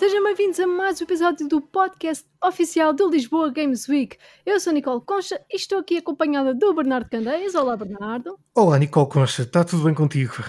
Sejam 0.00 0.24
bem-vindos 0.24 0.58
a 0.58 0.66
mais 0.66 0.98
um 0.98 1.04
episódio 1.04 1.46
do 1.46 1.60
podcast 1.60 2.24
oficial 2.42 2.94
do 2.94 3.10
Lisboa 3.10 3.50
Games 3.50 3.86
Week. 3.86 4.16
Eu 4.46 4.58
sou 4.58 4.72
Nicole 4.72 5.02
Concha 5.04 5.38
e 5.52 5.56
estou 5.56 5.78
aqui 5.78 5.98
acompanhada 5.98 6.54
do 6.54 6.72
Bernardo 6.72 7.10
Candeias. 7.10 7.54
Olá, 7.54 7.76
Bernardo. 7.76 8.38
Olá, 8.54 8.78
Nicole 8.78 9.10
Concha, 9.10 9.42
está 9.42 9.62
tudo 9.62 9.84
bem 9.84 9.92
contigo? 9.92 10.42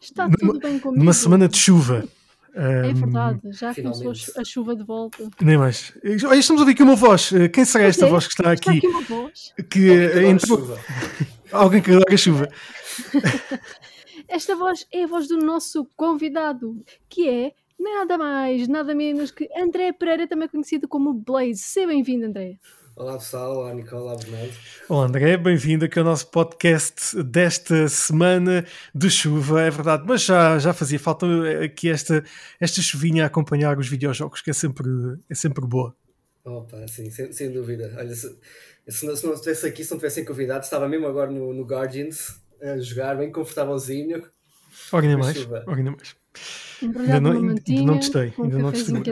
Está 0.00 0.24
numa, 0.24 0.36
tudo 0.36 0.58
bem 0.58 0.80
comigo. 0.80 0.98
Numa 0.98 1.12
semana 1.12 1.48
de 1.48 1.56
chuva. 1.56 2.08
É 2.52 2.92
verdade, 2.92 3.40
já 3.52 3.72
Finalmente. 3.72 4.02
começou 4.02 4.42
a 4.42 4.44
chuva 4.44 4.74
de 4.74 4.82
volta. 4.82 5.30
Nem 5.40 5.56
mais. 5.56 5.92
Olha, 6.26 6.40
estamos 6.40 6.60
a 6.60 6.64
ouvir 6.64 6.72
aqui 6.72 6.82
uma 6.82 6.96
voz. 6.96 7.30
Quem 7.52 7.64
será 7.64 7.84
esta 7.84 8.04
é, 8.04 8.10
voz 8.10 8.26
que 8.26 8.32
está 8.32 8.50
aqui? 8.50 8.78
Está 8.78 8.78
aqui 8.78 8.86
uma 8.88 9.02
voz. 9.02 9.54
Que 9.70 9.92
entrou... 10.26 10.76
Alguém 11.52 11.80
que 11.80 11.92
adora 11.92 12.16
chuva. 12.16 12.48
Esta 14.26 14.56
voz 14.56 14.86
é 14.92 15.04
a 15.04 15.06
voz 15.06 15.28
do 15.28 15.38
nosso 15.38 15.88
convidado, 15.96 16.84
que 17.08 17.28
é 17.28 17.52
nada 17.78 18.18
mais, 18.18 18.66
nada 18.66 18.94
menos 18.94 19.30
que 19.30 19.48
André 19.56 19.92
Pereira, 19.92 20.26
também 20.26 20.48
conhecido 20.48 20.88
como 20.88 21.14
Blaze. 21.14 21.58
Seja 21.58 21.86
bem-vindo, 21.86 22.26
André. 22.26 22.58
Olá 22.96 23.16
pessoal, 23.16 23.58
olá 23.58 23.72
Nicole, 23.72 24.02
olá 24.02 24.16
Bernardo. 24.16 24.52
Olá 24.88 25.06
André, 25.06 25.36
bem-vindo 25.36 25.84
aqui 25.84 26.00
ao 26.00 26.04
nosso 26.04 26.26
podcast 26.26 27.22
desta 27.22 27.86
semana 27.86 28.66
de 28.92 29.08
chuva, 29.08 29.62
é 29.62 29.70
verdade, 29.70 30.02
mas 30.04 30.24
já, 30.24 30.58
já 30.58 30.72
fazia 30.72 30.98
falta 30.98 31.24
aqui 31.64 31.88
esta, 31.88 32.24
esta 32.58 32.82
chuvinha 32.82 33.22
a 33.22 33.26
acompanhar 33.28 33.78
os 33.78 33.86
videojogos, 33.86 34.42
que 34.42 34.50
é 34.50 34.52
sempre, 34.52 34.88
é 35.30 35.34
sempre 35.36 35.64
boa. 35.64 35.94
Opa, 36.44 36.88
sim, 36.88 37.08
sem, 37.08 37.30
sem 37.30 37.52
dúvida. 37.52 37.94
Olha, 37.96 38.12
se, 38.12 38.36
se, 38.88 39.06
não, 39.06 39.14
se 39.14 39.24
não 39.24 39.34
estivesse 39.34 39.66
aqui, 39.66 39.84
se 39.84 39.92
não 39.92 39.98
tivessem 39.98 40.24
convidado, 40.24 40.64
estava 40.64 40.88
mesmo 40.88 41.06
agora 41.06 41.30
no, 41.30 41.54
no 41.54 41.62
Guardians 41.62 42.40
a 42.60 42.78
jogar, 42.78 43.16
bem 43.16 43.30
confortávelzinho. 43.30 44.24
Ora 44.90 45.06
ainda 45.06 45.18
mais, 45.18 45.46
ora 45.46 45.76
ainda 45.76 45.92
mais. 45.92 46.16
Ainda 46.82 47.20
não, 47.20 47.32
ainda 47.32 47.82
não 47.82 47.98
testei, 47.98 48.32
ainda 48.38 48.58
não 48.58 48.72
testei. 48.72 49.02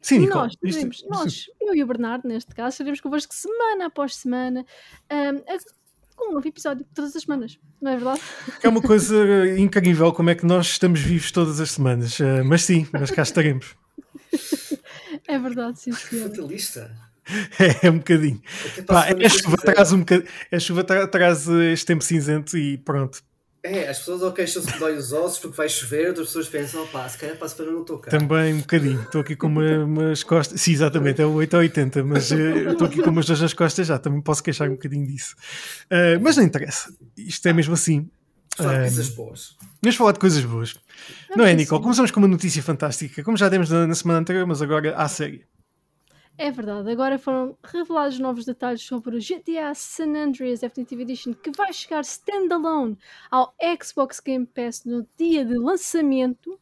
Sim, 0.00 0.18
Nicole, 0.18 0.40
nós, 0.40 0.56
teremos, 0.56 0.96
isto, 0.96 1.08
nós, 1.08 1.46
eu 1.60 1.76
e 1.76 1.82
o 1.82 1.86
Bernardo, 1.86 2.26
neste 2.26 2.52
caso, 2.52 2.74
estaremos 2.74 3.00
convosco 3.00 3.32
semana 3.32 3.86
após 3.86 4.16
semana 4.16 4.66
um, 5.10 5.38
com 6.16 6.30
um 6.30 6.34
novo 6.34 6.48
episódio 6.48 6.84
todas 6.92 7.14
as 7.14 7.22
semanas, 7.22 7.58
não 7.80 7.92
é 7.92 7.96
verdade? 7.96 8.20
É 8.64 8.68
uma 8.68 8.82
coisa 8.82 9.16
incrível 9.56 10.12
como 10.12 10.30
é 10.30 10.34
que 10.34 10.44
nós 10.44 10.66
estamos 10.66 11.00
vivos 11.00 11.30
todas 11.30 11.60
as 11.60 11.70
semanas, 11.70 12.18
uh, 12.18 12.44
mas 12.44 12.64
sim, 12.64 12.86
mas 12.92 13.12
cá 13.12 13.22
estaremos. 13.22 13.76
é 15.28 15.38
verdade, 15.38 15.80
sim, 15.80 15.92
senhor. 15.92 16.28
Fatalista. 16.30 16.90
É, 17.60 17.86
é 17.86 17.90
um 17.90 17.98
bocadinho. 17.98 18.42
Pá, 18.84 19.06
a, 19.06 19.28
chuva 19.28 19.56
traz 19.56 19.92
um 19.92 20.00
bocadinho, 20.00 20.28
a 20.50 20.58
chuva 20.58 20.82
traz 20.82 21.46
este 21.46 21.86
tempo 21.86 22.02
cinzento 22.02 22.58
e 22.58 22.76
pronto, 22.78 23.22
é, 23.64 23.88
as 23.88 23.98
pessoas 23.98 24.22
ou 24.22 24.32
queixam-se 24.32 24.72
que 24.72 24.78
dói 24.78 24.96
os 24.96 25.12
ossos 25.12 25.38
porque 25.38 25.56
vai 25.56 25.68
chover, 25.68 26.08
outras 26.08 26.26
pessoas 26.26 26.48
pensam, 26.48 26.82
opá, 26.82 27.08
se 27.08 27.16
calhar 27.16 27.36
passo 27.36 27.54
para 27.54 27.66
não 27.66 27.84
tocar. 27.84 28.10
Também 28.10 28.54
um 28.54 28.58
bocadinho, 28.58 29.02
estou 29.02 29.20
aqui 29.20 29.36
com 29.36 29.46
uma, 29.46 29.84
umas 29.84 30.24
costas, 30.24 30.60
sim, 30.60 30.72
exatamente, 30.72 31.22
é 31.22 31.26
o 31.26 31.32
8 31.34 31.54
ou 31.54 31.60
80, 31.60 32.02
mas 32.02 32.30
uh, 32.32 32.34
estou 32.72 32.88
aqui 32.88 33.00
com 33.00 33.10
umas 33.10 33.24
duas 33.24 33.40
nas 33.40 33.54
costas 33.54 33.86
já, 33.86 33.98
também 33.98 34.20
posso 34.20 34.42
queixar 34.42 34.68
um 34.68 34.72
bocadinho 34.72 35.06
disso. 35.06 35.36
Uh, 35.84 36.20
mas 36.20 36.36
não 36.36 36.42
interessa, 36.42 36.92
isto 37.16 37.46
é 37.46 37.52
mesmo 37.52 37.74
assim. 37.74 38.10
Falar 38.56 38.74
de 38.74 38.80
coisas 38.80 39.08
boas. 39.08 39.56
Vamos 39.80 39.96
falar 39.96 40.12
de 40.12 40.18
coisas 40.18 40.44
boas. 40.44 40.74
Não, 41.34 41.44
é, 41.44 41.54
Nicole? 41.54 41.82
Começamos 41.82 42.10
com 42.10 42.20
uma 42.20 42.28
notícia 42.28 42.62
fantástica, 42.62 43.22
como 43.22 43.36
já 43.36 43.48
demos 43.48 43.70
na, 43.70 43.86
na 43.86 43.94
semana 43.94 44.20
anterior, 44.20 44.46
mas 44.46 44.60
agora 44.60 44.94
à 44.94 45.08
série. 45.08 45.46
É 46.38 46.50
verdade, 46.50 46.90
agora 46.90 47.18
foram 47.18 47.56
revelados 47.62 48.18
novos 48.18 48.46
detalhes 48.46 48.82
sobre 48.82 49.16
o 49.16 49.20
GTA 49.20 49.74
San 49.74 50.16
Andreas 50.16 50.60
Definitive 50.60 51.02
Edition 51.02 51.34
que 51.34 51.50
vai 51.50 51.72
chegar 51.72 52.00
standalone 52.00 52.98
ao 53.30 53.54
Xbox 53.80 54.18
Game 54.18 54.46
Pass 54.46 54.84
no 54.84 55.06
dia 55.16 55.44
de 55.44 55.56
lançamento 55.56 56.58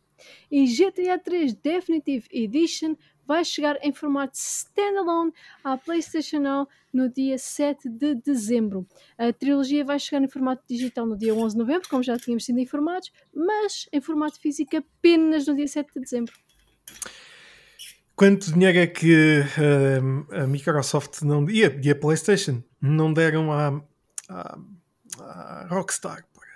e 0.51 0.67
GTA 0.67 1.19
3 1.19 1.55
Definitive 1.55 2.27
Edition 2.33 2.97
vai 3.25 3.45
chegar 3.45 3.79
em 3.81 3.93
formato 3.93 4.37
standalone 4.37 5.33
à 5.63 5.79
PlayStation 5.79 6.41
Now 6.41 6.69
no 6.93 7.09
dia 7.09 7.39
7 7.39 7.89
de 7.89 8.17
dezembro. 8.17 8.85
A 9.17 9.33
trilogia 9.33 9.85
vai 9.85 10.01
chegar 10.01 10.21
em 10.21 10.29
formato 10.29 10.65
digital 10.69 11.07
no 11.07 11.17
dia 11.17 11.33
11 11.33 11.55
de 11.55 11.59
novembro, 11.61 11.89
como 11.89 12.03
já 12.03 12.19
tínhamos 12.19 12.45
sido 12.45 12.59
informados, 12.59 13.13
mas 13.33 13.89
em 13.93 14.01
formato 14.01 14.41
físico 14.41 14.77
apenas 14.77 15.47
no 15.47 15.55
dia 15.55 15.69
7 15.69 15.95
de 15.95 16.01
dezembro. 16.01 16.35
Quanto 18.15 18.53
dinheiro 18.53 18.78
é 18.78 18.87
que 18.87 19.41
uh, 19.41 20.34
a 20.43 20.47
Microsoft 20.47 21.22
não, 21.22 21.48
e, 21.48 21.65
a, 21.65 21.69
e 21.69 21.91
a 21.91 21.94
PlayStation 21.94 22.62
não 22.81 23.12
deram 23.12 23.50
à, 23.53 23.82
Rockstar 25.69 26.25
para, 26.34 26.48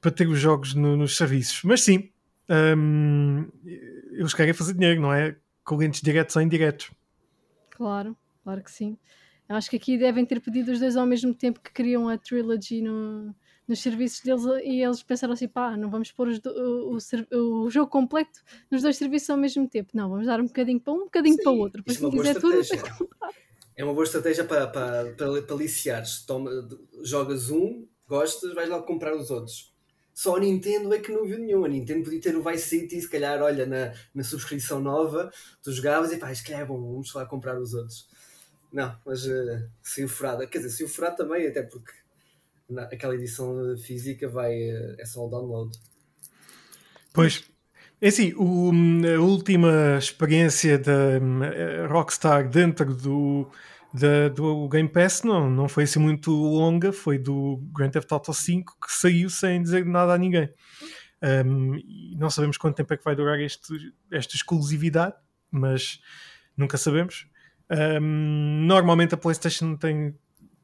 para, 0.00 0.10
ter 0.10 0.26
os 0.28 0.38
jogos 0.38 0.74
no, 0.74 0.96
nos 0.96 1.16
serviços? 1.16 1.62
Mas 1.62 1.82
sim, 1.82 2.10
um, 2.48 3.46
eles 4.12 4.34
querem 4.34 4.52
fazer 4.52 4.74
dinheiro, 4.74 5.00
não 5.00 5.12
é? 5.12 5.36
Clientes 5.64 6.00
diretos 6.00 6.34
ou 6.34 6.42
indiretos. 6.42 6.90
Claro, 7.70 8.16
claro 8.42 8.62
que 8.62 8.70
sim. 8.70 8.98
Acho 9.48 9.70
que 9.70 9.76
aqui 9.76 9.96
devem 9.96 10.26
ter 10.26 10.40
pedido 10.40 10.72
os 10.72 10.80
dois 10.80 10.96
ao 10.96 11.06
mesmo 11.06 11.32
tempo 11.32 11.60
que 11.60 11.72
queriam 11.72 12.08
a 12.08 12.18
Trilogy 12.18 12.82
no, 12.82 13.34
nos 13.68 13.80
serviços 13.80 14.20
deles 14.22 14.42
e 14.64 14.82
eles 14.82 15.02
pensaram 15.02 15.34
assim, 15.34 15.46
pá, 15.46 15.76
não 15.76 15.90
vamos 15.90 16.10
pôr 16.10 16.28
os, 16.28 16.38
o, 16.38 16.96
o, 16.96 17.64
o, 17.64 17.70
jogo 17.70 17.90
completo 17.90 18.40
nos 18.70 18.82
dois 18.82 18.96
serviços 18.96 19.28
ao 19.28 19.36
mesmo 19.36 19.68
tempo. 19.68 19.90
Não, 19.94 20.08
vamos 20.08 20.26
dar 20.26 20.40
um 20.40 20.46
bocadinho 20.46 20.80
para 20.80 20.92
um, 20.92 20.96
um 20.96 21.04
bocadinho 21.04 21.36
Sim, 21.36 21.42
para 21.42 21.52
o 21.52 21.58
outro. 21.58 21.82
Depois, 21.84 21.98
se 21.98 22.10
quiser 22.10 22.40
tudo, 22.40 23.08
É 23.76 23.84
uma 23.84 23.92
boa 23.92 24.04
estratégia 24.04 24.44
para, 24.44 24.66
para, 24.66 25.12
para, 25.12 25.42
para 25.42 25.54
aliciares. 25.54 26.24
Toma, 26.24 26.50
jogas 27.02 27.50
um, 27.50 27.86
gostas, 28.08 28.54
vais 28.54 28.68
lá 28.68 28.82
comprar 28.82 29.14
os 29.14 29.30
outros. 29.30 29.72
Só 30.14 30.36
a 30.36 30.40
Nintendo 30.40 30.92
é 30.92 30.98
que 30.98 31.12
não 31.12 31.24
viu 31.24 31.38
nenhum. 31.38 31.64
A 31.64 31.68
Nintendo 31.68 32.02
podia 32.02 32.20
ter 32.20 32.36
o 32.36 32.42
Vice 32.42 32.68
City, 32.68 33.00
se 33.00 33.08
calhar, 33.08 33.40
olha, 33.40 33.64
na, 33.66 33.92
na 34.12 34.24
subscrição 34.24 34.80
nova, 34.80 35.30
tu 35.62 35.70
jogavas 35.70 36.10
e 36.10 36.16
pá, 36.16 36.34
se 36.34 36.42
calhar 36.42 36.62
é 36.62 36.64
bom, 36.64 36.80
vamos 36.80 37.14
lá 37.14 37.24
comprar 37.24 37.56
os 37.56 37.72
outros. 37.72 38.08
Não, 38.72 38.98
mas 39.06 39.24
uh, 39.26 39.70
saiu 39.80 40.08
furada. 40.08 40.46
Quer 40.46 40.58
dizer, 40.58 40.70
saiu 40.70 40.88
furado 40.88 41.18
também, 41.18 41.46
até 41.46 41.62
porque 41.62 41.92
aquela 42.76 43.14
edição 43.14 43.76
física 43.78 44.28
vai 44.28 44.52
eh, 44.54 44.96
é 44.98 45.04
só 45.04 45.26
o 45.26 45.30
download. 45.30 45.76
Pois, 47.12 47.44
é 48.00 48.08
assim, 48.08 48.32
o, 48.36 48.70
a 49.16 49.20
última 49.20 49.96
experiência 49.98 50.78
da 50.78 50.92
eh, 51.46 51.86
Rockstar 51.86 52.48
dentro 52.48 52.94
do, 52.94 53.50
da, 53.92 54.28
do 54.28 54.68
Game 54.68 54.88
Pass 54.88 55.22
não, 55.22 55.50
não 55.50 55.68
foi 55.68 55.84
assim 55.84 55.98
muito 55.98 56.30
longa, 56.30 56.92
foi 56.92 57.18
do 57.18 57.56
Grand 57.72 57.90
Theft 57.90 58.10
Auto 58.12 58.32
5 58.32 58.76
que 58.80 58.92
saiu 58.92 59.30
sem 59.30 59.62
dizer 59.62 59.84
nada 59.84 60.12
a 60.12 60.18
ninguém. 60.18 60.48
Um, 61.20 61.80
não 62.16 62.30
sabemos 62.30 62.56
quanto 62.56 62.76
tempo 62.76 62.94
é 62.94 62.96
que 62.96 63.04
vai 63.04 63.16
durar 63.16 63.40
este, 63.40 63.92
esta 64.12 64.36
exclusividade, 64.36 65.16
mas 65.50 66.00
nunca 66.56 66.76
sabemos. 66.76 67.26
Um, 68.00 68.64
normalmente 68.66 69.14
a 69.14 69.18
PlayStation 69.18 69.74
tem 69.76 70.14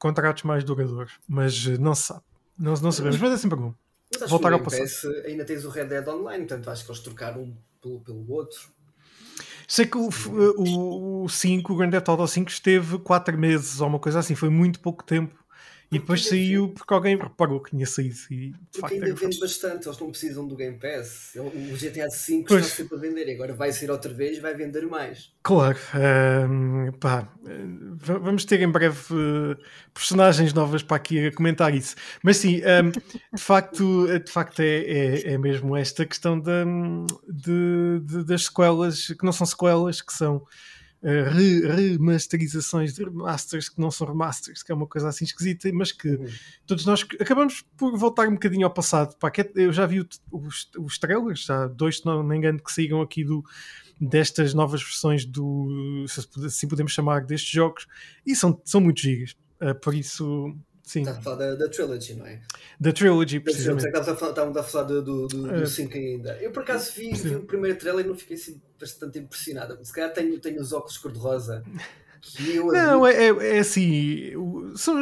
contratos 0.04 0.42
mais 0.42 0.62
duradouros, 0.62 1.18
mas 1.26 1.66
eh, 1.66 1.78
não 1.78 1.94
se 1.94 2.02
sabe. 2.02 2.20
Não, 2.58 2.74
não 2.74 2.92
sabemos, 2.92 3.18
mas 3.18 3.32
é 3.32 3.38
sempre 3.38 3.58
bom. 3.58 3.74
Mas 4.20 4.28
Voltar 4.28 4.52
ao 4.52 4.60
passado. 4.60 5.14
ainda 5.24 5.46
tens 5.46 5.64
o 5.64 5.70
Red 5.70 5.86
Dead 5.86 6.06
Online, 6.06 6.44
portanto 6.46 6.68
acho 6.68 6.84
que 6.84 6.90
eles 6.90 7.00
trocaram 7.00 7.40
um 7.40 7.56
pelo, 7.80 8.00
pelo 8.00 8.30
outro. 8.30 8.68
Sei 9.66 9.86
que 9.86 9.96
o, 9.96 10.10
o, 10.58 11.24
o 11.24 11.28
5, 11.28 11.72
o 11.72 11.76
Grand 11.76 11.90
Theft 11.90 12.06
Auto 12.06 12.26
5 12.26 12.50
esteve 12.50 12.98
4 12.98 13.36
meses 13.38 13.80
ou 13.80 13.88
uma 13.88 13.98
coisa 13.98 14.18
assim, 14.18 14.34
foi 14.34 14.50
muito 14.50 14.78
pouco 14.78 15.02
tempo 15.02 15.42
e 15.94 15.98
depois 15.98 16.26
saiu 16.26 16.68
porque 16.68 16.92
alguém 16.92 17.16
reparou 17.16 17.60
que 17.60 17.70
tinha 17.70 17.86
saído. 17.86 18.16
E, 18.30 18.50
de 18.50 18.52
porque 18.52 18.80
facto, 18.80 18.94
ainda 18.94 19.14
vende 19.14 19.38
bastante, 19.38 19.88
eles 19.88 19.98
não 19.98 20.10
precisam 20.10 20.46
do 20.46 20.56
Game 20.56 20.78
Pass. 20.78 21.32
O 21.36 21.76
GTA 21.76 22.08
V 22.08 22.44
pois. 22.46 22.64
está 22.64 22.76
sempre 22.76 22.96
a 22.96 23.00
vender, 23.00 23.30
agora 23.32 23.52
vai 23.52 23.72
sair 23.72 23.90
outra 23.90 24.12
vez 24.12 24.38
e 24.38 24.40
vai 24.40 24.54
vender 24.54 24.86
mais. 24.86 25.32
Claro, 25.42 25.78
um, 26.48 26.92
pá, 26.92 27.28
vamos 28.00 28.44
ter 28.44 28.60
em 28.62 28.70
breve 28.70 29.14
uh, 29.14 29.56
personagens 29.92 30.52
novas 30.52 30.82
para 30.82 30.96
aqui 30.96 31.26
a 31.26 31.32
comentar 31.32 31.74
isso. 31.74 31.94
Mas 32.22 32.38
sim, 32.38 32.60
um, 32.60 32.90
de 32.90 33.42
facto, 33.42 34.06
de 34.18 34.30
facto 34.30 34.60
é, 34.60 34.78
é, 34.78 35.32
é 35.34 35.38
mesmo 35.38 35.76
esta 35.76 36.04
questão 36.04 36.40
de, 36.40 36.50
de, 37.28 38.00
de, 38.04 38.24
das 38.24 38.44
sequelas, 38.44 39.08
que 39.08 39.24
não 39.24 39.32
são 39.32 39.46
sequelas, 39.46 40.00
que 40.00 40.12
são 40.12 40.44
remasterizações 41.04 42.94
de 42.94 43.04
remasters 43.04 43.68
que 43.68 43.78
não 43.78 43.90
são 43.90 44.06
remasters, 44.06 44.62
que 44.62 44.72
é 44.72 44.74
uma 44.74 44.86
coisa 44.86 45.08
assim 45.08 45.24
esquisita, 45.24 45.70
mas 45.72 45.92
que 45.92 46.08
uhum. 46.08 46.26
todos 46.66 46.86
nós 46.86 47.06
acabamos 47.20 47.62
por 47.76 47.96
voltar 47.98 48.26
um 48.28 48.32
bocadinho 48.34 48.66
ao 48.66 48.72
passado. 48.72 49.14
Pá, 49.18 49.30
é, 49.36 49.50
eu 49.54 49.72
já 49.72 49.84
vi 49.84 50.00
os, 50.32 50.70
os 50.78 50.98
trailers, 50.98 51.44
já 51.44 51.66
dois, 51.66 51.98
se 51.98 52.06
não 52.06 52.22
me 52.22 52.36
engano, 52.36 52.58
que 52.58 52.72
saíram 52.72 53.02
aqui 53.02 53.22
do, 53.22 53.44
destas 54.00 54.54
novas 54.54 54.82
versões 54.82 55.26
do, 55.26 56.06
se 56.08 56.26
assim 56.44 56.68
podemos 56.68 56.92
chamar, 56.92 57.24
destes 57.24 57.50
jogos, 57.50 57.86
e 58.26 58.34
são, 58.34 58.60
são 58.64 58.80
muito 58.80 59.00
gigas. 59.00 59.36
Uh, 59.60 59.74
por 59.74 59.94
isso 59.94 60.56
Sim. 60.84 61.00
Estás 61.00 61.16
a 61.16 61.22
falar 61.22 61.36
da, 61.36 61.54
da 61.54 61.68
Trilogy, 61.68 62.14
não 62.14 62.26
é? 62.26 62.40
Da 62.78 62.92
Trilogy, 62.92 63.40
precisamente. 63.40 63.86
Estávamos 63.86 64.08
a 64.08 64.16
falar, 64.16 64.30
estávamos 64.30 64.56
a 64.58 64.62
falar 64.62 64.84
do, 64.84 65.02
do, 65.02 65.28
do, 65.28 65.66
5 65.66 65.96
ainda. 65.96 66.36
Eu 66.42 66.52
por 66.52 66.62
acaso 66.62 66.92
vi, 66.94 67.10
vi, 67.10 67.34
o 67.36 67.44
primeiro 67.44 67.78
trailer 67.78 68.04
e 68.04 68.08
não 68.08 68.14
fiquei 68.14 68.36
assim 68.36 68.60
bastante 68.78 69.18
impressionado. 69.18 69.78
Se 69.82 69.92
calhar 69.92 70.12
tenho, 70.12 70.38
tenho 70.38 70.60
os 70.60 70.74
óculos 70.74 70.98
cor-de-rosa. 70.98 71.64
Não, 72.72 73.06
é, 73.06 73.28
é, 73.28 73.56
é 73.56 73.58
assim. 73.58 74.32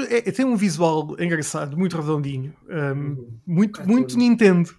É, 0.09 0.31
tem 0.31 0.45
um 0.45 0.57
visual 0.57 1.17
engraçado, 1.19 1.77
muito 1.77 1.97
redondinho. 1.97 2.55
Um, 2.69 2.75
uhum. 2.77 3.29
Muito, 3.45 3.87
muito 3.87 4.17
Nintendo. 4.17 4.75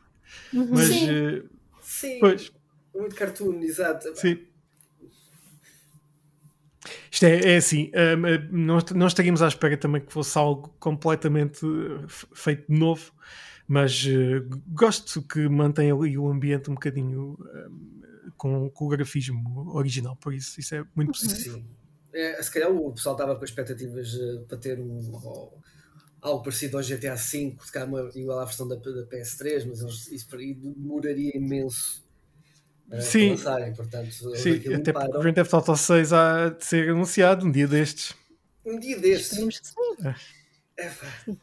Uhum. 0.53 0.69
Mas, 0.71 0.87
Sim. 0.87 1.09
eh, 1.09 1.43
Sim, 1.81 2.19
pois, 2.19 2.51
muito 2.93 3.15
cartoon, 3.15 3.61
exato. 3.61 4.15
sim. 4.15 4.39
Isto 7.11 7.25
é, 7.25 7.53
é 7.53 7.57
assim, 7.57 7.89
eh, 7.93 8.15
nós, 8.51 8.83
nós 8.91 9.11
estaríamos 9.11 9.41
à 9.41 9.47
espera 9.47 9.77
também 9.77 10.01
que 10.01 10.11
fosse 10.11 10.37
algo 10.37 10.69
completamente 10.79 11.65
eh, 11.65 12.05
feito 12.33 12.71
de 12.71 12.77
novo, 12.77 13.11
mas 13.67 14.05
eh, 14.07 14.41
gosto 14.67 15.21
que 15.21 15.47
mantenha 15.47 15.93
ali 15.93 16.17
o 16.17 16.27
ambiente 16.27 16.69
um 16.69 16.73
bocadinho 16.73 17.37
hum, 17.39 18.31
com, 18.35 18.69
com 18.69 18.85
o 18.85 18.89
grafismo 18.89 19.73
original, 19.75 20.15
por 20.17 20.33
isso 20.33 20.59
isso 20.59 20.75
é 20.75 20.83
muito 20.95 21.11
positivo. 21.11 21.57
Sim. 21.57 21.65
É, 22.13 22.41
se 22.43 22.51
calhar 22.51 22.69
o 22.71 22.91
pessoal 22.93 23.15
estava 23.15 23.35
com 23.35 23.43
expectativas 23.43 24.13
eh, 24.15 24.43
para 24.47 24.57
ter 24.57 24.79
um, 24.79 25.11
ou- 25.13 25.57
algo 26.21 26.43
parecido 26.43 26.77
ao 26.77 26.83
GTA 26.83 27.15
V, 27.15 27.55
se 27.59 27.71
calhar 27.71 27.87
uma, 27.89 28.09
igual 28.15 28.39
à 28.39 28.45
versão 28.45 28.67
da, 28.67 28.75
da 28.75 29.05
PS3, 29.05 29.65
mas 29.65 29.81
eles- 29.81 30.11
isso 30.11 30.27
demoraria 30.37 31.35
imenso 31.35 32.02
Sim. 33.01 33.29
para 33.29 33.35
lançarem, 33.51 33.73
portanto, 33.75 34.35
Sim, 34.35 34.73
até 34.75 34.93
porque 34.93 35.17
o 35.17 35.19
Grand 35.19 35.33
Theft 35.33 35.53
Auto 35.53 35.75
6 35.75 36.13
há 36.13 36.49
de 36.49 36.63
ser 36.65 36.89
anunciado 36.89 37.45
um 37.45 37.51
dia 37.51 37.67
destes. 37.67 38.13
Um 38.65 38.79
dia 38.79 38.97
destes, 38.99 39.31
Esperemos 39.31 39.59
que 39.59 39.67
sim. 39.67 39.73
é, 40.77 40.89
pá, 40.89 41.07
Se 41.25 41.37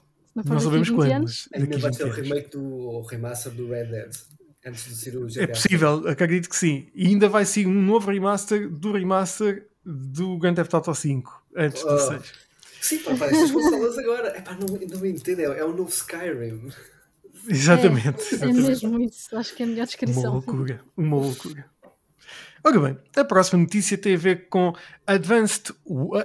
não, 0.49 0.61
sabemos 0.61 0.89
20 0.89 0.97
quando, 0.97 1.13
anos. 1.13 1.49
ainda 1.53 1.79
vai 1.79 1.91
20 1.91 1.97
ser 1.97 2.05
o 2.05 2.11
remake 2.13 2.51
do 2.51 2.63
o 2.65 3.03
remaster 3.03 3.53
do 3.53 3.69
Red 3.69 3.85
Dead 3.87 4.11
antes 4.65 4.85
de 4.87 4.95
ser 4.95 5.17
o 5.17 5.27
GTA 5.27 5.43
É 5.43 5.47
possível, 5.49 6.09
acredito 6.09 6.49
que 6.49 6.57
sim. 6.57 6.89
E 6.95 7.07
ainda 7.09 7.29
vai 7.29 7.45
ser 7.45 7.67
um 7.67 7.83
novo 7.83 8.11
remaster 8.11 8.69
do 8.69 8.93
remaster 8.93 9.67
do 9.85 10.39
Grand 10.39 10.55
Theft 10.55 10.73
Auto 10.75 10.95
5, 10.95 11.43
antes 11.57 11.83
do 11.83 11.89
Oh. 11.95 11.99
6. 11.99 12.23
Sim, 12.81 12.99
pá, 13.01 13.15
para 13.15 13.27
estas 13.27 13.51
consolas 13.51 13.99
agora. 13.99 14.29
É 14.29 14.41
pá, 14.41 14.53
não, 14.59 14.67
não 14.69 15.01
me 15.01 15.11
entendo, 15.11 15.41
é, 15.41 15.45
é 15.59 15.65
o 15.65 15.73
novo 15.75 15.91
Skyrim. 15.91 16.71
Exatamente. 17.49 18.07
É, 18.07 18.11
é 18.11 18.35
exatamente. 18.35 18.63
mesmo 18.63 19.01
isso. 19.01 19.37
Acho 19.37 19.55
que 19.55 19.63
é 19.63 19.67
a 19.67 19.69
melhor 19.69 19.83
Uma 19.83 19.87
descrição. 19.87 20.33
loucura, 20.33 20.81
uma 20.97 21.17
loucura. 21.17 21.71
Ora 22.63 22.79
bem, 22.79 22.99
a 23.17 23.25
próxima 23.25 23.63
notícia 23.63 23.97
tem 23.97 24.15
a 24.15 24.19
ver 24.19 24.49
com 24.49 24.75
Advanced, 25.07 25.75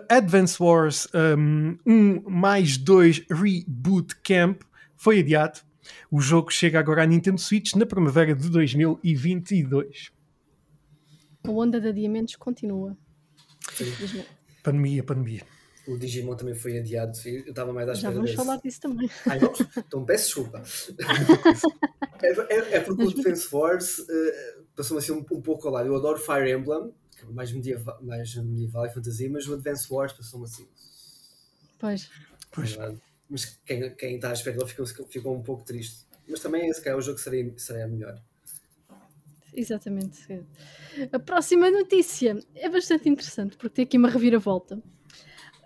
Advance 0.10 0.62
Wars 0.62 1.08
um, 1.38 1.78
1 1.86 2.30
mais 2.30 2.78
2 2.78 3.26
Reboot 3.30 4.16
Camp 4.18 4.62
foi 4.98 5.20
adiado. 5.20 5.62
O 6.12 6.20
jogo 6.20 6.52
chega 6.52 6.80
agora 6.80 7.04
à 7.04 7.06
Nintendo 7.06 7.40
Switch 7.40 7.74
na 7.76 7.86
primavera 7.86 8.36
de 8.36 8.50
2022. 8.50 10.12
A 11.44 11.52
onda 11.52 11.80
de 11.80 11.88
adiamentos 11.88 12.36
continua. 12.36 12.98
Sim. 13.74 14.26
Pandemia, 14.62 15.04
pandemia. 15.04 15.42
O 15.88 15.98
Digimon 15.98 16.36
também 16.36 16.56
foi 16.56 16.80
adiado. 16.80 17.18
Eu 17.26 17.50
estava 17.50 17.72
mais 17.72 17.88
à 17.88 17.94
Já 17.94 17.98
espera 17.98 18.14
vamos 18.16 18.32
desse. 18.32 18.44
falar 18.44 18.58
disso 18.58 18.82
também. 18.82 19.10
Ai, 19.28 19.40
vamos? 19.40 19.60
Então 19.78 20.06
peço 20.06 20.26
desculpa. 20.26 20.64
é, 22.24 22.54
é, 22.54 22.76
é 22.76 22.80
porque 22.80 23.04
o 23.04 23.12
Defense 23.14 23.48
Force 23.48 24.06
eh, 24.10 24.58
passou-me 24.76 25.04
assim 25.04 25.12
um, 25.12 25.20
um 25.20 25.42
pouco 25.42 25.68
ao 25.68 25.74
lado. 25.74 25.88
Eu 25.88 25.96
adoro 25.96 26.18
Fire 26.20 26.52
Emblem, 26.52 26.92
que 27.18 27.24
é 27.24 27.30
mais 27.30 27.52
medieval, 27.52 27.98
mais 28.02 28.36
medieval 28.36 28.86
e 28.86 28.90
fantasia, 28.90 29.30
mas 29.30 29.48
o 29.48 29.54
Advance 29.54 29.86
Wars 29.92 30.14
passou-me 30.14 30.46
assim. 30.46 30.68
Pois. 31.78 32.10
Pois. 32.52 32.72
verdade. 32.72 33.02
Mas 33.30 33.46
quem, 33.66 33.96
quem 33.96 34.16
está 34.16 34.30
à 34.30 34.34
espera 34.34 34.58
dele 34.58 34.70
ficou, 34.70 34.86
ficou 34.86 35.36
um 35.36 35.44
pouco 35.44 35.64
triste. 35.64 36.06
Mas 36.28 36.40
também, 36.40 36.72
se 36.74 36.82
calhar, 36.82 36.98
o 36.98 37.02
jogo 37.02 37.20
seria, 37.20 37.54
seria 37.58 37.88
melhor. 37.88 38.20
Exatamente. 39.54 40.44
A 41.12 41.20
próxima 41.20 41.72
notícia 41.72 42.38
é 42.56 42.70
bastante 42.70 43.08
interessante 43.08 43.56
porque 43.58 43.76
tem 43.76 43.86
aqui 43.86 43.98
uma 43.98 44.10
reviravolta. 44.10 44.82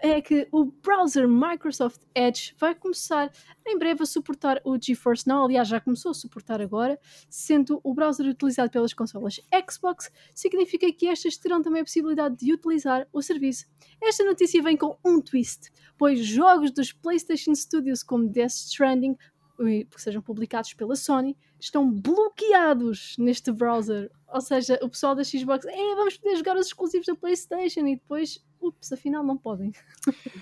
É 0.01 0.21
que 0.21 0.47
o 0.51 0.65
browser 0.65 1.27
Microsoft 1.27 2.01
Edge 2.15 2.55
vai 2.57 2.73
começar 2.73 3.29
em 3.67 3.77
breve 3.77 4.03
a 4.03 4.05
suportar 4.05 4.61
o 4.63 4.77
GeForce 4.81 5.27
Now. 5.27 5.45
Aliás, 5.45 5.67
já 5.67 5.79
começou 5.79 6.11
a 6.11 6.13
suportar 6.13 6.61
agora, 6.61 6.97
sendo 7.29 7.81
o 7.83 7.93
browser 7.93 8.25
utilizado 8.27 8.71
pelas 8.71 8.93
consolas 8.93 9.41
Xbox, 9.69 10.09
significa 10.33 10.91
que 10.91 11.07
estas 11.07 11.37
terão 11.37 11.61
também 11.61 11.81
a 11.81 11.85
possibilidade 11.85 12.37
de 12.37 12.53
utilizar 12.53 13.07
o 13.11 13.21
serviço. 13.21 13.65
Esta 14.01 14.23
notícia 14.23 14.61
vem 14.61 14.77
com 14.77 14.97
um 15.05 15.21
twist, 15.21 15.69
pois 15.97 16.25
jogos 16.25 16.71
dos 16.71 16.93
PlayStation 16.93 17.53
Studios 17.53 18.01
como 18.01 18.29
Death 18.29 18.51
Stranding 18.51 19.17
eh, 19.61 19.83
que 19.83 20.01
sejam 20.01 20.21
publicados 20.21 20.73
pela 20.73 20.95
Sony 20.95 21.35
estão 21.59 21.91
bloqueados 21.91 23.15
neste 23.17 23.51
browser. 23.51 24.09
Ou 24.27 24.41
seja, 24.41 24.79
o 24.81 24.89
pessoal 24.89 25.15
da 25.15 25.23
Xbox, 25.23 25.65
é, 25.65 25.95
vamos 25.95 26.17
poder 26.17 26.37
jogar 26.37 26.55
os 26.55 26.67
exclusivos 26.67 27.07
da 27.07 27.15
PlayStation 27.15 27.85
e 27.87 27.95
depois, 27.95 28.43
ups, 28.61 28.91
afinal 28.93 29.23
não 29.23 29.37
podem. 29.37 29.71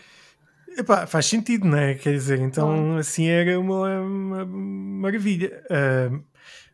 Epá, 0.77 1.07
faz 1.07 1.25
sentido, 1.25 1.65
não 1.65 1.77
é? 1.77 1.95
Quer 1.95 2.13
dizer, 2.13 2.39
então 2.39 2.97
assim 2.97 3.25
era 3.27 3.59
uma, 3.59 3.99
uma 4.01 4.45
maravilha. 4.45 5.63
Ah, 5.71 6.19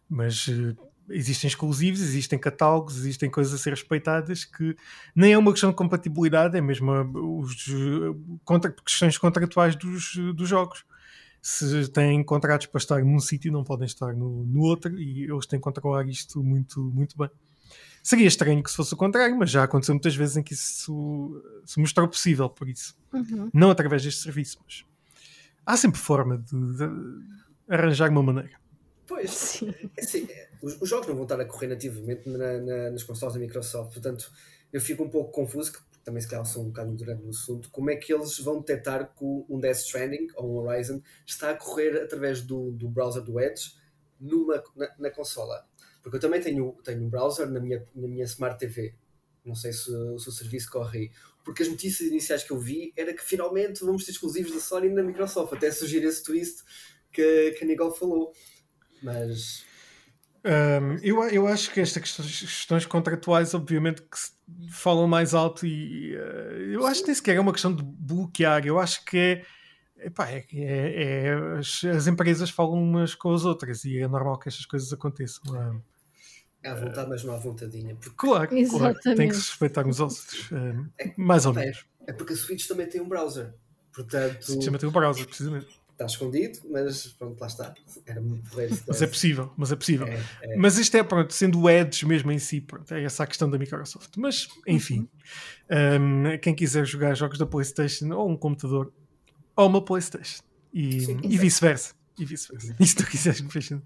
mas 0.10 0.48
eh, 0.50 0.76
existem 1.10 1.48
exclusivos, 1.48 2.02
existem 2.02 2.38
catálogos, 2.38 2.98
existem 2.98 3.30
coisas 3.30 3.54
a 3.54 3.58
ser 3.58 3.70
respeitadas 3.70 4.44
que 4.44 4.76
nem 5.16 5.32
é 5.32 5.38
uma 5.38 5.52
questão 5.52 5.70
de 5.70 5.76
compatibilidade, 5.76 6.58
é 6.58 6.62
mesmo 6.62 6.92
a- 6.92 7.04
os 7.04 7.68
eh, 7.70 8.38
contra, 8.44 8.72
questões 8.72 9.18
contratuais 9.18 9.76
dos, 9.76 10.16
dos 10.36 10.50
jogos. 10.50 10.84
Se 11.46 11.90
têm 11.90 12.24
contratos 12.24 12.68
para 12.68 12.78
estar 12.80 13.04
num 13.04 13.20
sítio, 13.20 13.52
não 13.52 13.66
podem 13.66 13.86
estar 13.86 14.16
no, 14.16 14.46
no 14.46 14.62
outro 14.62 14.98
e 14.98 15.24
eles 15.30 15.46
têm 15.46 15.60
que 15.60 15.64
controlar 15.64 16.08
isto 16.08 16.42
muito, 16.42 16.80
muito 16.82 17.18
bem. 17.18 17.30
Seria 18.02 18.28
estranho 18.28 18.64
que 18.64 18.70
se 18.72 18.78
fosse 18.78 18.94
o 18.94 18.98
contrário, 18.98 19.36
mas 19.38 19.50
já 19.52 19.64
aconteceu 19.66 19.94
muitas 19.94 20.16
vezes 20.16 20.38
em 20.38 20.42
que 20.44 20.54
isso 20.54 21.42
se 21.66 21.80
mostrou 21.82 22.08
possível, 22.08 22.50
por 22.50 22.70
isso 22.70 22.96
Uhum. 23.14 23.50
não 23.54 23.70
através 23.70 24.02
deste 24.04 24.22
serviço, 24.22 24.58
mas 24.64 24.86
há 25.66 25.76
sempre 25.78 26.00
forma 26.00 26.38
de, 26.38 26.78
de 26.78 26.90
arranjar 27.68 28.10
uma 28.10 28.24
maneira. 28.24 28.58
Pois, 29.06 29.30
Sim. 29.32 29.74
é 29.98 30.02
assim, 30.02 30.28
os, 30.62 30.82
os 30.82 30.90
jogos 30.90 31.08
não 31.08 31.14
vão 31.16 31.24
estar 31.24 31.40
a 31.42 31.46
correr 31.46 31.68
nativamente 31.68 32.28
na- 32.30 32.58
na- 32.60 32.90
nas 32.92 33.04
consoles 33.04 33.34
da 33.36 33.40
Microsoft, 33.42 33.92
portanto, 33.94 34.32
eu 34.72 34.80
fico 34.80 35.04
um 35.04 35.10
pouco 35.10 35.30
confuso, 35.32 35.74
que 35.74 35.80
também 36.04 36.22
se 36.22 36.28
calhar 36.28 36.46
sou 36.46 36.64
um 36.64 36.68
bocado 36.68 36.94
durante 36.96 37.24
no 37.24 37.30
assunto, 37.30 37.70
como 37.72 37.90
é 37.90 37.96
que 37.96 38.14
eles 38.14 38.38
vão 38.40 38.60
detectar 38.60 39.14
que 39.14 39.24
um 39.24 39.60
Death 39.60 39.78
Stranding 39.78 40.28
ou 40.36 40.52
um 40.52 40.58
Horizon 40.58 41.02
está 41.26 41.52
a 41.52 41.56
correr 41.56 42.02
através 42.02 42.42
do, 42.42 42.72
do 42.72 42.90
browser 42.90 43.24
do 43.24 43.40
Edge 43.40 43.76
numa, 44.20 44.62
na, 44.76 44.90
na 45.00 45.10
consola. 45.10 45.66
Porque 46.02 46.18
eu 46.18 46.22
também 46.22 46.42
tenho, 46.42 46.74
tenho 46.84 47.02
um 47.02 47.10
browser 47.10 47.50
na 47.50 47.60
minha, 47.60 47.86
na 47.96 48.08
minha 48.08 48.26
Smart 48.26 48.60
TV. 48.60 48.94
Não 49.46 49.56
sei 49.56 49.72
se, 49.72 49.86
se 49.86 50.30
o 50.30 50.32
serviço 50.32 50.70
corre 50.70 51.00
aí. 51.00 51.12
Porque 51.44 51.64
as 51.64 51.70
notícias 51.70 52.10
iniciais 52.10 52.44
que 52.44 52.52
eu 52.52 52.60
vi 52.60 52.94
era 52.96 53.14
que 53.14 53.24
finalmente 53.24 53.84
vamos 53.84 54.06
ter 54.06 54.12
exclusivos 54.12 54.54
da 54.54 54.60
Sony 54.60 54.90
na 54.90 55.02
Microsoft. 55.02 55.54
Até 55.54 55.72
surgir 55.72 56.04
esse 56.04 56.24
twist 56.24 56.64
que, 57.12 57.52
que 57.52 57.64
a 57.64 57.68
Nicole 57.68 57.96
falou. 57.98 58.34
Mas 59.02 59.66
Um, 60.46 60.98
eu, 61.02 61.24
eu 61.30 61.48
acho 61.48 61.72
que 61.72 61.80
estas 61.80 62.02
questões, 62.02 62.40
questões 62.42 62.86
contratuais, 62.86 63.54
obviamente, 63.54 64.02
que 64.02 64.20
se 64.20 64.32
falam 64.72 65.08
mais 65.08 65.34
alto 65.34 65.66
e 65.66 66.18
uh, 66.18 66.72
eu 66.72 66.86
acho 66.86 67.02
que 67.02 67.08
nem 67.08 67.16
sequer 67.16 67.38
é 67.38 67.40
uma 67.40 67.54
questão 67.54 67.74
de 67.74 67.82
bloquear, 67.82 68.66
eu 68.66 68.80
acho 68.80 69.04
que 69.06 69.18
é. 69.18 69.46
Epá, 70.06 70.30
é, 70.30 70.46
é, 70.52 71.28
é 71.28 71.34
as, 71.58 71.82
as 71.86 72.08
empresas 72.08 72.50
falam 72.50 72.74
umas 72.74 73.16
com 73.16 73.34
as 73.34 73.46
outras 73.46 73.86
e 73.86 74.00
é 74.00 74.08
normal 74.08 74.38
que 74.38 74.50
estas 74.50 74.66
coisas 74.66 74.92
aconteçam. 74.92 75.42
Um, 75.48 75.82
é 76.62 76.70
à 76.70 76.76
vontade, 76.76 77.10
mas 77.10 77.24
não 77.24 77.34
à 77.34 77.38
vontadinha. 77.38 77.96
Porque, 77.96 78.16
claro, 78.16 78.50
claro, 78.70 79.00
tem 79.02 79.30
que 79.30 79.36
se 79.36 79.50
respeitar 79.50 79.88
uns 79.88 80.02
aos 80.02 80.20
outros, 80.20 80.52
um, 80.52 80.90
mais 81.16 81.46
ou 81.46 81.54
é, 81.54 81.56
menos. 81.56 81.86
é 82.06 82.12
porque 82.12 82.34
a 82.34 82.36
Switch 82.36 82.68
também 82.68 82.88
tem 82.88 83.00
um 83.00 83.08
browser. 83.08 83.54
Portanto, 83.94 84.44
Se 84.44 84.62
chama 84.62 84.78
o 84.82 84.92
browser, 84.92 85.26
precisamente. 85.26 85.68
Está 85.94 86.06
escondido, 86.06 86.60
mas 86.70 87.08
pronto, 87.08 87.40
lá 87.40 87.48
está. 87.48 87.74
Era 88.06 88.20
muito 88.20 88.50
porreiro. 88.50 88.78
Mas 88.88 89.02
é 89.02 89.08
possível, 89.08 89.52
mas 89.56 89.72
é 89.72 89.76
possível. 89.76 90.08
É, 90.08 90.22
é. 90.42 90.56
Mas 90.58 90.78
isto 90.78 90.96
é, 90.98 91.04
pronto, 91.04 91.34
sendo 91.34 91.62
o 91.62 91.70
Edge 91.70 92.06
mesmo 92.06 92.32
em 92.32 92.40
si, 92.40 92.60
pronto, 92.60 92.92
é 92.94 93.04
essa 93.04 93.24
a 93.24 93.28
questão 93.28 93.50
da 93.50 93.58
Microsoft. 93.58 94.12
Mas, 94.18 94.48
enfim, 94.68 95.08
um, 96.00 96.38
quem 96.42 96.54
quiser 96.54 96.86
jogar 96.86 97.16
jogos 97.16 97.38
da 97.38 97.46
PlayStation 97.46 98.12
ou 98.12 98.30
um 98.30 98.36
computador 98.36 98.92
ou 99.56 99.68
uma 99.68 99.84
PlayStation 99.84 100.44
e, 100.74 101.02
Sim, 101.02 101.20
e 101.24 101.38
vice-versa. 101.38 101.94
E 102.18 102.26
vice-versa. 102.26 102.76
E 102.80 102.86
se 102.86 102.96
tu 102.96 103.06
quiseres 103.06 103.42
que 103.42 103.52
feche, 103.52 103.80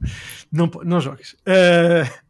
não, 0.52 0.70
não 0.84 1.00
jogues. 1.02 1.34
Uh, 1.34 2.28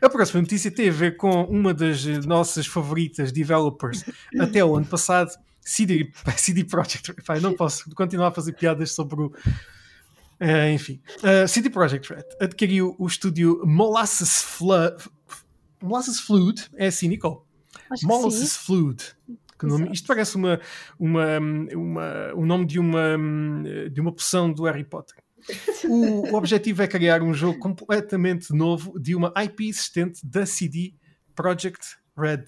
a 0.00 0.08
próxima 0.08 0.40
notícia 0.40 0.70
tem 0.70 0.88
a 0.88 0.92
ver 0.92 1.16
com 1.16 1.42
uma 1.44 1.74
das 1.74 2.04
nossas 2.24 2.66
favoritas 2.66 3.32
developers 3.32 4.04
até 4.38 4.64
o 4.64 4.76
ano 4.76 4.86
passado, 4.86 5.30
CD, 5.66 6.12
CD 6.36 6.64
Projekt. 6.64 7.12
Red. 7.28 7.36
Eu 7.38 7.42
não 7.42 7.54
posso 7.54 7.90
continuar 7.90 8.28
a 8.28 8.32
fazer 8.32 8.52
piadas 8.52 8.92
sobre 8.92 9.20
o. 9.20 9.26
Uh, 10.38 10.70
enfim, 10.72 11.00
uh, 11.18 11.48
CD 11.48 11.68
Projekt 11.68 12.12
Red 12.12 12.24
adquiriu 12.40 12.94
o 12.98 13.06
estúdio 13.06 13.60
Molasses 13.66 14.42
Flood. 14.42 15.10
Molasses 15.82 16.20
Flood? 16.20 16.70
É 16.76 16.86
assim, 16.86 17.08
Nicole? 17.08 17.40
Acho 17.90 18.06
Molasses 18.06 18.56
Exato. 19.80 19.92
isto 19.92 20.06
parece 20.06 20.36
uma, 20.36 20.60
uma, 20.98 21.38
uma, 21.74 22.34
o 22.34 22.46
nome 22.46 22.66
de 22.66 22.78
uma, 22.78 23.16
de 23.90 24.00
uma 24.00 24.12
poção 24.12 24.52
do 24.52 24.64
Harry 24.64 24.84
Potter. 24.84 25.16
O, 25.84 26.32
o 26.32 26.34
objetivo 26.36 26.82
é 26.82 26.86
criar 26.86 27.22
um 27.22 27.32
jogo 27.32 27.58
completamente 27.58 28.52
novo 28.52 29.00
de 29.00 29.16
uma 29.16 29.32
IP 29.42 29.68
existente 29.68 30.20
da 30.24 30.44
CD 30.44 30.94
Projekt 31.34 31.96
Red. 32.16 32.44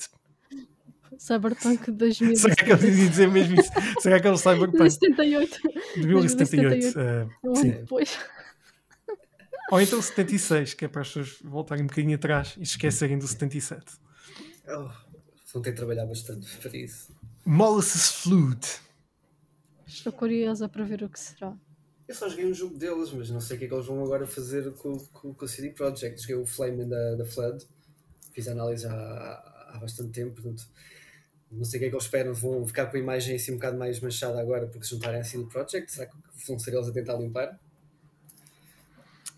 Cyberpunk 1.18 1.90
2000. 1.90 2.36
Será 2.36 2.54
que 2.54 2.72
eu 2.72 2.76
ia 2.76 3.08
dizer 3.08 3.28
mesmo 3.28 3.60
isso? 3.60 3.70
Será 4.00 4.20
que 4.20 4.26
é 4.26 4.30
o 4.30 4.36
Cyberpunk 4.36 4.90
78. 4.90 5.60
2078? 5.96 6.94
2078. 6.94 6.98
Uh, 7.42 7.56
sim. 7.56 7.70
depois. 7.70 8.18
Ou 9.70 9.80
então 9.80 10.00
76, 10.00 10.74
que 10.74 10.84
é 10.86 10.88
para 10.88 11.02
as 11.02 11.08
pessoas 11.08 11.38
voltarem 11.42 11.84
um 11.84 11.86
bocadinho 11.86 12.14
atrás 12.14 12.54
e 12.58 12.64
se 12.64 12.72
esquecerem 12.72 13.18
do 13.18 13.26
77. 13.26 13.84
Oh, 14.68 14.88
vão 15.52 15.62
ter 15.62 15.72
que 15.72 15.76
trabalhar 15.76 16.06
bastante 16.06 16.56
para 16.56 16.76
isso. 16.76 17.14
Molasses 17.44 18.08
Flood. 18.22 18.66
Estou 19.86 20.12
curiosa 20.12 20.68
para 20.68 20.84
ver 20.84 21.02
o 21.02 21.08
que 21.08 21.20
será. 21.20 21.54
Eu 22.06 22.14
só 22.14 22.28
joguei 22.28 22.46
um 22.46 22.54
jogo 22.54 22.78
deles, 22.78 23.10
mas 23.12 23.28
não 23.28 23.40
sei 23.40 23.56
o 23.56 23.58
que 23.58 23.66
é 23.66 23.68
que 23.68 23.74
eles 23.74 23.86
vão 23.86 24.02
agora 24.02 24.26
fazer 24.26 24.72
com, 24.72 24.96
com, 25.12 25.34
com 25.34 25.44
o 25.44 25.48
CD 25.48 25.70
Projekt. 25.70 26.22
Joguei 26.22 26.36
o 26.36 26.46
Flame 26.46 26.86
da, 26.86 27.16
da 27.16 27.26
Flood, 27.26 27.66
fiz 28.32 28.48
a 28.48 28.52
análise 28.52 28.86
há, 28.86 29.68
há 29.68 29.78
bastante 29.78 30.12
tempo, 30.12 30.34
portanto, 30.34 30.66
não 31.50 31.64
sei 31.64 31.78
o 31.78 31.80
que 31.80 31.86
é 31.86 31.88
que 31.88 31.94
eles 31.94 32.04
esperam. 32.04 32.34
Vão 32.34 32.66
ficar 32.66 32.86
com 32.86 32.96
a 32.96 33.00
imagem 33.00 33.36
assim 33.36 33.52
um 33.52 33.56
bocado 33.56 33.78
mais 33.78 34.00
manchada 34.00 34.40
agora 34.40 34.66
porque 34.66 34.84
se 34.84 34.90
juntarem 34.90 35.20
a 35.20 35.24
CD 35.24 35.44
Projekt. 35.44 35.92
Será 35.92 36.06
que 36.06 36.16
vão 36.46 36.58
ser 36.58 36.74
eles 36.74 36.88
a 36.88 36.92
tentar 36.92 37.14
limpar? 37.14 37.58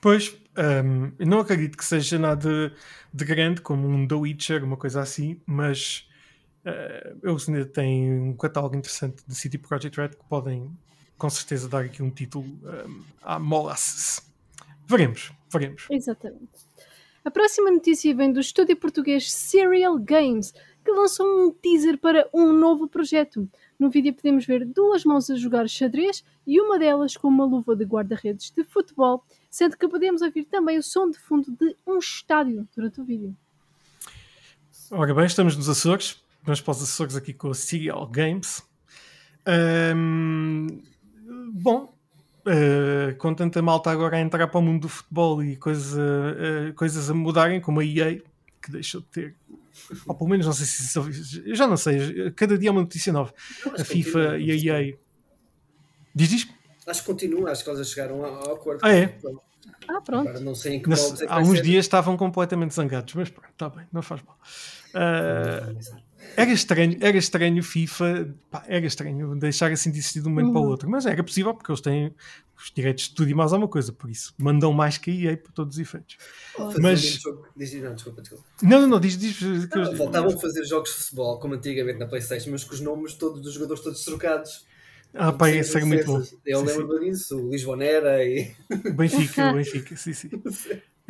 Pois, 0.00 0.34
um, 0.56 1.12
não 1.24 1.40
acredito 1.40 1.76
que 1.76 1.84
seja 1.84 2.18
nada 2.18 2.72
de 3.12 3.24
grande, 3.24 3.60
como 3.60 3.86
um 3.86 4.08
The 4.08 4.14
Witcher, 4.14 4.64
uma 4.64 4.76
coisa 4.76 5.02
assim, 5.02 5.38
mas 5.46 6.08
uh, 6.64 7.28
eles 7.28 7.48
ainda 7.48 7.66
têm 7.66 8.10
um 8.10 8.34
catálogo 8.34 8.76
interessante 8.76 9.22
de 9.26 9.34
City 9.34 9.58
Project 9.58 10.00
Red 10.00 10.08
que 10.10 10.24
podem, 10.26 10.70
com 11.18 11.28
certeza, 11.28 11.68
dar 11.68 11.84
aqui 11.84 12.02
um 12.02 12.10
título 12.10 12.46
um, 12.46 13.04
à 13.22 13.38
Molasses. 13.38 14.22
Veremos, 14.86 15.32
veremos. 15.52 15.86
Exatamente. 15.90 16.70
A 17.22 17.30
próxima 17.30 17.70
notícia 17.70 18.14
vem 18.14 18.32
do 18.32 18.40
estúdio 18.40 18.76
português 18.76 19.30
Serial 19.30 19.98
Games, 19.98 20.54
lançou 20.94 21.26
um 21.26 21.50
teaser 21.50 21.98
para 21.98 22.28
um 22.32 22.52
novo 22.52 22.88
projeto. 22.88 23.48
No 23.78 23.90
vídeo 23.90 24.14
podemos 24.14 24.44
ver 24.44 24.64
duas 24.64 25.04
mãos 25.04 25.30
a 25.30 25.36
jogar 25.36 25.68
xadrez 25.68 26.24
e 26.46 26.60
uma 26.60 26.78
delas 26.78 27.16
com 27.16 27.28
uma 27.28 27.44
luva 27.44 27.74
de 27.74 27.84
guarda-redes 27.84 28.50
de 28.50 28.64
futebol 28.64 29.24
sendo 29.50 29.76
que 29.76 29.88
podemos 29.88 30.22
ouvir 30.22 30.44
também 30.44 30.78
o 30.78 30.82
som 30.82 31.10
de 31.10 31.18
fundo 31.18 31.50
de 31.50 31.76
um 31.86 31.98
estádio 31.98 32.66
durante 32.74 33.00
o 33.00 33.04
vídeo. 33.04 33.36
Ora 34.92 35.12
bem, 35.12 35.26
estamos 35.26 35.56
nos 35.56 35.68
Açores, 35.68 36.22
vamos 36.42 36.60
para 36.60 36.72
os 36.72 36.82
Açores 36.82 37.16
aqui 37.16 37.34
com 37.34 37.50
a 37.50 37.54
Serial 37.54 38.06
Games. 38.06 38.62
Um, 39.96 40.80
bom, 41.52 41.94
uh, 42.46 43.16
com 43.18 43.34
tanta 43.34 43.60
malta 43.60 43.90
agora 43.90 44.16
a 44.16 44.20
entrar 44.20 44.46
para 44.46 44.58
o 44.58 44.62
mundo 44.62 44.82
do 44.82 44.88
futebol 44.88 45.42
e 45.42 45.56
coisa, 45.56 46.00
uh, 46.00 46.74
coisas 46.74 47.10
a 47.10 47.14
mudarem, 47.14 47.60
como 47.60 47.80
a 47.80 47.84
EA, 47.84 48.20
que 48.62 48.70
deixou 48.70 49.00
de 49.00 49.06
ter 49.08 49.36
ou 50.06 50.14
pelo 50.14 50.30
menos 50.30 50.46
não 50.46 50.52
sei 50.52 50.66
se 50.66 50.98
eu 50.98 51.54
já 51.54 51.66
não 51.66 51.76
sei, 51.76 52.30
cada 52.32 52.56
dia 52.58 52.68
é 52.68 52.72
uma 52.72 52.82
notícia 52.82 53.12
nova. 53.12 53.32
A 53.78 53.84
FIFA 53.84 54.38
e 54.38 54.70
a 54.70 54.78
EA. 54.78 54.98
Diz 56.14 56.32
isto? 56.32 56.52
Acho 56.86 57.00
que 57.00 57.06
continua, 57.06 57.50
acho 57.50 57.62
que 57.62 57.70
eles 57.70 57.86
já 57.86 57.94
chegaram 57.94 58.24
ao 58.24 58.54
acordo. 58.54 58.80
Ah, 58.82 58.92
é? 58.92 59.18
Ah, 59.88 60.00
pronto. 60.00 60.28
Agora 60.28 60.40
não 60.40 60.54
sei 60.54 60.76
em 60.76 60.82
que 60.82 60.88
Nas, 60.88 61.20
é 61.20 61.26
que 61.26 61.32
Há 61.32 61.38
uns 61.38 61.58
ser. 61.58 61.62
dias 61.62 61.84
estavam 61.84 62.16
completamente 62.16 62.74
zangados, 62.74 63.14
mas 63.14 63.28
pronto, 63.28 63.50
está 63.50 63.68
bem, 63.68 63.86
não 63.92 64.02
faz 64.02 64.22
mal. 64.22 64.38
Uh, 64.94 65.78
era 66.36 66.52
estranho, 66.52 66.96
era 67.00 67.16
estranho 67.16 67.62
FIFA, 67.62 68.34
pá, 68.50 68.64
era 68.66 68.86
estranho 68.86 69.34
deixar 69.36 69.70
assim 69.72 69.90
de 69.90 69.98
existir 69.98 70.20
de 70.20 70.28
um 70.28 70.30
momento 70.30 70.46
uhum. 70.46 70.52
para 70.52 70.60
o 70.60 70.64
uhum. 70.64 70.70
outro, 70.70 70.90
mas 70.90 71.06
era 71.06 71.22
possível 71.22 71.54
porque 71.54 71.70
eles 71.70 71.80
têm 71.80 72.14
os 72.56 72.70
direitos 72.74 73.08
de 73.08 73.14
tudo 73.14 73.30
e 73.30 73.34
mais 73.34 73.52
alguma 73.52 73.68
coisa, 73.68 73.92
por 73.92 74.10
isso 74.10 74.34
mandam 74.38 74.72
mais 74.72 74.98
que 74.98 75.10
a 75.10 75.30
EA 75.30 75.36
por 75.36 75.52
todos 75.52 75.76
os 75.76 75.80
efeitos. 75.80 76.16
Mas... 76.78 77.20
Diz, 77.56 77.74
não, 77.82 77.94
desculpa, 77.94 78.20
desculpa. 78.20 78.44
Não, 78.62 78.80
não, 78.82 78.88
não, 78.88 79.00
diz, 79.00 79.16
diz. 79.16 79.40
Não, 79.40 79.96
voltavam 79.96 80.32
a 80.32 80.38
fazer 80.38 80.64
jogos 80.64 80.90
de 80.90 80.96
futebol 80.96 81.38
como 81.38 81.54
antigamente 81.54 81.98
na 81.98 82.06
PlayStation, 82.06 82.50
mas 82.50 82.64
com 82.64 82.74
os 82.74 82.80
nomes 82.80 83.14
todos 83.14 83.40
dos 83.40 83.54
jogadores 83.54 83.82
todos 83.82 84.04
trocados. 84.04 84.66
Ah, 85.12 85.32
pá, 85.32 85.50
isso 85.50 85.76
é 85.76 85.84
muito 85.84 86.06
bom. 86.06 86.22
Eu 86.46 86.62
lembro 86.62 87.00
disso, 87.00 87.36
o 87.36 87.50
Lisbonera 87.50 88.24
e. 88.24 88.54
Benfica, 88.94 89.50
o 89.50 89.54
Benfica, 89.56 89.96
sim, 89.96 90.12
sim. 90.12 90.30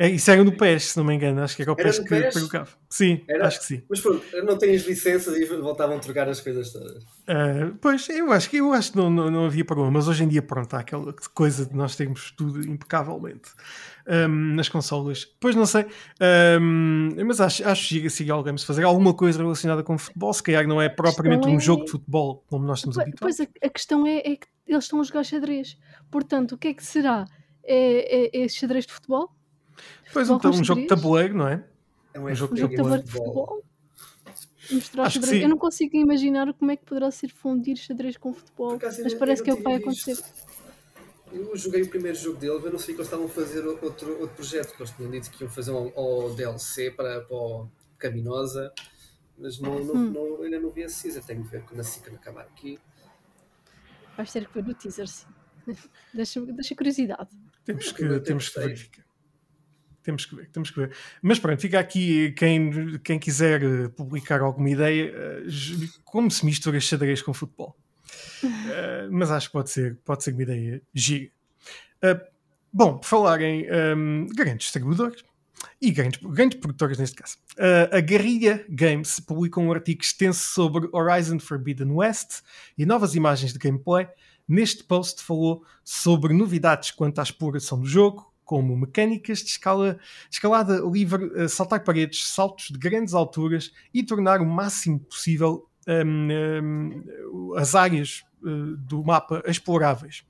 É, 0.01 0.09
isso 0.09 0.31
era 0.31 0.43
no 0.43 0.51
PES, 0.51 0.83
se 0.93 0.97
não 0.97 1.03
me 1.03 1.13
engano. 1.13 1.43
Acho 1.43 1.55
que 1.55 1.61
era 1.61 1.71
o 1.71 1.75
PES 1.75 1.99
que 1.99 2.09
pegava. 2.09 2.67
Sim, 2.89 3.21
era? 3.27 3.45
acho 3.45 3.59
que 3.59 3.65
sim. 3.65 3.83
Mas 3.87 4.01
pronto, 4.01 4.25
não 4.43 4.57
têm 4.57 4.75
as 4.75 4.81
licenças 4.81 5.37
e 5.37 5.45
voltavam 5.45 5.97
a 5.97 5.99
trocar 5.99 6.27
as 6.27 6.41
coisas 6.41 6.73
todas. 6.73 7.03
Uh, 7.03 7.77
pois, 7.79 8.09
eu 8.09 8.31
acho 8.31 8.49
que, 8.49 8.57
eu 8.57 8.73
acho 8.73 8.93
que 8.93 8.97
não, 8.97 9.11
não, 9.11 9.29
não, 9.29 9.45
havia 9.45 9.63
problema, 9.63 9.91
mas 9.91 10.07
hoje 10.07 10.23
em 10.23 10.27
dia, 10.27 10.41
pronto, 10.41 10.73
há 10.73 10.79
aquela 10.79 11.13
coisa 11.35 11.67
de 11.67 11.75
nós 11.75 11.95
termos 11.95 12.31
tudo 12.31 12.67
impecavelmente 12.67 13.51
um, 14.07 14.55
nas 14.55 14.69
consolas. 14.69 15.23
Pois 15.39 15.55
não 15.55 15.67
sei, 15.67 15.85
um, 16.59 17.09
mas 17.23 17.39
acho, 17.39 17.63
acho 17.67 17.89
que 18.01 18.09
Serial 18.09 18.41
Games 18.41 18.63
fazer 18.63 18.83
alguma 18.83 19.13
coisa 19.13 19.37
relacionada 19.37 19.83
com 19.83 19.99
futebol, 19.99 20.33
se 20.33 20.41
calhar 20.41 20.67
não 20.67 20.81
é 20.81 20.89
propriamente 20.89 21.47
um 21.47 21.57
é... 21.57 21.59
jogo 21.59 21.85
de 21.85 21.91
futebol 21.91 22.43
como 22.47 22.65
nós 22.65 22.79
estamos 22.79 22.97
habituados. 22.97 23.37
Pois 23.37 23.39
a, 23.39 23.67
a 23.67 23.69
questão 23.69 24.07
é, 24.07 24.17
é, 24.17 24.35
que 24.35 24.47
eles 24.65 24.83
estão 24.83 24.99
a 24.99 25.03
jogar 25.03 25.23
xadrez. 25.23 25.77
Portanto, 26.09 26.55
o 26.55 26.57
que 26.57 26.69
é 26.69 26.73
que 26.73 26.83
será? 26.83 27.27
É, 27.63 28.39
é, 28.39 28.43
é 28.43 28.47
xadrez 28.49 28.87
de 28.87 28.93
futebol? 28.93 29.29
Pois 30.13 30.29
um, 30.29 30.37
um 30.43 30.63
jogo 30.63 30.81
de 30.81 30.87
tabuleiro, 30.87 31.35
não 31.35 31.47
é? 31.47 31.63
É 32.13 32.19
um, 32.19 32.25
um 32.25 32.35
jogo 32.35 32.55
de 32.55 32.61
tabuleiro 32.75 33.03
de 33.03 33.11
futebol. 33.11 33.63
Mostrar 34.71 35.09
xadrez. 35.09 35.43
Eu 35.43 35.49
não 35.49 35.57
consigo 35.57 35.97
imaginar 35.97 36.53
como 36.53 36.71
é 36.71 36.75
que 36.75 36.85
poderá 36.85 37.11
ser 37.11 37.29
fundir 37.29 37.77
xadrez 37.77 38.17
com 38.17 38.33
futebol, 38.33 38.79
mas 39.03 39.13
parece 39.13 39.43
que 39.43 39.49
é 39.49 39.53
o 39.53 39.57
que 39.57 39.63
vai 39.63 39.75
acontecer. 39.75 40.17
Eu 41.31 41.55
joguei 41.55 41.81
o 41.81 41.89
primeiro 41.89 42.17
jogo 42.17 42.37
dele, 42.37 42.59
mas 42.61 42.71
não 42.71 42.79
sei 42.79 42.93
que 42.93 42.99
eles 42.99 43.07
estavam 43.07 43.25
a 43.25 43.29
fazer 43.29 43.65
outro, 43.65 44.19
outro 44.19 44.35
projeto, 44.35 44.75
que 44.75 44.81
eles 44.81 44.91
tinham 44.91 45.09
dito 45.09 45.31
que 45.31 45.43
iam 45.43 45.49
fazer 45.49 45.71
um, 45.71 45.91
um 45.95 46.35
DLC 46.35 46.91
para, 46.91 47.21
para 47.21 47.35
o 47.35 47.69
Caminosa, 47.97 48.73
mas 49.37 49.57
não, 49.59 49.79
não, 49.79 49.95
hum. 49.95 50.11
não, 50.11 50.43
ainda 50.43 50.59
não 50.59 50.69
vi 50.69 50.83
a 50.83 50.87
teaser, 50.87 51.23
tenho 51.23 51.43
que 51.43 51.49
ver 51.49 51.63
quando 51.63 51.79
a 51.79 51.83
Sica 51.83 52.13
acabar 52.13 52.41
aqui. 52.41 52.77
Vais 54.17 54.31
ter 54.31 54.45
que 54.45 54.53
ver 54.53 54.67
no 54.67 54.73
teaser, 54.73 55.07
sim. 55.07 55.27
deixa, 56.13 56.41
deixa 56.41 56.75
curiosidade. 56.75 57.29
Temos 57.63 57.91
que, 57.93 58.19
temos 58.19 58.49
que 58.49 58.59
verificar. 58.59 59.05
Temos 60.03 60.25
que 60.25 60.35
ver, 60.35 60.49
temos 60.49 60.71
que 60.71 60.79
ver. 60.79 60.91
Mas 61.21 61.37
pronto, 61.37 61.61
fica 61.61 61.79
aqui 61.79 62.31
quem, 62.31 62.97
quem 62.99 63.19
quiser 63.19 63.63
eh, 63.63 63.87
publicar 63.89 64.41
alguma 64.41 64.69
ideia, 64.69 65.13
eh, 65.15 65.43
como 66.03 66.31
se 66.31 66.43
mistura 66.45 66.79
xadrez 66.79 67.21
com 67.21 67.33
futebol. 67.33 67.77
Uh, 68.43 69.07
mas 69.11 69.29
acho 69.29 69.47
que 69.47 69.53
pode 69.53 69.69
ser, 69.69 69.97
pode 70.03 70.23
ser 70.23 70.33
uma 70.33 70.43
ideia 70.43 70.81
gira. 70.93 71.29
Uh, 72.03 72.19
bom, 72.73 72.97
por 72.97 73.05
falar 73.05 73.41
em 73.41 73.67
um, 73.95 74.27
grandes 74.35 74.65
distribuidores 74.65 75.23
e 75.79 75.91
grandes, 75.91 76.19
grandes 76.19 76.59
produtores 76.59 76.97
neste 76.97 77.15
caso, 77.15 77.37
uh, 77.57 77.95
a 77.95 77.99
Guerrilla 77.99 78.65
Games 78.67 79.19
publicou 79.19 79.63
um 79.63 79.71
artigo 79.71 80.01
extenso 80.01 80.49
sobre 80.49 80.89
Horizon 80.91 81.39
Forbidden 81.39 81.91
West 81.91 82.41
e 82.75 82.87
novas 82.87 83.13
imagens 83.13 83.53
de 83.53 83.59
gameplay. 83.59 84.07
Neste 84.47 84.83
post 84.83 85.21
falou 85.21 85.63
sobre 85.83 86.33
novidades 86.33 86.89
quanto 86.89 87.19
à 87.19 87.23
exploração 87.23 87.79
do 87.79 87.87
jogo, 87.87 88.30
como 88.51 88.75
mecânicas 88.75 89.39
de 89.39 89.51
escala, 89.51 89.97
escalada 90.29 90.81
livre, 90.91 91.47
saltar 91.47 91.85
paredes, 91.85 92.27
saltos 92.27 92.65
de 92.69 92.77
grandes 92.77 93.13
alturas 93.13 93.71
e 93.93 94.03
tornar 94.03 94.41
o 94.41 94.45
máximo 94.45 94.99
possível 94.99 95.69
um, 95.87 96.27
um, 96.61 97.53
as 97.55 97.75
áreas 97.75 98.25
uh, 98.43 98.75
do 98.75 99.05
mapa 99.05 99.41
exploráveis. 99.47 100.25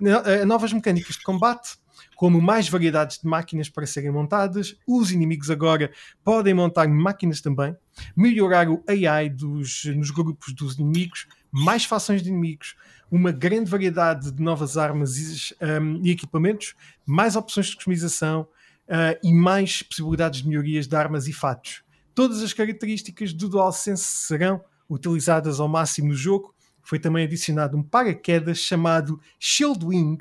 Uh, 0.00 0.46
novas 0.46 0.72
mecânicas 0.72 1.16
de 1.16 1.22
combate, 1.22 1.76
como 2.16 2.40
mais 2.40 2.66
variedades 2.66 3.18
de 3.18 3.28
máquinas 3.28 3.68
para 3.68 3.86
serem 3.86 4.10
montadas, 4.10 4.74
os 4.86 5.12
inimigos 5.12 5.50
agora 5.50 5.92
podem 6.24 6.54
montar 6.54 6.88
máquinas 6.88 7.42
também, 7.42 7.76
melhorar 8.16 8.70
o 8.70 8.82
AI 8.88 9.28
dos, 9.28 9.84
nos 9.84 10.10
grupos 10.10 10.54
dos 10.54 10.78
inimigos, 10.78 11.26
mais 11.56 11.86
fações 11.86 12.22
de 12.22 12.28
inimigos, 12.28 12.76
uma 13.10 13.32
grande 13.32 13.70
variedade 13.70 14.30
de 14.30 14.42
novas 14.42 14.76
armas 14.76 15.54
um, 15.80 16.04
e 16.04 16.10
equipamentos, 16.10 16.74
mais 17.06 17.34
opções 17.34 17.68
de 17.68 17.76
customização 17.76 18.42
uh, 18.42 19.18
e 19.22 19.32
mais 19.32 19.82
possibilidades 19.82 20.42
de 20.42 20.48
melhorias 20.48 20.86
de 20.86 20.94
armas 20.94 21.26
e 21.26 21.32
fatos. 21.32 21.82
Todas 22.14 22.42
as 22.42 22.52
características 22.52 23.32
do 23.32 23.48
DualSense 23.48 24.04
serão 24.04 24.62
utilizadas 24.88 25.58
ao 25.58 25.66
máximo 25.66 26.08
no 26.08 26.14
jogo. 26.14 26.54
Foi 26.82 26.98
também 26.98 27.24
adicionado 27.24 27.76
um 27.76 27.82
paraquedas 27.82 28.58
chamado 28.58 29.18
Shieldwing 29.38 30.18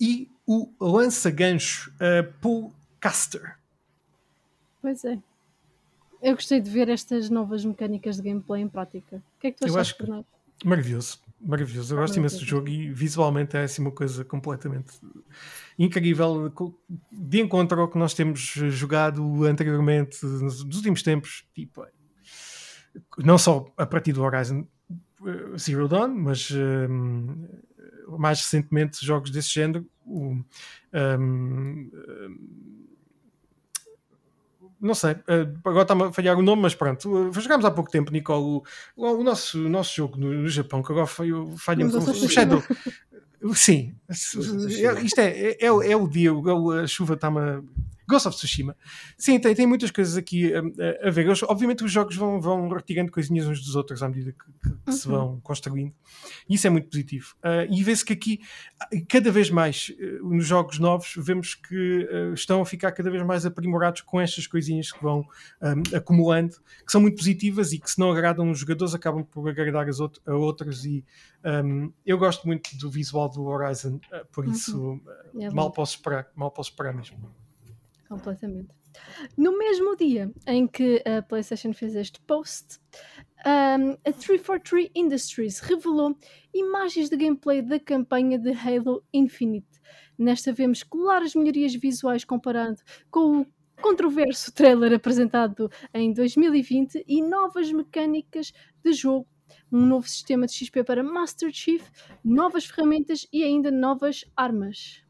e 0.00 0.30
o 0.46 0.72
lança-gancho 0.80 1.92
uh, 1.96 2.32
Pullcaster. 2.40 3.58
Pois 4.80 5.04
é. 5.04 5.18
Eu 6.22 6.34
gostei 6.34 6.58
de 6.58 6.70
ver 6.70 6.88
estas 6.88 7.28
novas 7.28 7.66
mecânicas 7.66 8.16
de 8.16 8.22
gameplay 8.22 8.62
em 8.62 8.68
prática. 8.68 9.16
O 9.16 9.40
que 9.40 9.48
é 9.48 9.50
que 9.50 9.58
tu 9.58 9.66
achaste, 9.66 9.98
Bernardo? 9.98 10.33
Maravilhoso, 10.62 11.18
maravilhoso. 11.40 11.94
Eu 11.94 11.98
gosto 11.98 12.16
imenso 12.16 12.38
do 12.38 12.44
jogo 12.44 12.68
e 12.68 12.92
visualmente 12.92 13.56
é 13.56 13.64
assim 13.64 13.82
uma 13.82 13.90
coisa 13.90 14.24
completamente 14.24 14.92
incrível 15.78 16.52
de 17.10 17.40
encontro 17.40 17.80
ao 17.80 17.88
que 17.88 17.98
nós 17.98 18.14
temos 18.14 18.40
jogado 18.40 19.44
anteriormente 19.44 20.24
nos 20.24 20.60
últimos 20.60 21.02
tempos. 21.02 21.44
Tipo, 21.54 21.86
não 23.18 23.36
só 23.36 23.66
a 23.76 23.86
partir 23.86 24.12
do 24.12 24.22
Horizon 24.22 24.66
eh, 25.26 25.58
Zero 25.58 25.88
Dawn, 25.88 26.14
mas 26.14 26.50
um, 26.50 27.46
mais 28.18 28.40
recentemente 28.40 29.04
jogos 29.04 29.30
desse 29.30 29.52
género. 29.52 29.86
Um, 30.06 30.44
um, 31.18 31.90
não 34.84 34.94
sei, 34.94 35.12
eh, 35.26 35.48
agora 35.64 35.82
está-me 35.82 36.02
a 36.04 36.12
falhar 36.12 36.38
o 36.38 36.42
nome, 36.42 36.62
mas 36.62 36.74
pronto, 36.74 37.32
jogámos 37.32 37.64
há 37.64 37.70
pouco 37.70 37.90
tempo, 37.90 38.12
Nicole, 38.12 38.44
o, 38.44 38.62
o 38.96 39.24
nosso, 39.24 39.64
o 39.64 39.68
nosso 39.68 39.96
jogo 39.96 40.18
no, 40.18 40.32
no 40.32 40.48
Japão, 40.48 40.82
que 40.82 40.92
agora 40.92 41.06
foi, 41.06 41.30
falha-me 41.56 41.90
o 41.90 42.28
Shadow. 42.28 42.62
Sim, 43.54 43.94
isto 44.08 45.20
é, 45.20 45.28
é, 45.28 45.58
é, 45.60 45.66
é 45.66 45.96
o 45.96 46.08
dia, 46.08 46.30
a 46.82 46.86
chuva 46.86 47.14
está-me 47.14 47.38
a 47.40 47.62
Ghost 48.06 48.28
of 48.28 48.36
Tsushima. 48.36 48.76
Sim, 49.16 49.38
tem, 49.38 49.54
tem 49.54 49.66
muitas 49.66 49.90
coisas 49.90 50.16
aqui 50.16 50.52
a, 50.54 51.08
a, 51.08 51.10
ver. 51.10 51.26
Obviamente 51.44 51.84
os 51.84 51.90
jogos 51.90 52.16
vão, 52.16 52.40
vão 52.40 52.68
retirando 52.68 53.10
coisinhas 53.10 53.46
uns 53.46 53.62
dos 53.64 53.74
outros 53.74 54.02
à 54.02 54.08
medida 54.08 54.32
que, 54.32 54.44
que, 54.44 54.76
que 54.76 54.90
uhum. 54.90 54.92
se 54.92 55.08
vão 55.08 55.40
construindo. 55.40 55.92
Isso 56.48 56.66
é 56.66 56.70
muito 56.70 56.88
positivo. 56.88 57.34
Uh, 57.38 57.72
e 57.72 57.82
vê-se 57.82 58.04
que 58.04 58.12
aqui, 58.12 58.40
cada 59.08 59.30
vez 59.30 59.50
mais, 59.50 59.90
uh, 59.98 60.28
nos 60.28 60.46
jogos 60.46 60.78
novos, 60.78 61.14
vemos 61.16 61.54
que 61.54 62.08
uh, 62.10 62.34
estão 62.34 62.60
a 62.60 62.66
ficar 62.66 62.92
cada 62.92 63.10
vez 63.10 63.24
mais 63.24 63.46
aprimorados 63.46 64.02
com 64.02 64.20
estas 64.20 64.46
coisinhas 64.46 64.92
que 64.92 65.02
vão 65.02 65.26
um, 65.62 65.96
acumulando, 65.96 66.56
que 66.84 66.92
são 66.92 67.00
muito 67.00 67.16
positivas 67.16 67.72
e 67.72 67.78
que 67.78 67.90
se 67.90 67.98
não 67.98 68.10
agradam 68.10 68.50
os 68.50 68.58
jogadores, 68.58 68.94
acabam 68.94 69.24
por 69.24 69.48
agradar 69.48 69.88
as 69.88 70.00
out 70.00 70.20
a 70.26 70.34
outros. 70.34 70.84
E 70.84 71.04
um, 71.44 71.92
eu 72.04 72.18
gosto 72.18 72.46
muito 72.46 72.76
do 72.76 72.90
visual 72.90 73.28
do 73.28 73.44
Horizon, 73.44 73.98
por 74.32 74.44
uhum. 74.44 74.52
isso 74.52 75.00
é 75.40 75.50
mal 75.50 75.70
posso 75.70 75.96
esperar, 75.96 76.28
mal 76.34 76.50
posso 76.50 76.70
esperar 76.70 76.94
mesmo. 76.94 77.43
Completamente. 78.14 78.68
No 79.36 79.58
mesmo 79.58 79.96
dia 79.96 80.32
em 80.46 80.68
que 80.68 81.02
a 81.04 81.20
PlayStation 81.20 81.72
fez 81.72 81.96
este 81.96 82.20
post, 82.20 82.78
um, 83.44 83.92
a 84.08 84.12
343 84.12 84.90
Industries 84.94 85.58
revelou 85.58 86.16
imagens 86.54 87.10
de 87.10 87.16
gameplay 87.16 87.60
da 87.60 87.80
campanha 87.80 88.38
de 88.38 88.52
Halo 88.52 89.02
Infinite. 89.12 89.66
Nesta 90.16 90.52
vemos 90.52 90.84
claras 90.84 91.34
melhorias 91.34 91.74
visuais 91.74 92.24
comparado 92.24 92.80
com 93.10 93.40
o 93.40 93.46
controverso 93.82 94.54
trailer 94.54 94.92
apresentado 94.92 95.68
em 95.92 96.12
2020 96.12 97.04
e 97.06 97.20
novas 97.20 97.72
mecânicas 97.72 98.52
de 98.84 98.92
jogo, 98.92 99.26
um 99.72 99.84
novo 99.84 100.08
sistema 100.08 100.46
de 100.46 100.52
XP 100.54 100.84
para 100.84 101.02
Master 101.02 101.50
Chief, 101.52 101.84
novas 102.24 102.64
ferramentas 102.64 103.26
e 103.32 103.42
ainda 103.42 103.72
novas 103.72 104.24
armas. 104.36 105.03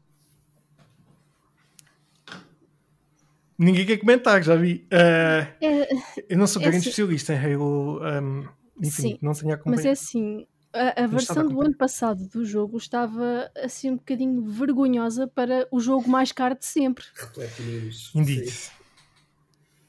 Ninguém 3.57 3.85
quer 3.85 3.97
comentar, 3.97 4.43
já 4.43 4.55
vi. 4.55 4.85
Uh, 4.91 5.47
é, 5.61 5.89
eu 6.29 6.37
não 6.37 6.45
sou 6.45 6.61
grande 6.61 6.77
assim, 6.77 6.89
especialista 6.89 7.33
em 7.33 7.37
Halo 7.37 8.01
um, 8.03 8.47
Infinite, 8.81 9.23
não 9.23 9.33
tenho 9.33 9.53
acompanhado. 9.53 9.77
Mas 9.77 9.85
é 9.85 9.91
assim, 9.91 10.45
a, 10.73 11.03
a 11.03 11.07
versão 11.07 11.47
do 11.47 11.61
ano 11.61 11.75
passado 11.75 12.27
do 12.27 12.43
jogo 12.43 12.77
estava 12.77 13.49
assim 13.55 13.91
um 13.91 13.95
bocadinho 13.95 14.43
vergonhosa 14.43 15.25
para 15.25 15.67
o 15.71 15.79
jogo 15.79 16.09
mais 16.09 16.33
caro 16.33 16.55
de 16.55 16.65
sempre. 16.65 17.05
Indeed. 18.13 18.53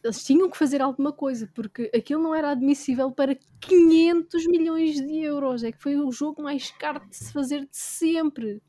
Eles 0.04 0.24
tinham 0.24 0.48
que 0.48 0.56
fazer 0.56 0.80
alguma 0.80 1.12
coisa, 1.12 1.50
porque 1.52 1.90
aquilo 1.92 2.22
não 2.22 2.32
era 2.32 2.50
admissível 2.50 3.10
para 3.10 3.36
500 3.60 4.46
milhões 4.46 4.94
de 4.94 5.18
euros. 5.18 5.64
É 5.64 5.72
que 5.72 5.82
foi 5.82 5.96
o 5.96 6.12
jogo 6.12 6.40
mais 6.40 6.70
caro 6.70 7.00
de 7.08 7.16
se 7.16 7.32
fazer 7.32 7.62
de 7.62 7.76
sempre. 7.76 8.62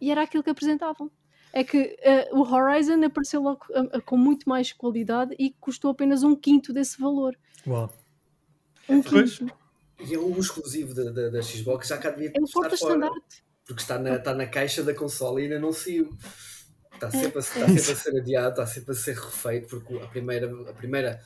E 0.00 0.10
era 0.10 0.22
aquilo 0.22 0.42
que 0.42 0.50
apresentavam 0.50 1.08
é 1.52 1.62
que 1.62 1.96
uh, 2.32 2.38
o 2.38 2.42
Horizon 2.42 3.04
apareceu 3.04 3.42
logo 3.42 3.66
uh, 3.70 4.02
com 4.02 4.16
muito 4.16 4.48
mais 4.48 4.72
qualidade 4.72 5.34
e 5.38 5.50
custou 5.60 5.90
apenas 5.90 6.22
um 6.22 6.34
quinto 6.34 6.72
desse 6.72 6.98
valor. 6.98 7.36
Uau! 7.66 7.92
Um 8.88 9.02
quinto. 9.02 9.52
E 10.00 10.14
é 10.14 10.18
um 10.18 10.36
exclusivo 10.38 10.94
da, 10.94 11.10
da, 11.10 11.28
da 11.28 11.42
Xbox, 11.42 11.88
já 11.88 11.98
cá 11.98 12.10
devia 12.10 12.32
é 12.34 12.40
um 12.40 12.44
estar 12.44 12.76
fora. 12.76 13.10
Porque 13.64 13.82
está 13.82 13.98
na, 13.98 14.16
está 14.16 14.34
na 14.34 14.46
caixa 14.46 14.82
da 14.82 14.94
consola 14.94 15.40
e 15.40 15.44
ainda 15.44 15.60
não 15.60 15.72
saiu. 15.72 16.10
Está 16.94 17.10
sempre, 17.10 17.38
a, 17.38 17.40
está 17.40 17.66
sempre 17.66 17.92
a 17.92 17.96
ser 17.96 18.18
adiado, 18.18 18.50
está 18.50 18.66
sempre 18.66 18.92
a 18.92 18.94
ser 18.94 19.14
refeito, 19.16 19.68
porque 19.68 19.94
a 20.02 20.06
primeira, 20.06 20.70
a 20.70 20.72
primeira 20.72 21.20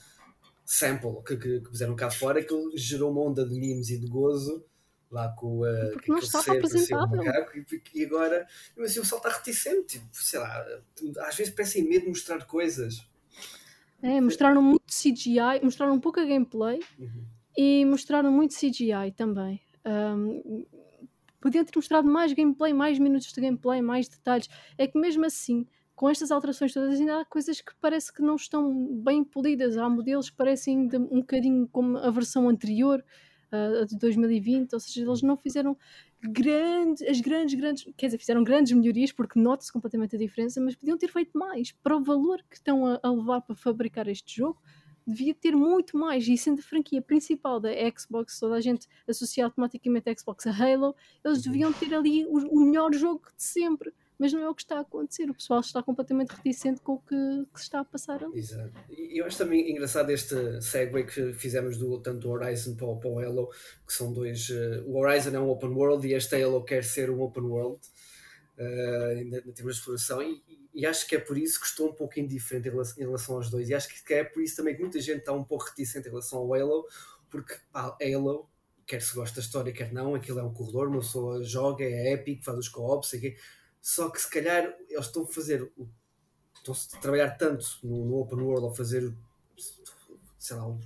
sample 0.65 1.23
que, 1.25 1.37
que, 1.37 1.61
que 1.61 1.69
puseram 1.71 1.95
cá 1.95 2.11
fora 2.11 2.43
que 2.43 2.55
gerou 2.77 3.11
uma 3.11 3.23
onda 3.23 3.47
de 3.47 3.59
memes 3.59 3.89
e 3.89 3.99
de 3.99 4.07
gozo 4.07 4.65
lá 5.11 5.29
com 5.31 5.61
uh, 5.61 5.92
Porque 5.92 6.11
não 6.11 6.19
estava 6.19 6.53
apresentável. 6.53 7.25
Macaco, 7.25 7.59
e, 7.59 7.83
e, 7.95 8.05
agora 8.05 8.47
assim, 8.81 8.99
o 8.99 9.03
pessoal 9.03 9.21
está 9.21 9.37
reticente, 9.37 9.99
tipo, 9.99 10.09
sei 10.12 10.40
lá, 10.40 10.66
às 11.21 11.37
vezes 11.37 11.55
parecem 11.55 11.88
medo 11.88 12.03
de 12.03 12.09
mostrar 12.09 12.45
coisas. 12.45 13.07
É, 14.03 14.21
mostraram 14.21 14.62
muito 14.62 14.85
CGI, 14.87 15.62
mostraram 15.62 15.95
um 15.95 16.01
pouco 16.01 16.21
a 16.21 16.25
gameplay 16.25 16.81
uhum. 16.99 17.25
e 17.57 17.85
mostraram 17.85 18.31
muito 18.31 18.55
CGI 18.55 19.12
também. 19.16 19.61
Um, 19.85 20.66
podiam 21.40 21.64
ter 21.64 21.73
mostrado 21.77 22.09
mais 22.09 22.33
gameplay, 22.33 22.73
mais 22.73 22.99
minutos 22.99 23.33
de 23.33 23.40
gameplay, 23.40 23.81
mais 23.81 24.09
detalhes. 24.09 24.49
É 24.77 24.87
que 24.87 24.99
mesmo 24.99 25.25
assim, 25.25 25.66
com 25.95 26.11
estas 26.11 26.31
alterações 26.31 26.75
todas, 26.75 27.01
ainda 27.01 27.21
há 27.21 27.25
coisas 27.25 27.61
que 27.61 27.73
parece 27.81 28.12
que 28.12 28.21
não 28.21 28.37
estão 28.37 28.87
bem 29.03 29.25
polidas. 29.25 29.77
Há 29.79 29.88
modelos 29.88 30.29
que 30.29 30.37
parecem 30.37 30.88
um 30.95 31.21
bocadinho 31.21 31.66
como 31.69 31.97
a 31.99 32.11
versão 32.11 32.49
anterior 32.49 33.03
uh, 33.83 33.87
de 33.87 33.97
2020, 33.99 34.73
ou 34.73 34.81
seja, 34.81 35.03
eles 35.03 35.23
não 35.23 35.37
fizeram 35.37 35.77
grandes, 36.23 37.03
as 37.03 37.21
grandes, 37.21 37.55
grandes, 37.55 37.92
quer 37.97 38.07
dizer, 38.07 38.19
fizeram 38.19 38.42
grandes 38.42 38.73
melhorias 38.73 39.12
porque 39.12 39.38
nota-se 39.38 39.73
completamente 39.73 40.16
a 40.16 40.19
diferença, 40.19 40.61
mas 40.61 40.75
podiam 40.75 40.99
ter 40.99 41.09
feito 41.09 41.37
mais. 41.38 41.73
Para 41.73 41.97
o 41.97 42.03
valor 42.03 42.42
que 42.49 42.57
estão 42.57 42.87
a, 42.87 43.01
a 43.03 43.11
levar 43.11 43.40
para 43.42 43.55
fabricar 43.55 44.09
este 44.09 44.37
jogo 44.37 44.61
devia 45.07 45.35
ter 45.35 45.55
muito 45.55 45.97
mais, 45.97 46.27
e 46.27 46.37
sendo 46.37 46.59
a 46.59 46.62
franquia 46.62 47.01
principal 47.01 47.61
da 47.61 47.71
Xbox, 47.97 48.40
toda 48.40 48.57
a 48.57 48.61
gente 48.61 48.88
associa 49.09 49.45
automaticamente 49.45 50.11
a 50.11 50.16
Xbox 50.16 50.47
a 50.49 50.51
Halo, 50.51 50.97
eles 51.25 51.42
deviam 51.42 51.73
ter 51.73 51.95
ali 51.95 52.27
o, 52.27 52.38
o 52.38 52.61
melhor 52.64 52.92
jogo 52.92 53.23
de 53.37 53.42
sempre 53.42 53.95
mas 54.18 54.33
não 54.33 54.40
é 54.40 54.48
o 54.48 54.55
que 54.55 54.62
está 54.62 54.79
a 54.79 54.81
acontecer. 54.81 55.29
O 55.31 55.35
pessoal 55.35 55.61
está 55.61 55.83
completamente 55.83 56.31
reticente 56.31 56.81
com 56.81 56.94
o 56.94 56.98
que, 56.98 57.46
que 57.52 57.59
se 57.59 57.64
está 57.64 57.81
a 57.81 57.85
passar 57.85 58.24
ali. 58.24 58.38
Exato. 58.38 58.72
E 58.88 59.20
eu 59.20 59.26
acho 59.26 59.38
também 59.38 59.70
engraçado 59.70 60.11
este 60.11 60.61
segue 60.62 61.05
que 61.05 61.33
fizemos 61.35 61.76
do 61.76 62.00
tanto 62.00 62.20
do 62.20 62.31
Horizon 62.31 62.74
para 62.74 62.87
o, 62.87 62.96
para 62.96 63.11
o 63.11 63.18
Halo, 63.18 63.50
que 63.87 63.92
são 63.92 64.12
dois. 64.12 64.48
Uh, 64.48 64.85
o 64.87 64.98
Horizon 64.98 65.31
é 65.31 65.40
um 65.40 65.50
open 65.50 65.70
world 65.70 66.07
e 66.07 66.14
este 66.14 66.42
Halo 66.42 66.64
quer 66.64 66.83
ser 66.83 67.11
um 67.11 67.20
open 67.20 67.44
world 67.44 67.81
uh, 68.59 69.12
em, 69.18 69.31
termos 69.31 69.74
de 69.74 69.81
exploração. 69.81 70.22
E, 70.22 70.42
e, 70.74 70.87
acho 70.87 71.07
que 71.07 71.16
é 71.16 71.20
por 71.20 71.37
isso 71.37 71.61
que 71.61 71.66
estou 71.66 71.90
um 71.90 71.94
pouco 71.94 72.18
indiferente 72.18 72.68
em 72.68 72.70
relação, 72.72 73.02
em 73.02 73.07
relação, 73.07 73.37
aos 73.37 73.50
dois. 73.50 73.68
E 73.68 73.74
acho 73.74 73.88
que 74.05 74.14
é 74.14 74.24
por 74.24 74.42
isso 74.42 74.57
também 74.57 74.74
que 74.74 74.81
muita 74.81 75.00
gente 75.00 75.18
está 75.18 75.33
um 75.33 75.44
pouco 75.44 75.64
reticente 75.64 76.09
em 76.09 76.11
relação 76.11 76.38
ao 76.38 76.55
Halo, 76.55 76.87
porque 77.29 77.55
pá, 77.70 77.96
Halo 78.00 78.48
quer 78.87 79.02
se 79.02 79.14
gosta 79.14 79.40
da 79.40 79.40
história, 79.44 79.72
quer 79.72 79.92
não, 79.92 80.14
aquilo 80.14 80.38
é 80.38 80.42
um 80.42 80.55
corredor, 80.55 80.88
uma 80.88 81.00
pessoa 81.00 81.42
joga, 81.42 81.85
é 81.85 82.12
épico, 82.12 82.44
faz 82.44 82.57
os 82.57 82.68
co-ops, 82.68 83.12
só 83.87 84.11
que 84.11 84.20
se 84.20 84.29
calhar 84.29 84.77
eles 84.90 85.07
estão 85.07 85.22
a 85.22 85.27
fazer 85.29 85.72
estão 86.57 86.75
a 86.75 87.01
trabalhar 87.01 87.31
tanto 87.37 87.64
no, 87.85 88.05
no, 88.05 88.16
open 88.16 88.40
world 88.40 88.66
a 88.66 88.75
fazer 88.75 89.14
sei 90.37 90.57
lá 90.57 90.66
o, 90.66 90.81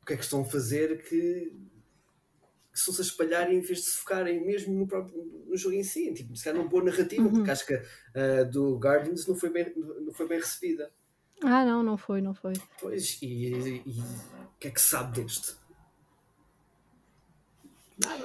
o 0.00 0.06
que 0.06 0.12
é 0.12 0.16
que 0.16 0.22
estão 0.22 0.42
a 0.42 0.44
fazer 0.44 1.02
que, 1.02 1.52
que 2.72 2.78
estão-se 2.78 3.00
a 3.00 3.04
espalhar 3.04 3.52
em 3.52 3.58
vez 3.58 3.80
de 3.80 3.86
se 3.86 3.96
focarem 3.96 4.46
mesmo 4.46 4.72
no, 4.72 4.86
próprio, 4.86 5.20
no 5.48 5.56
jogo 5.56 5.74
em 5.74 5.82
si, 5.82 6.14
tipo, 6.14 6.36
se 6.36 6.44
calhar 6.44 6.60
numa 6.60 6.70
boa 6.70 6.84
narrativa, 6.84 7.24
uhum. 7.24 7.32
porque 7.32 7.50
acho 7.50 7.66
que 7.66 7.74
a 7.74 7.82
uh, 8.42 8.48
do 8.48 8.78
Guardians 8.78 9.26
não 9.26 9.34
foi, 9.34 9.50
bem, 9.50 9.74
não 9.76 10.12
foi 10.12 10.28
bem 10.28 10.38
recebida. 10.38 10.92
Ah, 11.42 11.64
não, 11.64 11.82
não 11.82 11.98
foi, 11.98 12.20
não 12.20 12.34
foi. 12.34 12.52
Pois, 12.80 13.18
e 13.20 13.82
o 13.84 14.58
que 14.60 14.68
é 14.68 14.70
que 14.70 14.80
se 14.80 14.90
sabe 14.90 15.22
deste? 15.22 15.56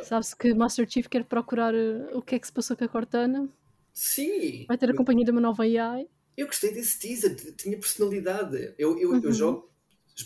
Sabe-se 0.04 0.36
que 0.36 0.54
Master 0.54 0.88
Chief 0.88 1.08
quer 1.08 1.24
procurar 1.24 1.74
uh, 1.74 2.16
o 2.16 2.22
que 2.22 2.36
é 2.36 2.40
que 2.40 2.46
se 2.46 2.54
passou 2.54 2.78
com 2.78 2.86
a 2.86 2.88
Cortana 2.88 3.50
Sim. 3.94 4.66
Vai 4.68 4.78
ter 4.78 4.90
a 4.90 4.96
companhia 4.96 5.24
de 5.24 5.32
uma 5.32 5.42
nova 5.42 5.64
AI. 5.64 6.08
Eu 6.36 6.48
gostei 6.48 6.74
desse 6.74 7.00
teaser, 7.00 7.36
tinha 7.56 7.78
personalidade. 7.78 8.74
Eu, 8.78 8.98
eu, 8.98 9.12
uhum. 9.12 9.22
eu 9.24 9.32
jogo 9.32 9.70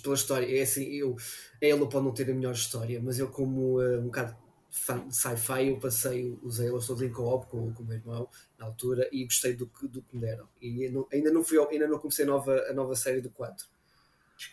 pela 0.02 0.16
história. 0.16 0.58
É 0.58 0.62
assim, 0.62 0.86
eu, 0.86 1.16
ela 1.62 1.88
pode 1.88 2.06
não 2.06 2.14
ter 2.14 2.30
a 2.32 2.34
melhor 2.34 2.54
história, 2.54 3.02
mas 3.02 3.20
eu, 3.20 3.30
como 3.30 3.82
uh, 3.82 4.00
um 4.00 4.06
bocado 4.06 4.36
fã 4.70 5.06
de 5.08 5.16
sci-fi, 5.16 5.68
eu 5.68 5.80
passei 5.80 6.38
os 6.42 6.60
Halo 6.60 6.86
todos 6.86 7.02
em 7.02 7.12
co-op 7.12 7.48
com, 7.48 7.74
com 7.74 7.84
o 7.84 7.86
meu 7.86 7.98
irmão 7.98 8.30
na 8.58 8.66
altura 8.66 9.10
e 9.12 9.26
gostei 9.26 9.54
do, 9.54 9.66
do 9.84 10.02
que 10.02 10.16
me 10.16 10.22
deram. 10.22 10.48
E 10.62 10.90
não, 10.90 11.08
ainda, 11.12 11.32
não 11.32 11.44
fui, 11.44 11.58
ainda 11.60 11.88
não 11.88 12.00
comecei 12.00 12.26
a 12.26 12.28
nova, 12.28 12.58
a 12.70 12.74
nova 12.74 12.96
série 12.96 13.22
do 13.22 13.30
4. 13.30 13.68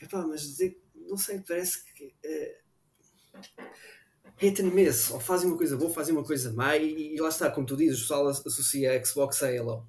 Epá, 0.03 0.27
mas 0.27 0.43
dizer, 0.43 0.81
não 0.95 1.17
sei, 1.17 1.41
parece 1.47 1.85
que. 1.93 2.15
Uh, 2.25 2.65
hit 4.37 4.61
and 4.63 4.71
miss, 4.71 5.11
ou 5.11 5.21
fazem 5.21 5.49
uma 5.49 5.57
coisa 5.57 5.77
boa, 5.77 5.91
fazem 5.91 6.15
uma 6.15 6.25
coisa 6.25 6.53
má, 6.53 6.77
e, 6.77 7.15
e 7.15 7.21
lá 7.21 7.29
está, 7.29 7.51
como 7.51 7.67
tu 7.67 7.77
dizes, 7.77 7.99
o 7.99 8.03
pessoal 8.03 8.29
associa 8.29 8.97
a 8.97 9.05
Xbox 9.05 9.43
a 9.43 9.49
Halo 9.49 9.89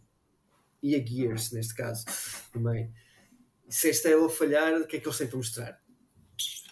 e 0.81 0.95
a 0.95 1.05
Gears, 1.05 1.51
neste 1.51 1.75
caso, 1.75 2.05
também. 2.51 2.91
E 3.67 3.73
se 3.73 3.89
este 3.89 4.13
Halo 4.13 4.29
falhar, 4.29 4.81
o 4.81 4.87
que 4.87 4.97
é 4.97 4.99
que 4.99 5.07
eles 5.07 5.17
têm 5.17 5.27
para 5.27 5.37
mostrar? 5.37 5.81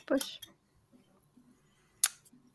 Pois. 0.06 0.39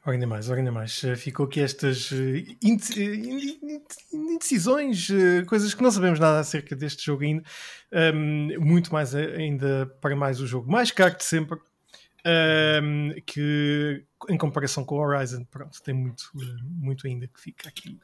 Ora 0.08 0.14
ainda 0.14 0.26
mais, 0.26 0.48
ora 0.48 0.60
ainda 0.60 0.72
mais. 0.72 1.04
Eh, 1.04 1.16
ficou 1.16 1.44
aqui 1.44 1.60
estas 1.60 2.10
eh, 2.12 2.56
eh, 2.64 3.80
indecisões, 4.10 5.08
coisas 5.46 5.74
que 5.74 5.82
não 5.82 5.90
sabemos 5.90 6.18
nada 6.18 6.38
acerca 6.38 6.74
deste 6.74 7.04
jogo 7.04 7.24
ainda. 7.24 7.42
Um, 7.92 8.58
muito 8.58 8.90
mais 8.90 9.14
ainda 9.14 9.86
para 10.00 10.16
mais 10.16 10.40
o 10.40 10.46
jogo 10.46 10.70
mais 10.70 10.90
caro 10.90 11.14
de 11.14 11.24
sempre 11.24 11.58
um, 12.26 13.10
que 13.26 14.04
em 14.28 14.36
comparação 14.36 14.84
com 14.84 14.96
o 14.96 14.98
Horizon, 14.98 15.44
pronto, 15.44 15.82
tem 15.82 15.94
muito, 15.94 16.30
muito 16.62 17.06
ainda 17.06 17.26
que 17.28 17.40
fica 17.40 17.68
aqui 17.68 17.98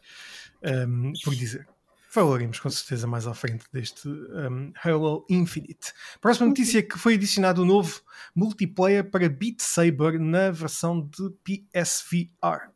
um, 0.62 1.12
por 1.22 1.34
dizer. 1.34 1.66
Falaremos 2.08 2.60
com 2.60 2.70
certeza 2.70 3.08
mais 3.08 3.26
à 3.26 3.34
frente 3.34 3.64
deste 3.72 4.08
um, 4.08 4.72
Halo 4.82 5.26
Infinite. 5.28 5.92
Próxima 6.20 6.46
notícia 6.46 6.78
é 6.78 6.82
que 6.82 6.96
foi 6.96 7.14
adicionado 7.14 7.62
o 7.62 7.64
um 7.64 7.68
novo 7.68 8.02
multiplayer 8.34 9.10
para 9.10 9.28
Beat 9.28 9.60
Saber 9.60 10.20
na 10.20 10.52
versão 10.52 11.00
de 11.00 11.30
PSVR. 11.42 12.70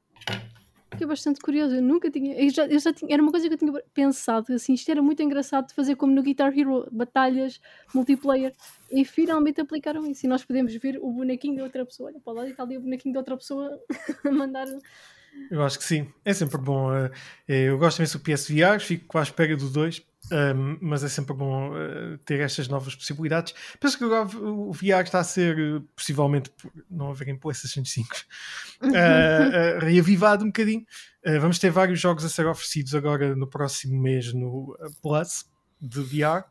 Fiquei 0.90 1.06
bastante 1.06 1.40
curiosa. 1.40 1.76
Eu 1.76 1.82
nunca 1.82 2.10
tinha. 2.10 2.34
Eu 2.34 2.50
já, 2.50 2.66
eu 2.66 2.78
já 2.78 2.92
tinha 2.92 3.14
era 3.14 3.22
uma 3.22 3.30
coisa 3.30 3.48
que 3.48 3.54
eu 3.54 3.58
tinha 3.58 3.72
pensado. 3.94 4.52
Assim, 4.52 4.74
isto 4.74 4.90
era 4.90 5.02
muito 5.02 5.22
engraçado 5.22 5.68
de 5.68 5.74
fazer 5.74 5.96
como 5.96 6.14
no 6.14 6.22
Guitar 6.22 6.56
Hero 6.56 6.88
batalhas 6.90 7.60
multiplayer. 7.94 8.52
E 8.90 9.04
finalmente 9.04 9.60
aplicaram 9.60 10.06
isso. 10.06 10.26
E 10.26 10.28
nós 10.28 10.44
podemos 10.44 10.74
ver 10.74 10.98
o 11.00 11.12
bonequinho 11.12 11.56
de 11.56 11.62
outra 11.62 11.84
pessoa. 11.84 12.10
Olha 12.10 12.20
para 12.20 12.32
lá 12.32 12.46
e 12.46 12.50
está 12.50 12.62
ali 12.62 12.76
o 12.76 12.80
bonequinho 12.80 13.12
de 13.12 13.18
outra 13.18 13.36
pessoa 13.36 13.78
a 14.24 14.30
mandar. 14.30 14.66
Eu 15.50 15.62
acho 15.62 15.78
que 15.78 15.84
sim, 15.84 16.08
é 16.24 16.34
sempre 16.34 16.58
bom. 16.58 16.90
Uh, 16.90 17.10
eu 17.46 17.78
gosto 17.78 18.00
mesmo 18.00 18.18
do 18.18 18.24
PSVR, 18.24 18.80
fico 18.80 19.18
à 19.18 19.22
espera 19.22 19.56
do 19.56 19.68
2, 19.68 20.00
um, 20.32 20.78
mas 20.80 21.04
é 21.04 21.08
sempre 21.08 21.34
bom 21.34 21.70
uh, 21.70 22.18
ter 22.18 22.40
estas 22.40 22.68
novas 22.68 22.94
possibilidades. 22.94 23.54
Penso 23.80 23.98
que 23.98 24.04
agora 24.04 24.24
o 24.36 24.72
VR 24.72 25.02
está 25.04 25.20
a 25.20 25.24
ser, 25.24 25.58
uh, 25.58 25.80
possivelmente, 25.94 26.50
por 26.50 26.70
não 26.90 27.10
haver 27.10 27.28
em 27.28 27.36
PlayStation 27.36 27.84
5, 27.84 28.08
reavivado 29.80 30.44
um 30.44 30.48
bocadinho. 30.48 30.84
vamos 31.40 31.58
ter 31.58 31.70
vários 31.70 32.00
jogos 32.00 32.24
a 32.24 32.28
ser 32.28 32.46
oferecidos 32.46 32.94
agora 32.94 33.34
no 33.34 33.46
próximo 33.46 34.00
mês 34.00 34.32
no 34.32 34.76
Plus 35.02 35.46
de 35.80 36.00
VR, 36.00 36.44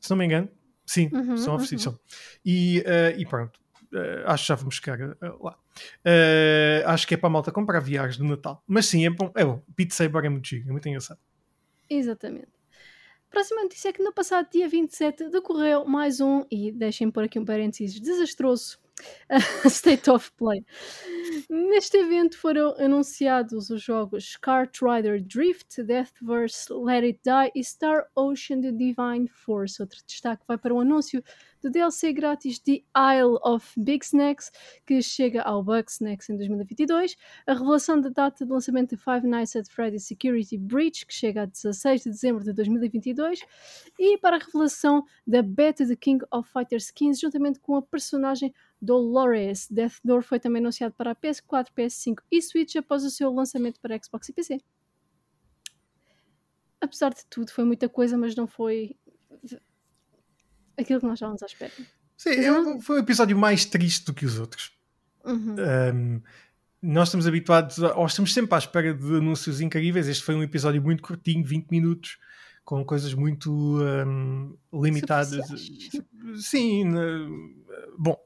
se 0.00 0.10
não 0.10 0.16
me 0.16 0.24
engano. 0.24 0.48
Sim, 0.86 1.08
uhum, 1.12 1.36
são 1.36 1.54
oferecidos. 1.54 1.86
Uhum. 1.86 1.92
São. 1.92 2.00
E, 2.44 2.82
e 3.16 3.24
pronto, 3.26 3.60
uh, 3.92 4.26
acho 4.26 4.44
que 4.44 4.48
já 4.48 4.54
vamos 4.54 4.74
chegar 4.76 5.00
uh, 5.00 5.44
lá. 5.44 5.56
Uh, 6.04 6.86
acho 6.86 7.06
que 7.06 7.14
é 7.14 7.16
para 7.16 7.28
a 7.28 7.30
malta 7.30 7.52
comprar 7.52 7.80
viagens 7.80 8.16
do 8.16 8.24
Natal. 8.24 8.62
Mas 8.66 8.86
sim, 8.86 9.06
é 9.06 9.10
bom. 9.10 9.32
É 9.34 9.44
bom. 9.44 9.62
Beat 9.76 9.92
Saber 9.92 10.24
é 10.24 10.28
muito 10.28 10.48
giro, 10.48 10.68
é 10.68 10.72
muito 10.72 10.88
engraçado. 10.88 11.18
Exatamente. 11.88 12.59
Próxima 13.30 13.62
notícia 13.62 13.90
é 13.90 13.92
que 13.92 14.02
no 14.02 14.12
passado 14.12 14.48
dia 14.50 14.68
27 14.68 15.30
decorreu 15.30 15.84
mais 15.84 16.20
um, 16.20 16.44
e 16.50 16.72
deixem 16.72 17.10
por 17.10 17.22
aqui 17.22 17.38
um 17.38 17.44
parênteses, 17.44 18.00
desastroso 18.00 18.78
State 19.66 20.10
of 20.10 20.30
Play. 20.36 20.64
Neste 21.48 21.96
evento 21.96 22.36
foram 22.36 22.74
anunciados 22.76 23.70
os 23.70 23.80
jogos 23.82 24.36
Kart 24.36 24.76
Rider 24.82 25.22
Drift, 25.22 25.82
Deathverse, 25.82 26.72
Let 26.72 27.04
It 27.04 27.20
Die 27.24 27.52
e 27.54 27.64
Star 27.64 28.06
Ocean 28.14 28.60
The 28.60 28.72
Divine 28.72 29.28
Force. 29.28 29.80
Outro 29.80 29.98
destaque 30.06 30.44
vai 30.46 30.58
para 30.58 30.74
o 30.74 30.80
anúncio 30.80 31.22
do 31.62 31.70
DLC 31.70 32.12
grátis 32.12 32.58
The 32.58 32.82
Isle 32.96 33.38
of 33.42 33.72
Big 33.78 34.04
Snacks, 34.04 34.50
que 34.86 35.00
chega 35.02 35.42
ao 35.42 35.62
Bugsnax 35.62 36.30
em 36.30 36.36
2022, 36.36 37.16
a 37.46 37.52
revelação 37.52 38.00
da 38.00 38.08
data 38.08 38.44
de 38.44 38.50
lançamento 38.50 38.90
de 38.90 38.96
Five 38.96 39.26
Nights 39.26 39.56
at 39.56 39.68
Freddy's 39.68 40.04
Security 40.04 40.56
Breach, 40.56 41.06
que 41.06 41.14
chega 41.14 41.42
a 41.42 41.46
16 41.46 42.02
de 42.02 42.10
dezembro 42.10 42.44
de 42.44 42.52
2022, 42.52 43.40
e 43.98 44.18
para 44.18 44.36
a 44.36 44.38
revelação 44.38 45.04
da 45.26 45.42
beta 45.42 45.84
de 45.84 45.96
King 45.96 46.24
of 46.30 46.50
Fighters 46.50 46.90
15, 46.90 47.20
juntamente 47.20 47.60
com 47.60 47.76
a 47.76 47.82
personagem 47.82 48.52
Dolores. 48.80 49.68
Death 49.70 50.00
Door 50.02 50.22
foi 50.22 50.40
também 50.40 50.60
anunciado 50.60 50.94
para 50.94 51.10
a 51.10 51.14
PS4, 51.14 51.68
PS5 51.76 52.22
e 52.30 52.40
Switch 52.40 52.76
após 52.76 53.04
o 53.04 53.10
seu 53.10 53.30
lançamento 53.32 53.78
para 53.80 53.98
Xbox 54.02 54.28
e 54.28 54.32
PC. 54.32 54.58
Apesar 56.80 57.12
de 57.12 57.26
tudo, 57.26 57.50
foi 57.50 57.64
muita 57.64 57.88
coisa, 57.88 58.16
mas 58.16 58.34
não 58.34 58.46
foi 58.46 58.96
aquilo 60.80 61.00
que 61.00 61.06
nós 61.06 61.14
estávamos 61.14 61.42
à 61.42 61.46
espera. 61.46 61.72
Sim, 62.16 62.30
é 62.30 62.80
foi 62.80 62.96
um 62.96 63.00
episódio 63.00 63.36
mais 63.36 63.64
triste 63.64 64.06
do 64.06 64.14
que 64.14 64.26
os 64.26 64.38
outros. 64.38 64.72
Uhum. 65.24 65.56
Um, 65.58 66.22
nós 66.82 67.08
estamos 67.08 67.26
habituados, 67.26 67.78
ou 67.78 68.06
estamos 68.06 68.32
sempre 68.32 68.54
à 68.54 68.58
espera 68.58 68.94
de 68.94 69.16
anúncios 69.16 69.60
incríveis. 69.60 70.08
Este 70.08 70.24
foi 70.24 70.34
um 70.34 70.42
episódio 70.42 70.82
muito 70.82 71.02
curtinho, 71.02 71.44
20 71.44 71.70
minutos, 71.70 72.18
com 72.64 72.84
coisas 72.84 73.12
muito 73.14 73.52
um, 73.52 74.56
limitadas. 74.72 75.46
Sim, 76.36 76.92
bom, 77.98 78.16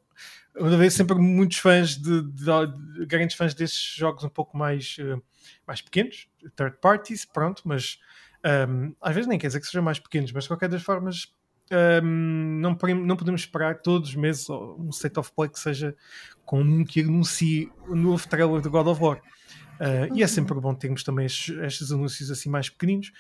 uma 0.57 0.77
vez 0.77 0.95
sempre 0.95 1.17
muitos 1.17 1.59
fãs 1.59 1.97
de, 1.97 2.23
de, 2.23 2.45
de, 2.45 3.07
grandes 3.07 3.37
fãs 3.37 3.55
desses 3.55 3.95
jogos 3.97 4.23
um 4.23 4.29
pouco 4.29 4.57
mais, 4.57 4.97
uh, 5.01 5.21
mais 5.67 5.81
pequenos, 5.81 6.29
third 6.55 6.77
parties, 6.81 7.25
pronto, 7.25 7.62
mas 7.64 7.99
um, 8.69 8.95
às 9.01 9.14
vezes 9.14 9.29
nem 9.29 9.38
quer 9.38 9.49
dizer 9.49 9.61
que 9.61 9.67
sejam 9.67 9.83
mais 9.83 9.99
pequenos, 9.99 10.31
mas 10.31 10.45
de 10.45 10.49
qualquer 10.49 10.69
das 10.69 10.83
formas 10.83 11.34
um, 11.72 12.61
não, 12.61 12.77
não 13.05 13.16
podemos 13.16 13.42
esperar 13.42 13.81
todos 13.81 14.11
os 14.11 14.14
meses 14.14 14.48
um 14.50 14.92
set 14.92 15.18
of 15.18 15.33
play 15.33 15.48
que 15.48 15.59
seja 15.59 15.96
com 16.44 16.61
um 16.61 16.85
que 16.85 17.00
anuncie 17.00 17.72
o 17.88 17.94
novo 17.94 18.29
trailer 18.29 18.61
de 18.61 18.68
God 18.68 18.87
of 18.87 19.03
War. 19.03 19.22
Uh, 19.74 20.14
e 20.14 20.22
é 20.22 20.27
sempre 20.27 20.55
bom 20.61 20.74
termos 20.74 21.03
também 21.03 21.27
estes, 21.27 21.57
estes, 21.59 21.90
anúncios 21.90 22.31
assim 22.31 22.48
mais 22.48 22.68
pequeninos. 22.68 23.12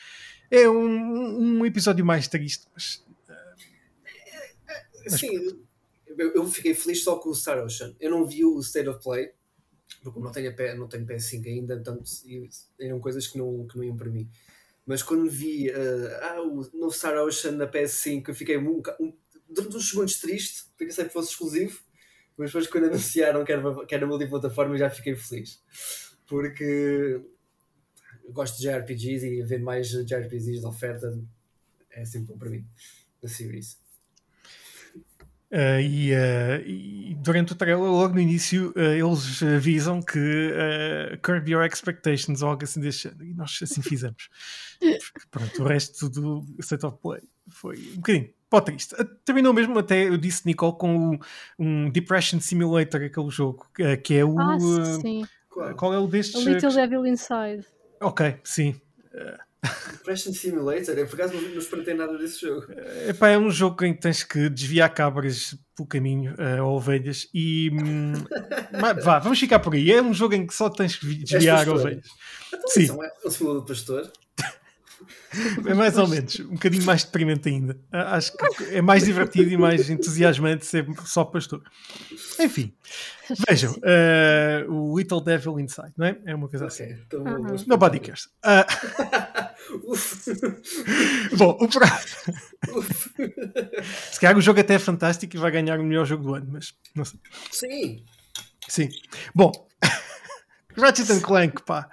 É 0.50 0.68
um, 0.68 1.58
um 1.58 1.66
episódio 1.66 2.04
mais 2.04 2.28
triste, 2.28 2.66
mas. 2.72 3.04
Uh, 5.06 5.10
Sim, 5.10 5.64
eu, 6.06 6.32
eu, 6.34 6.46
fiquei 6.46 6.74
feliz 6.74 7.02
só 7.02 7.16
com 7.16 7.30
o 7.30 7.34
Star 7.34 7.58
Ocean. 7.58 7.94
Eu 7.98 8.10
não 8.10 8.24
vi 8.24 8.44
o 8.44 8.60
State 8.60 8.88
of 8.88 9.02
Play, 9.02 9.32
porque 10.02 10.20
não 10.20 10.30
tenho, 10.30 10.54
não 10.76 10.86
tenho 10.86 11.06
PS5 11.06 11.46
ainda, 11.46 11.74
portanto 11.76 12.04
eram 12.78 13.00
coisas 13.00 13.26
que 13.26 13.36
não, 13.36 13.66
que 13.66 13.76
não 13.76 13.84
iam 13.84 13.96
para 13.96 14.10
mim. 14.10 14.28
Mas 14.86 15.02
quando 15.02 15.30
vi 15.30 15.70
uh, 15.70 15.74
ah, 16.22 16.42
o 16.42 16.56
novo 16.78 16.92
Star 16.92 17.16
Ocean 17.16 17.52
na 17.52 17.66
PS5, 17.66 18.28
eu 18.28 18.34
fiquei 18.34 18.58
um, 18.58 18.82
um, 19.00 19.16
durante 19.48 19.76
uns 19.76 19.88
segundos 19.88 20.18
triste, 20.18 20.64
porque 20.70 20.86
pensei 20.86 21.04
que 21.06 21.12
fosse 21.12 21.30
exclusivo. 21.30 21.80
Mas 22.36 22.50
depois, 22.50 22.66
quando 22.66 22.86
anunciaram 22.86 23.44
que 23.44 23.52
era, 23.52 23.86
que 23.86 23.94
era 23.94 24.06
multiplataforma, 24.06 24.76
já 24.76 24.90
fiquei 24.90 25.14
feliz. 25.14 25.62
Porque 26.26 27.20
gosto 28.30 28.56
de 28.58 28.64
JRPGs 28.64 29.26
e 29.26 29.42
ver 29.42 29.60
mais 29.60 29.88
JRPGs 29.88 30.60
de 30.60 30.66
oferta 30.66 31.18
é 31.90 32.04
sempre 32.04 32.32
bom 32.32 32.38
para 32.38 32.50
mim, 32.50 32.66
na 33.22 33.28
series. 33.28 33.78
Uh, 35.52 35.80
e, 35.80 36.12
uh, 36.12 36.66
e, 36.66 37.14
durante 37.20 37.52
o 37.52 37.54
trailer, 37.54 37.84
logo 37.84 38.14
no 38.14 38.20
início, 38.20 38.72
uh, 38.76 38.80
eles 38.80 39.42
avisam 39.42 40.02
que 40.02 40.50
curb 41.22 41.48
your 41.48 41.64
expectations 41.64 42.42
ou 42.42 42.50
algo 42.50 42.64
assim 42.64 42.80
deste 42.80 43.08
género. 43.08 43.24
E 43.24 43.34
nós 43.34 43.58
assim 43.62 43.82
fizemos. 43.82 44.28
Pronto, 45.30 45.62
o 45.62 45.66
resto 45.66 46.08
do 46.08 46.44
State 46.58 46.84
of 46.84 46.98
Play 47.00 47.22
foi 47.48 47.76
um 47.92 47.96
bocadinho 47.96 48.30
pó 48.50 48.60
triste. 48.60 48.96
Terminou 49.24 49.52
mesmo 49.52 49.78
até, 49.78 50.08
eu 50.08 50.16
disse, 50.16 50.46
Nicole, 50.46 50.76
com 50.76 51.14
o, 51.14 51.18
um 51.58 51.90
Depression 51.90 52.40
Simulator, 52.40 53.02
aquele 53.02 53.30
jogo, 53.30 53.66
que 54.02 54.14
é 54.14 54.24
o. 54.24 54.38
Ah, 54.38 54.58
sim. 55.00 55.24
Qual 55.76 55.94
é 55.94 55.98
o 55.98 56.08
destes? 56.08 56.44
A 56.44 56.50
Little 56.50 56.74
Devil 56.74 57.06
Inside. 57.06 57.64
Ok, 58.00 58.40
sim. 58.42 58.74
Depression 59.92 60.32
Simulator, 60.32 60.98
eu 60.98 61.06
por 61.06 61.14
acaso 61.14 61.34
não, 61.34 61.58
espreitei 61.58 61.94
nada 61.94 62.16
desse 62.18 62.42
jogo. 62.42 62.66
Epá, 63.08 63.30
é 63.30 63.38
um 63.38 63.50
jogo 63.50 63.84
em 63.84 63.94
que 63.94 64.00
tens 64.00 64.22
que 64.22 64.48
desviar 64.48 64.92
cabras 64.92 65.56
pelo 65.76 65.88
caminho, 65.88 66.34
uh, 66.34 66.64
ou 66.64 66.76
ovelhas, 66.76 67.28
e 67.32 67.70
hum, 67.72 68.12
vá, 69.02 69.18
vamos 69.18 69.40
ficar 69.40 69.58
por 69.58 69.74
aí. 69.74 69.90
É 69.90 70.02
um 70.02 70.14
jogo 70.14 70.34
em 70.34 70.46
que 70.46 70.54
só 70.54 70.68
tens 70.68 70.96
que 70.96 71.06
desviar 71.24 71.68
ovelhas. 71.68 72.06
Então, 72.48 72.68
Sim. 72.68 72.88
É 72.90 72.92
um 73.44 73.60
de 73.60 73.66
pastor. 73.66 74.12
É 75.66 75.74
mais 75.74 75.96
ou 75.98 76.08
menos, 76.08 76.38
um 76.40 76.54
bocadinho 76.54 76.84
mais 76.84 77.04
deprimente 77.04 77.48
ainda. 77.48 77.78
Acho 77.90 78.36
que 78.36 78.64
é 78.76 78.82
mais 78.82 79.04
divertido 79.04 79.50
e 79.50 79.56
mais 79.56 79.88
entusiasmante 79.90 80.66
ser 80.66 80.86
só 81.04 81.24
pastor. 81.24 81.62
Enfim, 82.40 82.72
vejam, 83.48 83.72
uh, 83.72 84.72
o 84.72 84.98
Little 84.98 85.22
Devil 85.22 85.60
Inside, 85.60 85.92
não 85.96 86.06
é? 86.06 86.18
É 86.26 86.34
uma 86.34 86.48
coisa 86.48 86.66
okay, 86.66 86.86
assim. 86.86 87.02
Então 87.06 87.22
uh 87.22 87.24
-huh. 87.24 87.66
Nobody 87.66 88.00
cares. 88.00 88.28
Uh, 88.44 88.64
bom, 91.36 91.56
o 91.60 91.68
próximo. 91.68 92.34
Se 94.12 94.20
calhar 94.20 94.36
o 94.36 94.40
jogo 94.40 94.60
até 94.60 94.74
é 94.74 94.78
fantástico 94.78 95.36
e 95.36 95.38
vai 95.38 95.50
ganhar 95.50 95.78
o 95.78 95.84
melhor 95.84 96.04
jogo 96.04 96.24
do 96.24 96.34
ano, 96.34 96.46
mas 96.50 96.72
não 96.94 97.04
sei. 97.04 97.20
Sim. 97.50 98.04
Sim. 98.68 98.88
Bom, 99.34 99.52
Ratchet 100.76 101.20
Clank, 101.20 101.62
pá. 101.64 101.88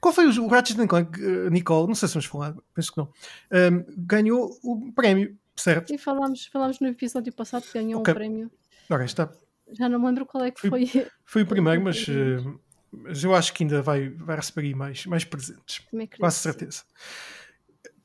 Qual 0.00 0.14
foi 0.14 0.26
o, 0.26 0.44
o 0.44 0.48
Ratchet 0.48 0.86
Clank, 0.86 1.20
uh, 1.20 1.50
Nicole? 1.50 1.88
Não 1.88 1.94
sei 1.94 2.08
se 2.08 2.14
vamos 2.14 2.26
falar, 2.26 2.54
penso 2.74 2.92
que 2.92 2.98
não. 2.98 3.08
Um, 3.52 3.84
ganhou 3.96 4.56
o 4.62 4.92
prémio, 4.92 5.36
certo? 5.56 5.92
E 5.92 5.98
falámos, 5.98 6.46
falámos 6.46 6.80
no 6.80 6.88
episódio 6.88 7.32
passado 7.32 7.62
que 7.62 7.72
ganhou 7.72 8.00
okay. 8.00 8.12
um 8.12 8.16
prémio. 8.16 8.50
Ok, 8.90 9.04
está. 9.04 9.30
Já 9.72 9.88
não 9.88 9.98
me 9.98 10.06
lembro 10.06 10.24
qual 10.24 10.44
é 10.44 10.50
que 10.50 10.60
foi. 10.60 10.86
Foi, 10.86 11.06
foi 11.24 11.42
o 11.42 11.46
primeiro, 11.46 11.82
mas, 11.82 12.06
uh, 12.08 12.60
mas 12.92 13.22
eu 13.22 13.34
acho 13.34 13.52
que 13.52 13.64
ainda 13.64 13.82
vai, 13.82 14.08
vai 14.08 14.36
receber 14.36 14.74
mais, 14.74 15.04
mais 15.06 15.24
presentes. 15.24 15.82
Quase 16.18 16.36
certeza. 16.36 16.82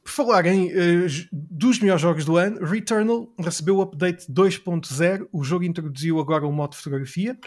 Por 0.03 0.12
falar 0.12 0.45
em 0.45 0.67
uh, 0.67 1.08
dos 1.32 1.79
melhores 1.79 2.01
jogos 2.01 2.25
do 2.25 2.36
ano, 2.36 2.63
Returnal 2.65 3.34
recebeu 3.39 3.77
o 3.77 3.82
update 3.82 4.29
2.0. 4.29 5.27
O 5.32 5.43
jogo 5.43 5.63
introduziu 5.63 6.19
agora 6.19 6.45
o 6.45 6.51
modo 6.51 6.75
fotografia. 6.75 7.38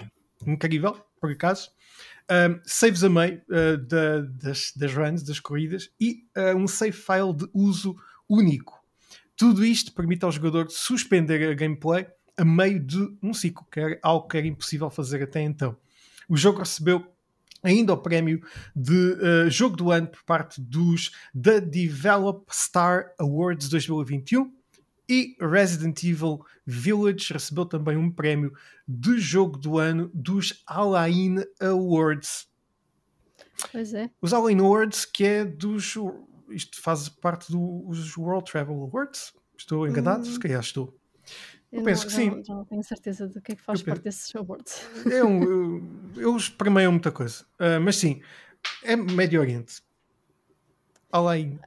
Incrível, 0.47 0.99
por 1.21 1.31
acaso 1.31 1.71
um, 2.31 2.61
saves 2.65 3.05
a 3.05 3.09
meio 3.09 3.43
uh, 3.49 3.77
da, 3.79 4.21
das, 4.21 4.73
das 4.75 4.95
runs, 4.95 5.23
das 5.23 5.41
corridas 5.41 5.91
e 6.01 6.25
uh, 6.37 6.57
um 6.57 6.67
save 6.67 6.93
file 6.93 7.33
de 7.35 7.49
uso 7.53 7.97
único. 8.29 8.83
Tudo 9.37 9.65
isto 9.65 9.93
permite 9.93 10.25
ao 10.25 10.33
jogador 10.33 10.71
suspender 10.71 11.51
a 11.51 11.55
gameplay 11.55 12.07
a 12.37 12.45
meio 12.45 12.81
de 12.81 13.17
um 13.23 13.33
ciclo, 13.33 13.67
que 13.71 13.81
era 13.81 13.99
algo 14.03 14.29
que 14.29 14.37
era 14.37 14.47
impossível 14.47 14.91
fazer 14.91 15.23
até 15.23 15.41
então. 15.41 15.77
O 16.29 16.37
jogo 16.37 16.59
recebeu 16.59 17.07
ainda 17.63 17.93
o 17.93 17.99
prémio 17.99 18.43
de 18.75 18.93
uh, 18.93 19.51
jogo 19.51 19.77
do 19.77 19.91
ano 19.91 20.09
por 20.09 20.23
parte 20.25 20.61
dos 20.61 21.11
The 21.41 21.61
Develop 21.61 22.45
Star 22.51 23.13
Awards 23.19 23.69
2021 23.69 24.53
e 25.09 25.37
Resident 25.41 26.03
Evil 26.03 26.41
Village 26.67 27.33
recebeu 27.33 27.65
também 27.65 27.97
um 27.97 28.11
prémio 28.11 28.53
de 28.87 29.19
jogo 29.19 29.59
do 29.59 29.79
ano 29.79 30.11
dos 30.15 30.63
Alain 30.67 31.37
Awards. 31.61 32.49
Pois 33.73 33.95
é. 33.95 34.11
Os 34.21 34.33
Halloween 34.33 34.59
Awards, 34.61 35.05
que 35.05 35.25
é 35.25 35.45
dos. 35.45 35.95
Isto 36.51 36.81
faz 36.81 37.09
parte 37.09 37.51
dos 37.51 38.17
World 38.17 38.51
Travel 38.51 38.83
Awards. 38.83 39.33
Estou 39.59 39.87
enganado? 39.89 40.27
Hum. 40.29 40.33
Se 40.33 40.39
calhar 40.39 40.61
estou. 40.61 40.95
Eu 41.73 41.83
penso 41.83 42.03
não, 42.03 42.09
que 42.09 42.15
sim. 42.17 42.31
não- 42.31 42.45
já 42.45 42.55
não 42.55 42.65
tenho 42.65 42.85
certeza 42.85 43.27
do 43.29 43.41
que 43.41 43.53
é 43.53 43.57
que 43.57 43.63
faz 43.63 43.81
Eu 43.81 43.87
parte 43.87 44.03
desses 44.05 44.35
awards. 44.37 44.83
É 45.11 45.25
um, 45.25 45.43
eu- 46.17 46.31
eles 46.33 46.49
muita 46.93 47.11
coisa. 47.11 47.45
Ah, 47.59 47.81
mas 47.81 47.97
sim, 47.97 48.23
é 48.85 48.95
Médio 48.95 49.41
Oriente. 49.41 49.83
Além. 51.11 51.59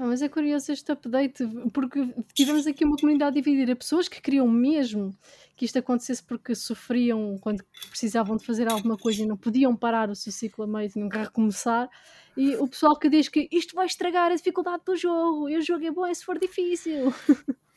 Mas 0.00 0.20
é 0.20 0.28
curioso 0.28 0.72
este 0.72 0.90
update, 0.90 1.46
porque 1.72 2.12
tivemos 2.34 2.66
aqui 2.66 2.84
uma 2.84 2.96
comunidade 2.96 3.36
dividida. 3.36 3.76
Pessoas 3.76 4.08
que 4.08 4.20
queriam 4.20 4.48
mesmo 4.48 5.16
que 5.56 5.64
isto 5.64 5.78
acontecesse 5.78 6.22
porque 6.22 6.54
sofriam 6.54 7.38
quando 7.40 7.64
precisavam 7.88 8.36
de 8.36 8.44
fazer 8.44 8.70
alguma 8.70 8.96
coisa 8.96 9.22
e 9.22 9.26
não 9.26 9.36
podiam 9.36 9.76
parar 9.76 10.10
o 10.10 10.14
seu 10.14 10.32
ciclo 10.32 10.64
a 10.64 10.66
meio 10.66 10.90
e 10.94 10.98
nunca 10.98 11.22
recomeçar. 11.22 11.88
E 12.36 12.56
o 12.56 12.68
pessoal 12.68 12.98
que 12.98 13.08
diz 13.08 13.28
que 13.28 13.48
isto 13.50 13.74
vai 13.74 13.86
estragar 13.86 14.30
a 14.30 14.34
dificuldade 14.34 14.82
do 14.84 14.96
jogo 14.96 15.48
e 15.48 15.56
o 15.56 15.62
jogo 15.62 15.84
é 15.84 15.90
bom 15.90 16.12
se 16.12 16.24
for 16.24 16.38
difícil. 16.38 17.14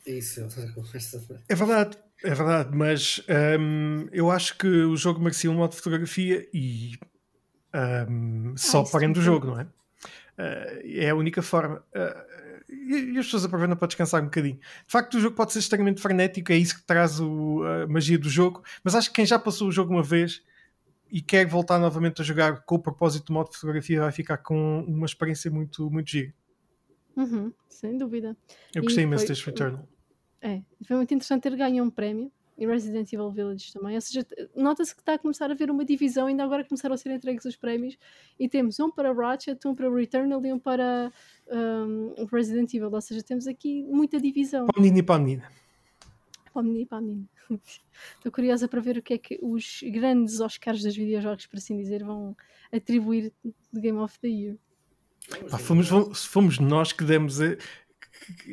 Isso, 0.06 0.48
conversa. 0.74 1.44
É 1.48 1.56
verdade, 1.56 1.98
é 2.24 2.34
verdade, 2.34 2.76
mas 2.76 3.22
ahm, 3.30 4.08
eu 4.12 4.32
acho 4.32 4.58
que 4.58 4.68
o 4.68 4.98
jogo 4.98 5.22
merecia 5.22 5.52
um 5.52 5.56
modo 5.56 5.72
de 5.72 5.78
fotografia 5.78 6.50
e 6.54 6.94
ahm, 7.72 8.56
só 8.58 8.82
isso 8.82 8.92
parando 8.92 9.20
o 9.20 9.24
jogo, 9.24 9.48
não 9.48 9.60
é? 9.60 9.68
Ah, 10.42 10.80
é 10.86 11.10
a 11.10 11.16
única 11.16 11.42
forma. 11.42 11.84
Ah, 11.94 12.26
e, 12.70 13.14
e 13.14 13.18
as 13.18 13.26
pessoas 13.26 13.44
aproveitam 13.46 13.76
para 13.76 13.88
descansar 13.88 14.22
um 14.22 14.26
bocadinho. 14.26 14.56
De 14.58 14.92
facto, 14.92 15.16
o 15.16 15.20
jogo 15.20 15.36
pode 15.36 15.52
ser 15.52 15.60
extremamente 15.60 16.02
frenético, 16.02 16.52
é 16.52 16.56
isso 16.56 16.78
que 16.80 16.84
traz 16.86 17.20
o- 17.20 17.62
a 17.64 17.88
magia 17.88 18.18
do 18.18 18.30
jogo, 18.30 18.64
mas 18.84 18.96
acho 18.96 19.10
que 19.10 19.16
quem 19.16 19.26
já 19.26 19.38
passou 19.38 19.68
o 19.68 19.72
jogo 19.72 19.92
uma 19.92 20.04
vez 20.04 20.42
e 21.12 21.22
quer 21.22 21.46
voltar 21.48 21.78
novamente 21.80 22.22
a 22.22 22.24
jogar 22.24 22.62
com 22.62 22.76
o 22.76 22.80
propósito 22.80 23.26
do 23.28 23.34
modo 23.34 23.50
de 23.50 23.56
fotografia 23.58 24.00
vai 24.02 24.12
ficar 24.12 24.38
com 24.38 24.82
uma 24.88 25.06
experiência 25.08 25.50
muito, 25.52 25.90
muito 25.90 26.10
gira. 26.12 26.32
Uhum, 27.18 27.52
sem 27.68 27.98
dúvida. 27.98 28.38
Eu 28.74 28.82
E 28.84 28.86
gostei 28.86 29.04
imenso 29.04 29.24
foi- 29.26 29.28
deste 29.30 29.46
Returnal. 29.48 29.88
É, 30.42 30.62
foi 30.86 30.96
muito 30.96 31.14
interessante 31.14 31.42
ter 31.44 31.56
ganho 31.58 31.84
um 31.84 31.90
prémio 31.90 32.32
e 32.60 32.68
Resident 32.68 33.12
Evil 33.14 33.32
Village 33.32 33.72
também. 33.74 33.96
Ou 33.96 34.02
seja, 34.02 34.26
nota-se 34.56 34.94
que 34.94 35.02
está 35.02 35.14
a 35.14 35.18
começar 35.18 35.50
a 35.50 35.54
haver 35.54 35.72
uma 35.72 35.86
divisão, 35.86 36.28
ainda 36.28 36.44
agora 36.44 36.64
começaram 36.66 36.94
a 36.94 36.98
ser 36.98 37.10
entregues 37.12 37.46
os 37.46 37.56
prémios 37.56 37.98
e 38.40 38.50
temos 38.50 38.80
um 38.80 38.92
para 38.92 39.14
Ratchet, 39.14 39.66
um 39.68 39.74
para 39.74 39.90
Returnal 39.90 40.46
e 40.46 40.52
um 40.54 40.60
para 40.60 41.12
um, 41.50 42.26
Resident 42.32 42.74
Evil. 42.74 42.92
Ou 42.94 43.02
seja, 43.02 43.24
temos 43.24 43.48
aqui 43.48 43.84
muita 43.86 44.20
divisão 44.20 44.68
Para 44.68 44.80
o 44.80 44.82
menino 44.84 45.00
e 45.00 45.04
para 45.04 45.16
a 45.16 45.20
menina. 45.20 45.52
para 46.54 46.60
o 46.62 46.64
menino 46.64 46.82
e 46.82 46.86
para 46.86 46.98
a 46.98 47.02
menina. 47.02 47.30
Estou 48.18 48.32
curiosa 48.32 48.68
para 48.68 48.80
ver 48.82 48.98
o 48.98 49.02
que 49.02 49.14
é 49.14 49.18
que 49.18 49.40
os 49.42 49.80
grandes 49.84 50.40
Oscars 50.40 50.84
dos 50.84 50.96
videojogos, 50.96 51.48
por 51.48 51.58
assim 51.58 51.78
dizer, 51.78 52.04
vão 52.04 52.36
atribuir 52.72 53.32
de 53.74 53.82
Game 53.82 53.98
of 53.98 54.20
the 54.20 54.28
Year. 54.28 54.58
Pá, 55.50 55.58
fomos, 55.58 55.88
fomos- 56.26 56.60
nós 56.60 56.92
que 56.92 57.04
demos 57.04 57.40
a. 57.42 57.56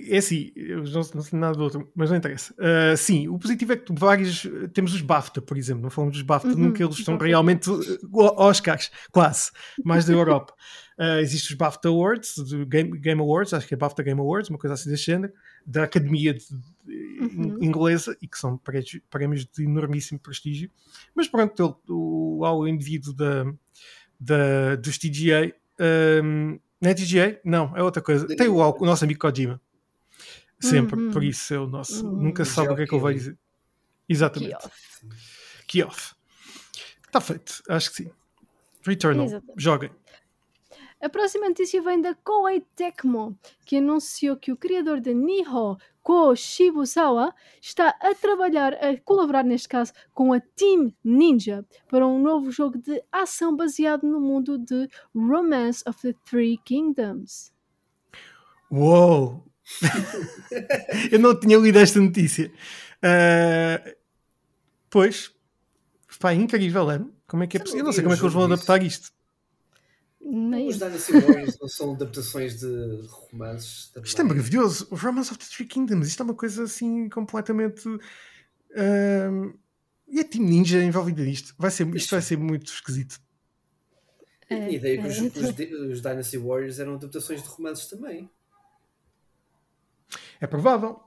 É 0.09 0.17
assim, 0.19 0.53
eu 0.57 0.83
não, 0.85 1.03
não 1.15 1.23
sei 1.23 1.39
nada 1.39 1.57
do 1.57 1.63
outro, 1.63 1.91
mas 1.95 2.09
não 2.11 2.17
interessa. 2.17 2.55
Ah, 2.59 2.97
sim, 2.97 3.29
o 3.29 3.39
positivo 3.39 3.73
é 3.73 3.77
que 3.77 3.93
vários. 3.93 4.47
Temos 4.73 4.95
os 4.95 5.01
BAFTA, 5.03 5.43
por 5.43 5.57
exemplo, 5.59 5.83
não 5.83 5.91
falamos 5.91 6.17
dos 6.17 6.23
BAFTA, 6.23 6.49
Uhum, 6.49 6.57
nunca 6.57 6.83
eles 6.83 6.97
são 6.97 7.15
exatamente. 7.15 7.29
realmente 7.29 7.71
uh, 7.71 8.09
Oscars, 8.41 8.91
quase, 9.13 9.51
mais 9.85 10.05
da 10.07 10.13
Europa. 10.13 10.55
Ah, 10.99 11.21
Existem 11.21 11.51
os 11.51 11.59
BAFTA 11.59 11.89
Awards, 11.91 12.37
Game, 12.69 12.99
Game 12.99 13.21
Awards, 13.21 13.53
acho 13.53 13.69
que 13.69 13.75
é 13.75 13.77
BAFTA 13.77 14.03
Game 14.03 14.19
Awards, 14.19 14.49
uma 14.49 14.59
coisa 14.59 14.73
assim 14.73 14.89
desse 14.89 15.03
género, 15.05 15.31
da 15.67 15.83
Academia 15.85 16.33
de- 16.33 16.47
Uhum. 16.89 17.59
Inglesa, 17.61 18.17
e 18.23 18.27
que 18.27 18.39
são 18.39 18.57
prémios, 18.57 18.99
prémios 19.11 19.45
de 19.45 19.65
enormíssimo 19.65 20.19
prestígio. 20.19 20.71
Mas 21.15 21.29
pronto, 21.29 21.63
ele- 21.63 21.75
o, 21.95 22.43
ao 22.47 22.67
indivíduo 22.67 23.13
da, 23.13 23.45
da, 24.19 24.77
dos 24.77 24.97
TGA. 24.97 25.53
um, 26.25 26.59
não 26.81 26.91
é 26.91 26.95
TGA? 26.95 27.41
Não, 27.45 27.77
é 27.77 27.83
outra 27.83 28.03
coisa. 28.03 28.27
Tem 28.27 28.49
o, 28.49 28.57
o 28.57 28.85
nosso 28.87 29.05
amigo 29.05 29.21
Kojima. 29.21 29.61
Sempre, 30.59 30.99
Uhum. 30.99 31.11
por 31.13 31.23
isso 31.23 31.53
é 31.53 31.59
o 31.59 31.67
nosso. 31.67 32.07
Uhum. 32.07 32.23
Nunca 32.23 32.45
se 32.45 32.53
sabe 32.53 32.69
o 32.71 32.77
que 32.77 32.83
é 32.83 32.87
que 32.87 32.95
ele 32.95 33.03
vai 33.03 33.15
dizer. 33.15 33.37
Exatamente. 34.09 34.57
Kioff. 34.57 34.73
Kioff. 35.67 36.15
Está 37.07 37.21
feito, 37.21 37.63
acho 37.69 37.91
que 37.91 37.97
sim. 38.05 38.11
Returnal, 38.85 39.27
Exatamente. 39.27 39.55
joguem. 39.63 39.91
A 41.01 41.11
próxima 41.11 41.49
notícia 41.49 41.83
vem 41.83 42.01
da 42.01 42.15
Koei 42.15 42.65
Tecmo, 42.75 43.39
que 43.67 43.77
anunciou 43.77 44.35
que 44.37 44.51
o 44.51 44.57
criador 44.57 44.99
de 44.99 45.13
Niho, 45.13 45.77
Ko 46.03 46.35
Shibusawa, 46.35 47.35
está 47.61 47.91
a 48.01 48.15
trabalhar, 48.15 48.73
a 48.75 48.97
colaborar 49.05 49.45
neste 49.45 49.69
caso, 49.69 49.93
com 50.15 50.33
a 50.33 50.41
Team 50.41 50.95
Ninja 51.05 51.67
para 51.91 52.07
um 52.07 52.19
novo 52.19 52.51
jogo 52.51 52.79
de 52.79 53.03
ação 53.13 53.55
baseado 53.55 54.05
no 54.05 54.21
mundo 54.21 54.59
de 54.59 54.89
Romance 55.15 55.85
of 55.87 56.01
the 56.01 56.15
Three 56.25 56.59
Kingdoms. 56.65 57.53
Uou! 58.71 59.45
Eu 61.13 61.19
não 61.19 61.39
tinha 61.39 61.59
lido 61.59 61.79
esta 61.79 62.01
notícia. 62.01 62.51
Ah, 63.03 63.95
pois, 64.89 65.31
pá, 66.19 66.33
incrível, 66.33 66.91
é? 66.91 67.05
Como 67.27 67.43
é 67.43 67.47
que 67.47 67.59
é 67.59 67.61
Eu 67.61 67.65
não 67.65 67.65
possível? 67.65 67.81
Eu 67.81 67.85
não 67.85 67.93
sei 67.93 68.03
como 68.03 68.15
é 68.15 68.17
que 68.17 68.23
eles 68.23 68.35
vão 68.35 68.45
adaptar 68.45 68.83
isto. 68.83 69.16
Nem 70.29 70.69
Os 70.69 70.79
Dynasty 70.79 71.13
Warriors 71.13 71.57
não 71.61 71.69
são 71.69 71.95
adaptações 71.95 72.59
de 72.59 72.67
romances. 73.31 73.91
também. 73.93 74.09
Isto 74.09 74.21
é 74.21 74.25
maravilhoso. 74.25 74.89
O 74.91 74.97
Romance 74.97 75.31
of 75.31 75.39
the 75.39 75.47
Three 75.55 75.67
Kingdoms. 75.69 76.09
Isto 76.09 76.23
é 76.23 76.25
uma 76.25 76.35
coisa 76.35 76.65
assim 76.65 77.09
completamente. 77.09 77.89
ahm, 78.77 79.53
E 80.09 80.19
a 80.21 80.25
Team 80.25 80.45
Ninja 80.45 80.83
envolvida 80.83 81.23
nisto. 81.23 81.55
Vai 81.59 81.71
ser, 81.71 81.87
isto 81.95 82.11
vai 82.11 82.23
ser 82.23 82.37
muito 82.39 82.67
esquisito. 82.73 83.21
Eu 84.51 84.59
tinha 84.59 84.71
ideia 84.71 85.01
que 85.03 85.07
os, 85.09 85.19
é. 85.19 85.23
os, 85.27 85.55
di- 85.55 85.75
os 85.75 86.01
Dynasty 86.01 86.39
Warriors 86.39 86.79
eram 86.79 86.95
adaptações 86.95 87.43
de 87.43 87.49
romances 87.49 87.87
também. 87.87 88.29
É 90.41 90.47
provável. 90.47 91.01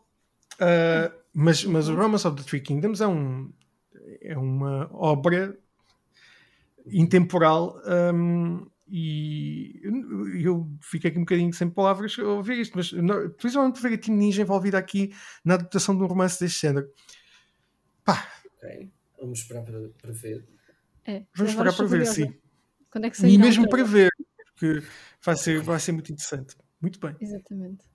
Ah, 0.59 1.11
mas, 1.33 1.63
mas 1.65 1.87
o 1.89 1.95
Romance 1.95 2.27
of 2.27 2.35
the 2.37 2.43
Three 2.43 2.61
Kingdoms 2.61 2.99
é, 3.01 3.07
um, 3.07 3.51
é 4.21 4.37
uma 4.37 4.89
obra 4.93 5.57
intemporal. 6.87 7.79
ahm, 7.85 8.65
e 8.91 9.81
eu- 10.43 10.69
fiquei 10.81 11.09
aqui 11.09 11.17
um 11.19 11.23
bocadinho 11.23 11.53
sem 11.53 11.69
palavras 11.69 12.17
a 12.19 12.23
ouvir 12.23 12.59
isto, 12.59 12.75
mas 12.77 12.91
não- 12.93 13.29
principalmente 13.31 13.81
ver 13.81 13.93
a 13.93 13.97
Team 13.97 14.17
Ninja 14.17 14.41
envolvida 14.41 14.77
aqui 14.77 15.13
na 15.43 15.53
adaptação 15.55 15.95
de 15.95 16.03
um 16.03 16.07
romance 16.07 16.39
deste 16.39 16.61
género. 16.61 16.87
Pá, 18.03 18.27
Ok. 18.57 18.91
Vamos 19.21 19.39
esperar 19.39 19.63
para, 19.63 19.89
para 20.01 20.11
ver. 20.13 20.45
É, 21.05 21.23
vamos 21.35 21.51
esperar 21.51 21.73
para 21.75 21.85
ver, 21.85 22.05
sim. 22.05 22.33
Quando 22.91 23.05
é 23.05 23.09
que 23.09 23.25
E 23.25 23.37
mesmo 23.37 23.69
para 23.69 23.83
ver, 23.83 24.09
porque 24.55 24.81
vai 25.23 25.35
ser, 25.35 25.61
vai 25.61 25.79
ser 25.79 25.91
muito 25.91 26.11
interessante. 26.11 26.55
Muito 26.81 26.99
bem. 26.99 27.15
Exatamente. 27.19 27.85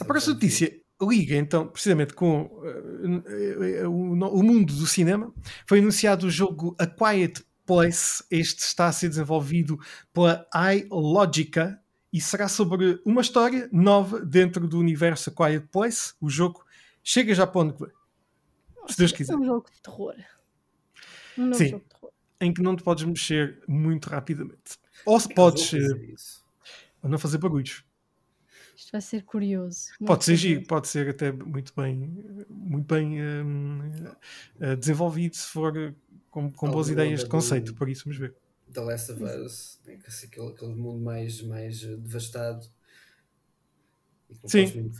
A 0.00 0.04
próxima 0.04 0.34
notícia 0.34 0.80
liga 1.00 1.34
então 1.36 1.66
precisamente 1.68 2.14
com 2.14 2.62
eh, 2.64 3.86
o, 3.86 4.14
no- 4.16 4.30
o 4.32 4.42
mundo 4.42 4.72
do 4.74 4.86
cinema. 4.86 5.32
Foi 5.66 5.80
anunciado 5.80 6.26
o 6.26 6.30
jogo 6.30 6.74
A 6.78 6.86
Quiet 6.86 7.44
Place. 7.66 8.24
Este 8.30 8.60
está 8.60 8.86
a 8.86 8.92
ser 8.92 9.08
desenvolvido 9.08 9.78
pela 10.12 10.46
iLogica 10.74 11.80
e 12.12 12.20
será 12.20 12.48
sobre 12.48 13.00
uma 13.04 13.22
história 13.22 13.68
nova 13.72 14.20
dentro 14.20 14.68
do 14.68 14.78
universo 14.78 15.30
Quiet 15.30 15.66
Place. 15.68 16.14
O 16.20 16.28
jogo 16.28 16.64
chega 17.02 17.34
já 17.34 17.46
para 17.46 17.60
onde 17.62 17.78
vem. 17.78 17.90
Se 18.88 18.98
Deus 18.98 19.12
quiser. 19.12 19.32
É 19.32 19.36
um 19.36 19.44
jogo 19.44 19.70
de 19.70 19.80
terror. 19.80 20.14
Um 21.38 21.46
novo 21.46 21.54
Sim. 21.56 21.68
jogo 21.70 21.84
de 21.84 21.90
terror. 21.90 22.12
Em 22.40 22.52
que 22.52 22.62
não 22.62 22.76
te 22.76 22.82
podes 22.82 23.04
mexer 23.04 23.62
muito 23.66 24.10
rapidamente. 24.10 24.78
Ou 25.06 25.18
se 25.18 25.30
é 25.30 25.34
podes 25.34 25.72
eh, 25.72 26.12
isso? 26.12 26.44
não 27.02 27.18
fazer 27.18 27.38
barulhos. 27.38 27.84
Isto 28.82 28.90
vai 28.92 29.00
ser 29.00 29.22
curioso. 29.22 29.90
muito 30.00 30.08
Pode 30.10 30.24
ser 30.24 30.36
giro, 30.36 30.62
pode 30.66 30.88
ser 30.88 31.08
até 31.08 31.30
muito 31.30 31.72
bem, 31.76 31.96
muito 32.50 32.92
bem 32.92 33.22
hum, 33.22 33.80
eh, 34.60 34.74
desenvolvido 34.74 35.36
se 35.36 35.46
for 35.46 35.76
eh, 35.76 35.94
com, 36.32 36.50
com 36.50 36.68
boas 36.68 36.88
ideias 36.88 37.20
de 37.20 37.28
conceito, 37.28 37.72
do- 37.72 37.78
por 37.78 37.88
isso 37.88 38.04
vamos 38.04 38.18
ver. 38.18 38.34
The 38.72 38.80
Last 38.80 39.10
of 39.10 39.22
Us, 39.22 39.78
né, 39.86 39.96
que 39.96 40.06
é 40.10 40.26
aquele, 40.26 40.48
aquele 40.52 40.74
mundo 40.74 41.00
mais, 41.00 41.40
mais 41.42 41.84
eh, 41.84 41.96
devastado. 41.96 42.66
E 44.28 44.50
Sim. 44.50 44.90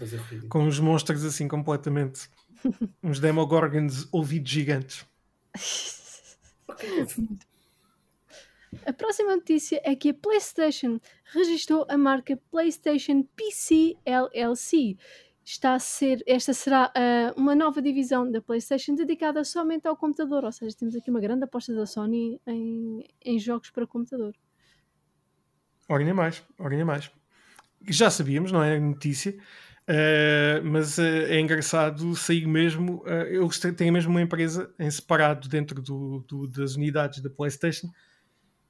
Com 0.48 0.66
os 0.68 0.78
monstros 0.78 1.24
assim 1.24 1.48
completamente, 1.48 2.28
uns 3.02 3.18
Demogorgons 3.18 4.06
ouvidos 4.12 4.50
gigantes. 4.50 5.04
Ok, 6.68 6.84
A 8.86 8.92
próxima 8.92 9.36
notícia 9.36 9.80
é 9.84 9.94
que 9.94 10.10
a 10.10 10.14
PlayStation 10.14 10.98
registrou 11.24 11.86
a 11.88 11.96
marca 11.98 12.38
PlayStation 12.50 13.22
PC 13.36 13.96
LLC. 14.04 14.96
Está 15.44 15.74
a 15.74 15.78
ser, 15.78 16.22
esta 16.26 16.54
será 16.54 16.90
ah, 16.94 17.34
uma 17.36 17.54
nova 17.54 17.82
divisão 17.82 18.30
da 18.30 18.40
PlayStation 18.40 18.94
dedicada 18.94 19.44
somente 19.44 19.86
ao 19.86 19.96
computador, 19.96 20.44
ou 20.44 20.52
seja, 20.52 20.76
temos 20.76 20.94
aqui 20.96 21.10
uma 21.10 21.20
grande 21.20 21.44
aposta 21.44 21.74
da 21.74 21.84
Sony 21.84 22.40
em, 22.46 23.04
em 23.24 23.38
jogos 23.38 23.70
para 23.70 23.86
computador. 23.86 24.34
Ora 25.88 26.04
nem 26.04 26.14
mais, 26.14 26.42
ora 26.58 26.74
nem 26.74 26.84
mais. 26.84 27.10
Já 27.88 28.08
sabíamos, 28.08 28.52
não 28.52 28.62
é 28.62 28.78
notícia, 28.78 29.36
eh, 29.88 30.60
mas 30.64 30.96
eh, 31.00 31.34
é 31.36 31.40
engraçado 31.40 32.14
sair 32.14 32.46
mesmo. 32.46 33.02
eh, 33.04 33.34
eles 33.34 33.58
têm 33.58 33.90
mesmo 33.90 34.12
uma 34.12 34.22
empresa 34.22 34.72
em 34.78 34.88
separado 34.90 35.48
dentro 35.48 35.82
do- 35.82 36.20
do- 36.20 36.46
das 36.46 36.76
unidades 36.76 37.20
da 37.20 37.28
PlayStation 37.28 37.88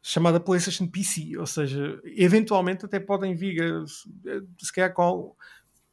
chamada 0.02 0.40
PlayStation 0.40 0.86
PC, 0.86 1.38
ou 1.38 1.46
seja, 1.46 2.00
eventualmente 2.04 2.84
até 2.84 2.98
podem 2.98 3.34
vir 3.34 3.84
se 3.86 4.72
calhar 4.72 4.92
qual, 4.92 5.36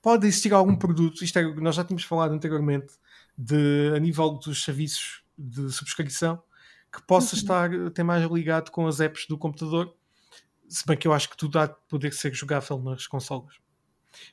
pode 0.01 0.27
existir 0.27 0.51
algum 0.53 0.75
produto, 0.75 1.23
isto 1.23 1.37
é, 1.37 1.55
nós 1.55 1.75
já 1.75 1.83
tínhamos 1.83 2.03
falado 2.03 2.33
anteriormente, 2.33 2.93
de, 3.37 3.93
a 3.95 3.99
nível 3.99 4.31
dos 4.31 4.63
serviços 4.63 5.23
de 5.37 5.71
subscrição, 5.71 6.41
que 6.91 7.01
possa 7.03 7.35
uhum. 7.35 7.41
estar 7.41 7.73
até 7.87 8.03
mais 8.03 8.29
ligado 8.29 8.71
com 8.71 8.87
as 8.87 8.99
apps 8.99 9.27
do 9.27 9.37
computador, 9.37 9.95
se 10.67 10.85
bem 10.85 10.97
que 10.97 11.07
eu 11.07 11.13
acho 11.13 11.29
que 11.29 11.37
tudo 11.37 11.59
há 11.59 11.67
de 11.67 11.75
poder 11.87 12.11
ser 12.13 12.33
jogável 12.33 12.79
nas 12.79 13.07
consolas. 13.07 13.55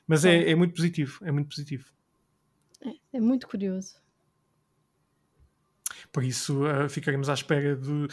Mas 0.07 0.25
é, 0.25 0.49
é, 0.49 0.55
muito 0.55 0.73
positivo, 0.73 1.19
é 1.23 1.31
muito 1.31 1.49
positivo. 1.49 1.85
É, 2.81 3.17
é 3.17 3.19
muito 3.19 3.47
curioso. 3.47 3.95
Por 6.11 6.23
isso 6.23 6.63
uh, 6.65 6.89
ficaremos 6.89 7.29
à 7.29 7.33
espera 7.33 7.75
de 7.75 8.07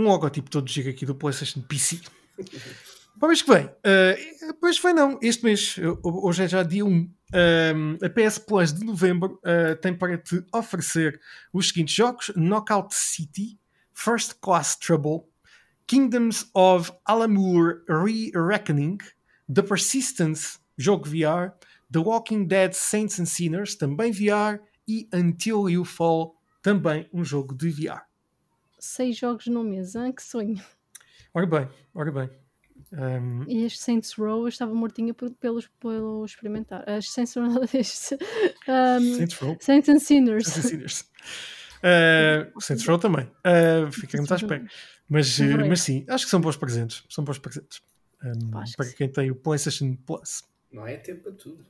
um 0.00 0.08
logotipo 0.08 0.50
todo 0.50 0.68
giro 0.68 0.90
aqui 0.90 1.04
do 1.04 1.14
PlayStation 1.14 1.60
PC. 1.60 2.00
Para 3.18 3.26
o 3.26 3.28
mês 3.28 3.42
que 3.42 3.52
vem, 3.52 3.66
uh, 3.66 4.54
pois 4.60 4.78
foi 4.78 4.92
não, 4.94 5.18
este 5.20 5.44
mês, 5.44 5.76
hoje 6.02 6.44
é 6.44 6.48
já 6.48 6.62
dia 6.62 6.84
1, 6.84 6.88
um, 6.88 7.12
a 8.02 8.08
PS 8.08 8.38
Plus 8.38 8.72
de 8.72 8.84
novembro 8.84 9.38
uh, 9.44 9.76
tem 9.80 9.94
para 9.94 10.16
te 10.16 10.42
oferecer 10.52 11.20
os 11.52 11.68
seguintes 11.68 11.94
jogos: 11.94 12.32
Knockout 12.34 12.94
City, 12.94 13.58
First 13.92 14.36
Class 14.40 14.76
Trouble, 14.76 15.24
Kingdoms 15.86 16.48
of 16.54 16.90
Alamur 17.04 17.82
Re-Reckoning, 17.88 18.98
The 19.52 19.62
Persistence, 19.62 20.58
jogo 20.78 21.04
VR, 21.04 21.52
The 21.92 21.98
Walking 21.98 22.46
Dead 22.46 22.72
Saints 22.72 23.20
and 23.20 23.26
Sinners, 23.26 23.74
também 23.74 24.12
VR, 24.12 24.60
e 24.88 25.08
Until 25.12 25.68
You 25.68 25.84
Fall, 25.84 26.34
também 26.62 27.08
um 27.12 27.22
jogo 27.22 27.54
de 27.54 27.68
VR. 27.68 28.09
Seis 28.80 29.16
jogos 29.16 29.46
no 29.46 29.62
mês, 29.62 29.94
hein? 29.94 30.12
que 30.12 30.22
sonho. 30.22 30.60
Ora 31.34 31.46
bem, 31.46 31.68
ora 31.94 32.10
bem. 32.10 32.30
Um... 32.92 33.44
E 33.46 33.64
este 33.64 33.78
Saints 33.78 34.14
Row 34.14 34.42
eu 34.42 34.48
estava 34.48 34.74
mortinha 34.74 35.14
por, 35.14 35.30
pelo, 35.32 35.62
pelo 35.78 36.24
experimentar. 36.24 36.88
As 36.88 37.08
Saints 37.08 37.34
Row, 37.34 37.62
este, 37.72 38.14
um, 38.66 39.16
Saints 39.16 39.34
Row. 39.38 39.56
Saints 39.60 39.88
and 39.88 39.98
Sinners. 40.00 40.46
Saints 40.46 40.64
and 40.64 40.68
Sinners. 40.68 41.10
Uh, 41.82 42.60
Saints 42.60 42.86
Row 42.86 42.98
também. 42.98 43.30
Uh, 43.46 43.92
Fiquemos 43.92 44.32
à 44.32 44.36
espera. 44.36 44.66
Mas, 45.08 45.38
uh, 45.38 45.44
mas 45.68 45.82
sim, 45.82 46.04
acho 46.08 46.24
que 46.24 46.30
são 46.30 46.40
bons 46.40 46.56
presentes. 46.56 47.04
São 47.08 47.22
bons 47.22 47.38
presentes. 47.38 47.82
Um, 48.24 48.50
para 48.50 48.86
que 48.86 48.94
quem 48.94 49.08
tem 49.08 49.30
o 49.30 49.34
PlayStation 49.34 49.96
Plus. 50.06 50.42
Não 50.72 50.86
é 50.86 50.96
tempo 50.96 51.22
para 51.22 51.32
tudo. 51.32 51.64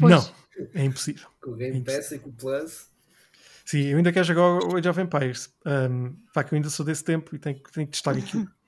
Não, 0.00 0.34
é 0.74 0.84
impossível. 0.84 1.28
Com 1.40 1.52
o 1.52 1.56
Game 1.56 1.78
é 1.78 1.80
Pass 1.82 2.12
e 2.12 2.18
com 2.18 2.28
o 2.28 2.32
Plus. 2.32 2.89
Sim, 3.70 3.86
eu 3.86 3.98
ainda 3.98 4.10
quero 4.10 4.26
jogar 4.26 4.64
o 4.64 4.76
Age 4.76 4.88
of 4.88 5.00
Empires. 5.00 5.48
Um, 5.64 6.16
pá, 6.34 6.42
que 6.42 6.52
eu 6.52 6.56
ainda 6.56 6.68
sou 6.68 6.84
desse 6.84 7.04
tempo 7.04 7.36
e 7.36 7.38
tenho, 7.38 7.62
tenho 7.72 7.86
que 7.86 7.92
testar 7.92 8.16
aquilo. 8.16 8.48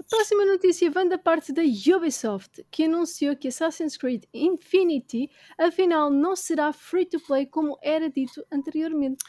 A 0.00 0.02
próxima 0.02 0.44
notícia 0.44 0.90
vem 0.90 1.08
da 1.08 1.16
parte 1.16 1.52
da 1.52 1.62
Ubisoft, 1.62 2.66
que 2.72 2.86
anunciou 2.86 3.36
que 3.36 3.46
Assassin's 3.46 3.96
Creed 3.96 4.24
Infinity 4.34 5.30
afinal 5.56 6.10
não 6.10 6.34
será 6.34 6.72
free 6.72 7.06
to 7.06 7.20
play 7.20 7.46
como 7.46 7.78
era 7.80 8.10
dito 8.10 8.44
anteriormente. 8.50 9.24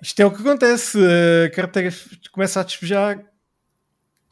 Isto 0.00 0.20
é 0.20 0.24
o 0.24 0.34
que 0.34 0.40
acontece. 0.40 0.96
A 1.44 1.50
carteira 1.50 1.90
começa 2.32 2.62
a 2.62 2.64
despejar 2.64 3.30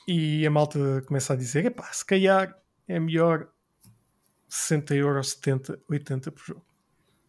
e 0.09 0.46
a 0.46 0.50
malta 0.50 1.03
começa 1.03 1.35
a 1.35 1.37
dizer: 1.37 1.66
epá, 1.66 1.92
se 1.92 2.07
calhar 2.07 2.59
é 2.88 2.98
melhor 2.98 3.53
60 4.48 4.94
euros, 4.94 5.33
70, 5.33 5.79
80 5.87 6.33
por 6.33 6.42
jogo. 6.42 6.70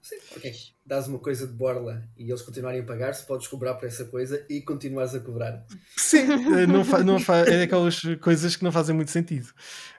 Sim, 0.01 0.15
ok. 0.35 0.51
Dás 0.91 1.07
uma 1.07 1.19
coisa 1.19 1.47
de 1.47 1.53
borla 1.53 2.03
e 2.17 2.29
eles 2.29 2.41
continuarem 2.41 2.81
a 2.81 2.83
pagar, 2.83 3.13
se 3.15 3.25
podes 3.25 3.47
cobrar 3.47 3.75
por 3.75 3.87
essa 3.87 4.03
coisa 4.03 4.45
e 4.49 4.59
continuares 4.59 5.15
a 5.15 5.21
cobrar. 5.21 5.65
Sim, 5.95 6.29
eh, 6.29 6.67
não 6.67 6.83
fa 6.83 7.01
não 7.01 7.17
fa 7.17 7.37
é 7.47 7.63
aquelas 7.63 8.01
coisas 8.19 8.57
que 8.57 8.63
não 8.65 8.73
fazem 8.73 8.93
muito 8.93 9.09
sentido. 9.09 9.47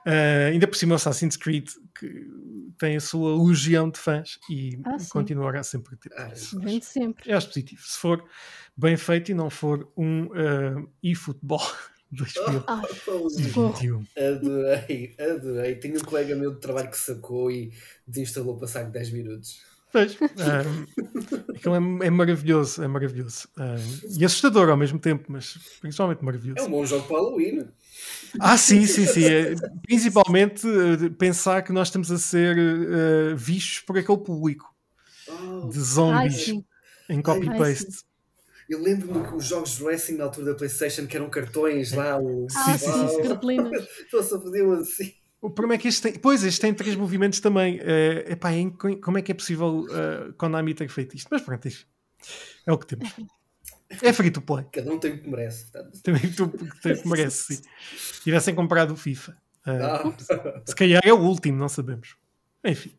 Uh, 0.07 0.53
ainda 0.53 0.69
por 0.69 0.77
cima, 0.77 0.93
o 0.93 0.97
Assassin's 0.97 1.39
Creed 1.39 1.67
que 1.99 2.27
tem 2.79 2.95
a 2.95 3.01
sua 3.01 3.43
legião 3.43 3.89
de 3.89 3.99
fãs 3.99 4.39
e 4.51 4.79
ah, 4.85 4.99
continuará 5.11 5.63
sempre 5.63 5.95
a 5.95 5.97
ter. 5.97 6.13
Ah, 6.15 6.31
sempre. 6.83 7.33
É 7.33 7.41
positivo. 7.41 7.81
Se 7.87 7.97
for 7.97 8.23
bem 8.77 8.99
feito 8.99 9.31
e 9.31 9.35
não 9.35 9.49
for 9.49 9.91
um 9.97 10.27
uh, 10.27 10.87
e-futebol 11.03 11.63
2021. 12.11 14.05
adorei, 14.15 15.17
adorei. 15.19 15.75
Tenho 15.77 15.97
um 15.97 16.05
colega 16.05 16.37
meu 16.37 16.53
de 16.53 16.61
trabalho 16.61 16.91
que 16.91 16.99
sacou 16.99 17.51
e 17.51 17.73
desinstalou 18.07 18.59
passar 18.59 18.91
10 18.91 19.11
minutos. 19.13 19.72
Pois, 19.93 20.17
um, 20.21 21.53
aquilo 21.55 21.75
é, 21.75 22.07
é, 22.07 22.11
maravilhoso, 22.11 22.83
é 22.83 22.89
maravilhoso. 22.89 23.47
Um, 23.59 24.19
e 24.19 24.25
assustador 24.25 24.71
ao 24.71 24.77
mesmo 24.77 24.99
tempo, 24.99 25.31
mas 25.31 25.59
principalmente 25.83 26.25
maravilhoso. 26.25 26.59
É 26.59 26.63
um 26.63 26.71
bom 26.71 26.87
jogo 26.87 27.07
para 27.07 27.17
Halloween. 27.17 27.69
Ah, 28.41 28.57
sim, 28.57 28.87
sim, 28.87 29.05
sim. 29.07 29.25
É, 29.25 29.55
principalmente 29.87 30.67
uh, 30.67 31.11
pensar 31.13 31.63
que 31.63 31.73
nós 31.73 31.89
estamos 31.89 32.11
a 32.11 32.17
ser 32.17 32.57
uh, 32.57 33.37
vistos 33.37 33.81
por 33.81 33.99
aquele 33.99 34.19
público 34.19 34.75
oh. 35.29 35.69
de 35.69 35.79
zombies 35.79 36.49
Ai, 36.49 36.65
em 37.15 37.21
copy-paste. 37.21 38.05
Eu 38.71 38.81
lembro-me 38.81 39.29
que 39.29 39.35
os 39.35 39.45
jogos 39.45 39.77
de 39.77 39.85
wrestling 39.85 40.17
na 40.17 40.25
altura 40.25 40.47
da 40.47 40.55
PlayStation, 40.55 41.07
que 41.07 41.17
eram 41.17 41.29
cartões 41.29 41.93
lá, 41.93 42.19
o. 42.19 42.47
Ah, 42.57 42.79
sim, 42.79 42.91
sim, 42.91 43.09
sim. 43.09 43.29
Cartolinas. 43.29 43.89
Só 44.11 44.41
faziam 44.41 44.73
assim. 44.73 45.13
O 45.43 45.51
problema 45.51 45.75
é 45.75 45.79
que 45.79 45.89
este 45.89 46.03
tem. 46.03 46.13
Pois, 46.21 46.45
este 46.45 46.61
tem 46.61 46.73
três 46.73 46.95
movimentos 46.95 47.41
também. 47.41 47.81
Uh, 47.81 48.31
epá, 48.31 48.51
como 49.03 49.19
é 49.19 49.23
que 49.23 49.33
é 49.33 49.35
possível 49.35 49.81
uh, 49.81 50.33
Konami 50.35 50.73
ter 50.73 50.89
feito 50.89 51.17
isto? 51.17 51.29
Mas 51.33 51.43
pronto, 51.43 51.69
é 51.69 52.73
o 52.73 52.79
que 52.79 52.87
temos. 52.87 53.13
É 54.01 54.13
free 54.13 54.31
to 54.31 54.41
play. 54.41 54.65
Cada 54.73 54.91
um 54.91 54.99
tem 54.99 55.15
o 55.15 55.19
que 55.21 55.29
merece. 55.29 55.67
Tem 56.03 56.15
o 56.15 57.03
que 57.03 57.09
merece, 57.09 57.57
sim. 57.57 57.63
Tivessem 58.23 58.55
comprado 58.55 58.93
o 58.93 58.97
FIFA. 58.97 59.37
Uh, 59.67 60.65
se 60.65 60.75
calhar 60.77 61.03
é 61.05 61.13
o 61.13 61.19
último, 61.19 61.59
não 61.59 61.69
sabemos. 61.69 62.17
Enfim. 62.65 62.97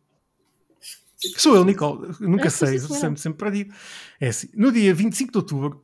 Sou 1.37 1.55
eu, 1.55 1.63
Nicole. 1.65 2.09
Nunca 2.19 2.49
sei, 2.49 2.79
sempre, 2.79 3.19
sempre 3.19 3.39
perdido. 3.39 3.73
É 4.19 4.27
assim. 4.27 4.47
No 4.55 4.71
dia 4.71 4.93
25 4.93 5.31
de 5.31 5.37
outubro, 5.37 5.83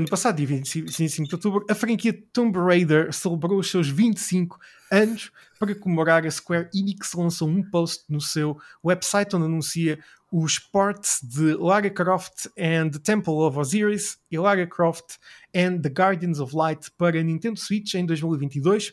no 0.00 0.08
passado 0.08 0.36
dia 0.36 0.46
25 0.46 1.28
de 1.28 1.34
outubro, 1.34 1.66
a 1.68 1.74
franquia 1.74 2.16
Tomb 2.32 2.58
Raider 2.58 3.12
celebrou 3.12 3.58
os 3.58 3.70
seus 3.70 3.88
25 3.88 4.58
anos. 4.90 5.30
Para 5.58 5.74
comemorar, 5.74 6.26
a 6.26 6.30
Square 6.30 6.68
Enix 6.74 7.12
lançou 7.14 7.48
um 7.48 7.62
post 7.62 8.04
no 8.08 8.20
seu 8.20 8.58
website 8.84 9.34
onde 9.34 9.46
anuncia 9.46 9.98
os 10.30 10.58
ports 10.58 11.20
de 11.22 11.54
Lara 11.54 11.88
Croft 11.88 12.46
and 12.58 12.90
the 12.90 12.98
Temple 12.98 13.34
of 13.34 13.58
Osiris 13.58 14.18
e 14.30 14.38
Lara 14.38 14.66
Croft 14.66 15.18
and 15.54 15.80
the 15.80 15.88
Guardians 15.88 16.40
of 16.40 16.54
Light 16.54 16.90
para 16.98 17.22
Nintendo 17.22 17.58
Switch 17.58 17.94
em 17.94 18.04
2022. 18.04 18.92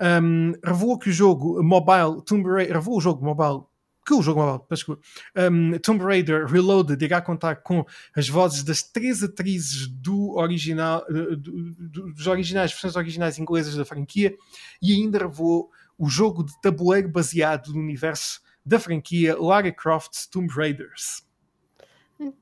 Um, 0.00 0.52
revelou 0.64 0.98
que 0.98 1.10
o 1.10 1.12
jogo 1.12 1.62
mobile 1.62 2.22
Tomb 2.24 2.48
Raider 2.48 2.76
revelou 2.76 2.96
o 2.96 3.00
jogo 3.02 3.22
mobile 3.22 3.69
que 4.04 4.14
o 4.14 4.22
jogo 4.22 4.40
mobile, 4.40 4.64
desculpa, 4.70 5.02
um, 5.50 5.78
Tomb 5.78 6.02
Raider 6.02 6.46
Reloaded 6.46 7.04
irá 7.04 7.20
contar 7.20 7.56
com 7.56 7.84
as 8.14 8.28
vozes 8.28 8.62
das 8.62 8.82
três 8.82 9.22
atrizes 9.22 9.86
do 9.86 10.36
original, 10.36 11.04
do, 11.08 11.36
do, 11.36 12.12
dos 12.12 12.26
originais, 12.26 12.72
versões 12.72 12.96
originais 12.96 13.38
inglesas 13.38 13.76
da 13.76 13.84
franquia 13.84 14.36
e 14.80 14.92
ainda 14.92 15.18
revelou 15.18 15.70
o 15.98 16.08
jogo 16.08 16.42
de 16.42 16.58
tabuleiro 16.60 17.08
baseado 17.08 17.72
no 17.72 17.80
universo 17.80 18.40
da 18.64 18.78
franquia 18.78 19.38
Lara 19.38 19.70
Croft 19.72 20.28
Tomb 20.30 20.52
Raiders. 20.52 21.22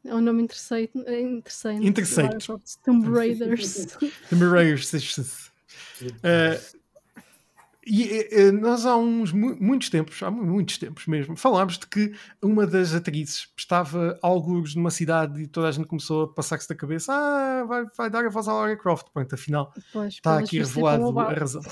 É 0.05 0.15
um 0.15 0.21
nome 0.21 0.43
interessante. 0.43 0.93
Interessante. 0.97 1.87
interessante. 1.87 2.79
Tomb 2.85 3.09
Raiders. 3.11 3.87
Tomb 4.29 4.45
Raiders. 4.47 4.93
Uh, 4.95 6.79
e 7.91 8.53
nós 8.53 8.85
há 8.85 8.97
uns 8.97 9.33
muitos 9.33 9.89
tempos, 9.89 10.23
há 10.23 10.31
muitos 10.31 10.77
tempos 10.77 11.07
mesmo, 11.07 11.37
falámos 11.37 11.79
de 11.79 11.87
que 11.87 12.13
uma 12.43 12.67
das 12.67 12.93
atrizes 12.95 13.49
estava 13.57 14.19
alguns 14.21 14.75
numa 14.75 14.91
cidade 14.91 15.43
e 15.43 15.47
toda 15.47 15.69
a 15.69 15.73
gente 15.73 15.87
começou 15.87 16.25
a 16.25 16.29
passar-se 16.29 16.69
da 16.69 16.75
cabeça: 16.75 17.13
ah, 17.15 17.65
vai, 17.65 17.87
vai 17.97 18.11
dar 18.11 18.27
a 18.27 18.29
voz 18.29 18.47
à 18.47 18.53
Lara 18.53 18.77
Croft. 18.77 19.07
Pronto, 19.13 19.35
afinal 19.35 19.73
pois, 19.93 20.15
está 20.15 20.39
aqui 20.39 20.59
revelado 20.59 21.19
a 21.19 21.33
razão. 21.33 21.63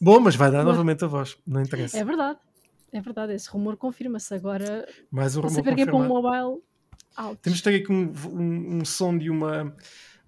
Bom, 0.00 0.18
mas 0.18 0.34
vai 0.34 0.50
dar 0.50 0.64
novamente 0.64 1.04
a 1.04 1.08
voz, 1.08 1.36
não 1.46 1.62
interessa. 1.62 1.96
É 1.96 2.04
verdade, 2.04 2.38
é 2.92 3.00
verdade, 3.00 3.34
esse 3.34 3.48
rumor 3.48 3.76
confirma-se 3.76 4.34
agora. 4.34 4.88
Mais 5.10 5.36
um 5.36 5.40
rumor 5.42 5.54
saber 5.54 5.76
que 5.76 5.82
é 5.82 5.86
para 5.86 5.96
um 5.96 6.08
mobile. 6.08 6.62
Temos 7.40 7.58
de 7.58 7.62
ter 7.62 7.74
aqui 7.76 7.92
um, 7.92 8.12
um, 8.32 8.78
um, 8.78 8.84
som 8.84 9.16
de, 9.16 9.30
uma, 9.30 9.74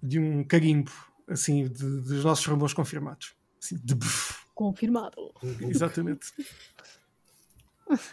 de 0.01 0.19
um 0.19 0.43
carimbo, 0.43 0.91
assim, 1.27 1.63
de, 1.67 2.01
dos 2.01 2.23
nossos 2.23 2.45
rumores 2.45 2.73
confirmados. 2.73 3.33
Assim, 3.61 3.77
de 3.81 3.95
confirmado. 4.61 5.33
Exatamente. 5.67 6.27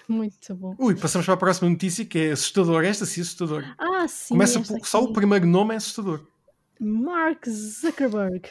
Muito 0.09 0.55
bom. 0.55 0.75
Ui, 0.79 0.97
passamos 0.97 1.27
para 1.27 1.35
a 1.35 1.39
próxima 1.39 1.69
notícia 1.69 2.05
que 2.05 2.19
é 2.19 2.33
assustador. 2.33 2.85
Esta 2.85 3.05
sim, 3.05 3.21
assustador. 3.21 3.63
Ah, 3.79 4.09
sim. 4.09 4.35
Começa 4.35 4.61
por, 4.61 4.87
só 4.87 5.03
o 5.05 5.13
primeiro 5.13 5.47
nome 5.47 5.75
é 5.75 5.77
assustador. 5.77 6.27
Mark 6.81 7.47
Zuckerberg 7.47 8.49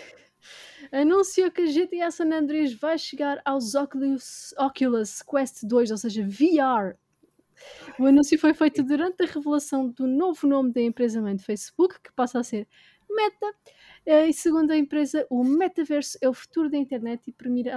anunciou 0.91 1.49
que 1.49 1.61
a 1.61 1.65
GTA 1.65 2.11
San 2.11 2.31
Andreas 2.31 2.73
vai 2.73 2.97
chegar 2.97 3.41
aos 3.43 3.73
Oculus, 3.73 4.53
Oculus 4.57 5.21
Quest 5.23 5.63
2, 5.63 5.91
ou 5.91 5.97
seja, 5.97 6.23
VR. 6.23 6.95
O 7.99 8.05
anúncio 8.05 8.37
foi 8.37 8.53
feito 8.53 8.83
durante 8.83 9.23
a 9.23 9.25
revelação 9.25 9.89
do 9.89 10.05
novo 10.05 10.47
nome 10.47 10.71
da 10.71 10.81
empresa 10.81 11.19
mãe 11.19 11.35
de 11.35 11.43
Facebook, 11.43 11.99
que 12.01 12.13
passa 12.13 12.39
a 12.39 12.43
ser 12.43 12.67
Meta. 13.09 13.53
Eh, 14.07 14.29
e 14.29 14.33
segundo 14.33 14.71
a 14.71 14.77
empresa, 14.77 15.27
o 15.29 15.43
metaverso 15.43 16.17
é 16.21 16.29
o 16.29 16.33
futuro 16.33 16.69
da 16.69 16.77
internet 16.77 17.21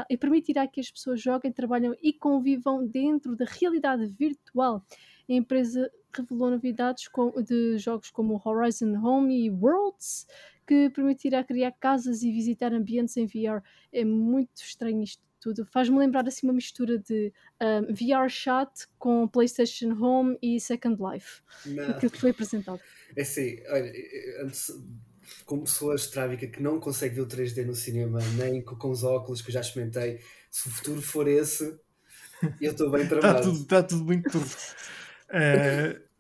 e 0.08 0.16
permitirá, 0.16 0.64
que 0.68 0.78
as 0.78 0.88
pessoas 0.88 1.20
joguem, 1.20 1.50
trabalhem 1.50 1.92
e 2.00 2.12
convivam 2.12 2.86
dentro 2.86 3.34
da 3.34 3.44
realidade 3.44 4.06
virtual. 4.06 4.86
A 5.28 5.32
empresa 5.32 5.90
revelou 6.16 6.48
novidades 6.48 7.08
de 7.44 7.78
jogos 7.78 8.10
como 8.10 8.40
Horizon 8.44 8.94
Home 9.04 9.44
e 9.44 9.50
Worlds, 9.50 10.28
que 10.64 10.88
permitirá 10.90 11.42
criar 11.42 11.72
casas 11.72 12.22
e 12.22 12.30
visitar 12.30 12.72
ambientes 12.72 13.16
em 13.16 13.26
VR. 13.26 13.60
É 13.92 14.04
muito 14.04 14.62
estranho 14.62 15.02
isto 15.02 15.20
tudo. 15.40 15.66
Faz-me 15.66 15.98
lembrar 15.98 16.28
assim 16.28 16.46
uma 16.46 16.52
mistura 16.52 16.96
de 16.96 17.32
um, 17.60 17.92
VR 17.92 18.28
Chat 18.28 18.86
com 18.98 19.26
PlayStation 19.26 19.92
Home 19.94 20.38
e 20.40 20.60
Second 20.60 20.96
Life. 21.02 21.42
Não. 21.66 21.90
Aquilo 21.90 22.12
que 22.12 22.18
foi 22.18 22.30
apresentado. 22.30 22.80
É 23.16 23.22
assim, 23.22 23.56
olha, 23.68 23.92
antes, 24.44 24.70
como 25.44 25.64
pessoa 25.64 25.94
estrábica 25.94 26.46
que 26.46 26.62
não 26.62 26.78
consegue 26.80 27.16
ver 27.16 27.20
o 27.22 27.26
3D 27.26 27.64
no 27.64 27.74
cinema, 27.74 28.20
nem 28.36 28.62
com, 28.62 28.90
os 28.90 29.04
óculos 29.04 29.42
que 29.42 29.50
eu 29.50 29.54
já 29.54 29.60
experimentei, 29.60 30.20
se 30.50 30.68
o 30.68 30.70
futuro 30.70 31.02
for 31.02 31.28
esse, 31.28 31.78
eu 32.60 32.72
estou 32.72 32.90
bem 32.90 33.06
tramado. 33.08 33.38
Está 33.38 33.42
tudo, 33.42 33.62
está 33.62 33.82
tudo 33.82 34.04
muito 34.04 34.30
turvo. 34.30 34.56
Uh, 35.28 36.10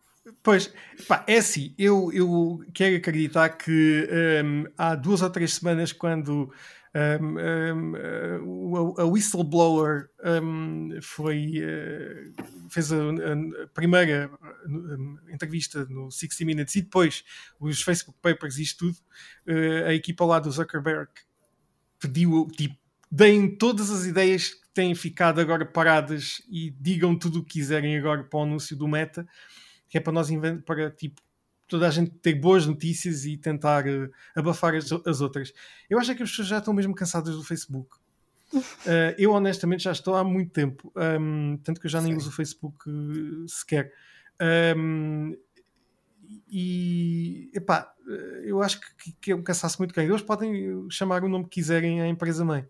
Pois, 0.42 0.72
pá, 1.08 1.24
é 1.26 1.38
assim, 1.38 1.74
eu, 1.78 2.10
eu 2.12 2.64
quero 2.72 2.96
acreditar 2.96 3.48
que 3.50 4.08
um, 4.44 4.64
há 4.76 4.94
duas 4.94 5.22
ou 5.22 5.30
três 5.30 5.54
semanas, 5.54 5.92
quando 5.92 6.52
um, 6.94 7.38
um, 8.42 8.96
a, 8.98 9.02
a, 9.02 9.04
whistleblower 9.06 10.08
hum, 10.42 10.98
foi, 11.00 11.54
uh, 11.60 12.68
fez 12.68 12.92
a, 12.92 12.96
a 12.96 13.66
primeira 13.68 14.30
hum, 14.66 15.16
entrevista 15.28 15.84
no 15.86 16.10
60 16.10 16.44
Minutes 16.44 16.74
e 16.74 16.82
depois 16.82 17.24
os 17.60 17.80
Facebook 17.80 18.18
Papers 18.20 18.58
e 18.58 18.62
isto 18.62 18.86
tudo, 18.86 18.98
uh, 19.48 19.86
a 19.86 19.94
equipa 19.94 20.24
lá 20.24 20.40
do 20.40 20.50
Zuckerberg 20.50 21.10
pediu, 21.98 22.48
tipo, 22.56 22.76
deem 23.10 23.56
todas 23.56 23.90
as 23.90 24.04
ideias 24.04 24.50
que 24.50 24.68
têm 24.74 24.94
ficado 24.94 25.40
agora 25.40 25.64
paradas 25.64 26.42
e 26.50 26.70
digam 26.70 27.16
tudo 27.16 27.40
o 27.40 27.44
que 27.44 27.60
quiserem 27.60 27.96
agora 27.96 28.24
para 28.24 28.38
o 28.38 28.42
anúncio 28.42 28.76
do 28.76 28.88
Meta 28.88 29.26
que 29.90 29.98
é 29.98 30.00
para 30.00 30.12
nós 30.12 30.28
para 30.64 30.90
tipo 30.90 31.20
toda 31.70 31.86
a 31.86 31.90
gente 31.90 32.10
ter 32.10 32.34
boas 32.34 32.66
notícias 32.66 33.24
e 33.24 33.36
tentar 33.36 33.86
uh, 33.86 34.10
abafar 34.34 34.74
as, 34.74 34.90
as, 35.06 35.20
outras. 35.20 35.52
Eu 35.88 35.98
acho 35.98 36.14
que 36.14 36.22
as 36.22 36.28
pessoas 36.28 36.48
já 36.48 36.58
estão 36.58 36.74
mesmo 36.74 36.94
cansadas 36.94 37.36
do 37.36 37.44
Facebook. 37.44 37.96
Uh, 38.52 38.60
eu 39.16 39.30
honestamente 39.30 39.84
já 39.84 39.92
estou 39.92 40.16
há 40.16 40.24
muito 40.24 40.50
tempo, 40.50 40.92
um, 41.20 41.56
tanto 41.62 41.80
que 41.80 41.86
eu 41.86 41.90
já 41.90 42.00
nem 42.00 42.12
Sim. 42.12 42.18
uso 42.18 42.28
o 42.28 42.32
Facebook 42.32 42.76
uh, 42.90 43.48
sequer. 43.48 43.92
Um, 44.76 45.36
e 46.50 47.50
epá, 47.54 47.92
eu 48.44 48.60
acho 48.62 48.80
que, 48.80 49.12
que 49.20 49.32
é 49.32 49.36
um 49.36 49.42
cansaço 49.42 49.78
muito 49.78 49.94
grande. 49.94 50.10
Eles 50.10 50.22
podem 50.22 50.88
chamar 50.90 51.22
o 51.22 51.28
nome 51.28 51.44
que 51.44 51.50
quiserem 51.50 52.00
à 52.00 52.08
empresa 52.08 52.44
mãe, 52.44 52.66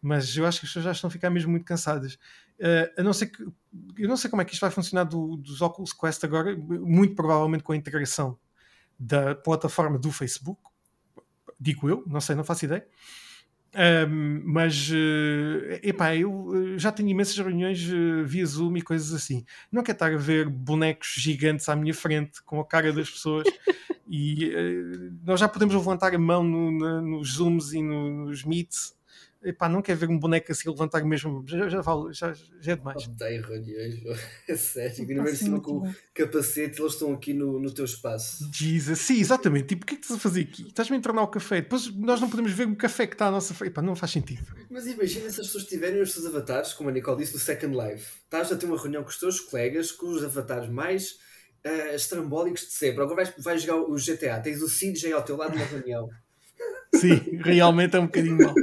mas 0.00 0.36
eu 0.36 0.46
acho 0.46 0.60
que 0.60 0.66
as 0.66 0.70
pessoas 0.70 0.84
já 0.84 0.92
estão 0.92 1.08
a 1.08 1.10
ficar 1.10 1.30
mesmo 1.30 1.50
muito 1.50 1.64
cansadas. 1.64 2.14
Uh, 2.58 3.00
a 3.00 3.02
não 3.02 3.12
ser 3.12 3.26
que 3.26 3.42
eu 3.98 4.08
não 4.08 4.16
sei 4.16 4.28
como 4.28 4.42
é 4.42 4.44
que 4.44 4.52
isto 4.52 4.60
vai 4.60 4.70
funcionar 4.70 5.04
do, 5.04 5.36
dos 5.36 5.60
Oculus 5.60 5.92
Quest 5.92 6.24
agora, 6.24 6.56
muito 6.56 7.14
provavelmente 7.14 7.62
com 7.62 7.72
a 7.72 7.76
integração 7.76 8.38
da 8.98 9.34
plataforma 9.34 9.98
do 9.98 10.12
Facebook, 10.12 10.60
digo 11.58 11.88
eu, 11.88 12.04
não 12.06 12.20
sei, 12.20 12.34
não 12.34 12.44
faço 12.44 12.66
ideia. 12.66 12.86
Um, 13.72 14.42
mas 14.44 14.90
uh, 14.90 15.78
epá, 15.80 16.16
eu 16.16 16.76
já 16.76 16.90
tenho 16.90 17.08
imensas 17.08 17.38
reuniões 17.38 17.88
uh, 17.88 18.24
via 18.24 18.44
Zoom 18.44 18.76
e 18.76 18.82
coisas 18.82 19.12
assim. 19.14 19.44
Não 19.70 19.82
quero 19.82 19.94
estar 19.94 20.12
a 20.12 20.16
ver 20.16 20.48
bonecos 20.48 21.14
gigantes 21.16 21.68
à 21.68 21.76
minha 21.76 21.94
frente 21.94 22.42
com 22.42 22.60
a 22.60 22.66
cara 22.66 22.92
das 22.92 23.08
pessoas 23.08 23.46
e 24.10 24.48
uh, 24.48 25.18
nós 25.24 25.38
já 25.38 25.48
podemos 25.48 25.74
levantar 25.74 26.12
a 26.12 26.18
mão 26.18 26.42
no, 26.42 26.70
no, 26.72 27.00
nos 27.00 27.34
Zooms 27.34 27.72
e 27.72 27.80
no, 27.80 28.26
nos 28.26 28.44
Meets 28.44 28.92
epá, 29.42 29.68
não 29.68 29.82
quer 29.82 29.96
ver 29.96 30.08
um 30.08 30.18
boneco 30.18 30.52
assim 30.52 30.68
levantar 30.68 31.02
mesmo, 31.04 31.44
já, 31.46 31.68
já, 31.68 31.80
vale, 31.80 32.12
já, 32.12 32.32
já 32.60 32.72
é 32.72 32.76
demais. 32.76 33.06
Odeio 33.06 33.42
reuniões, 33.42 34.00
é 34.48 34.56
sério, 34.56 35.06
meio 35.06 35.36
cima 35.36 35.60
com 35.60 35.78
o 35.78 35.94
capacete, 36.14 36.80
eles 36.80 36.92
estão 36.92 37.12
aqui 37.12 37.32
no, 37.32 37.58
no 37.58 37.72
teu 37.72 37.84
espaço. 37.84 38.50
Jesus, 38.52 38.98
sim, 38.98 39.20
exatamente, 39.20 39.68
tipo, 39.68 39.84
o 39.84 39.86
que 39.86 39.94
é 39.94 39.96
que 39.96 40.02
estás 40.02 40.18
a 40.18 40.22
fazer 40.22 40.42
aqui? 40.42 40.68
Estás-me 40.68 40.96
a 40.96 40.98
entornar 40.98 41.22
o 41.22 41.28
café, 41.28 41.62
depois 41.62 41.94
nós 41.94 42.20
não 42.20 42.28
podemos 42.28 42.52
ver 42.52 42.66
o 42.66 42.76
café 42.76 43.06
que 43.06 43.14
está 43.14 43.26
à 43.26 43.30
nossa 43.30 43.54
frente, 43.54 43.70
epá, 43.70 43.82
não 43.82 43.96
faz 43.96 44.12
sentido. 44.12 44.46
Mas 44.70 44.86
imagina 44.86 45.30
se 45.30 45.40
as 45.40 45.46
pessoas 45.46 45.64
tiverem 45.64 46.00
os 46.00 46.12
seus 46.12 46.26
avatares, 46.26 46.72
como 46.72 46.88
a 46.88 46.92
Nicole 46.92 47.18
disse, 47.18 47.34
no 47.34 47.40
Second 47.40 47.76
Life. 47.76 48.20
Estás 48.24 48.52
a 48.52 48.56
ter 48.56 48.66
uma 48.66 48.76
reunião 48.76 49.02
com 49.02 49.08
os 49.08 49.18
teus 49.18 49.40
colegas, 49.40 49.90
com 49.90 50.06
os 50.08 50.22
avatares 50.22 50.68
mais 50.68 51.18
uh, 51.64 51.94
estrambólicos 51.94 52.62
de 52.62 52.72
sempre. 52.72 53.02
Agora 53.02 53.16
vais, 53.16 53.34
vais 53.38 53.62
jogar 53.62 53.76
o 53.76 53.94
GTA, 53.96 54.40
tens 54.40 54.62
o 54.62 54.68
CJ 54.68 55.12
ao 55.12 55.22
teu 55.22 55.36
lado 55.36 55.56
na 55.56 55.64
reunião. 55.64 56.08
Sim, 56.94 57.38
realmente 57.42 57.96
é 57.96 58.00
um 58.00 58.06
bocadinho 58.06 58.38
mal. 58.38 58.54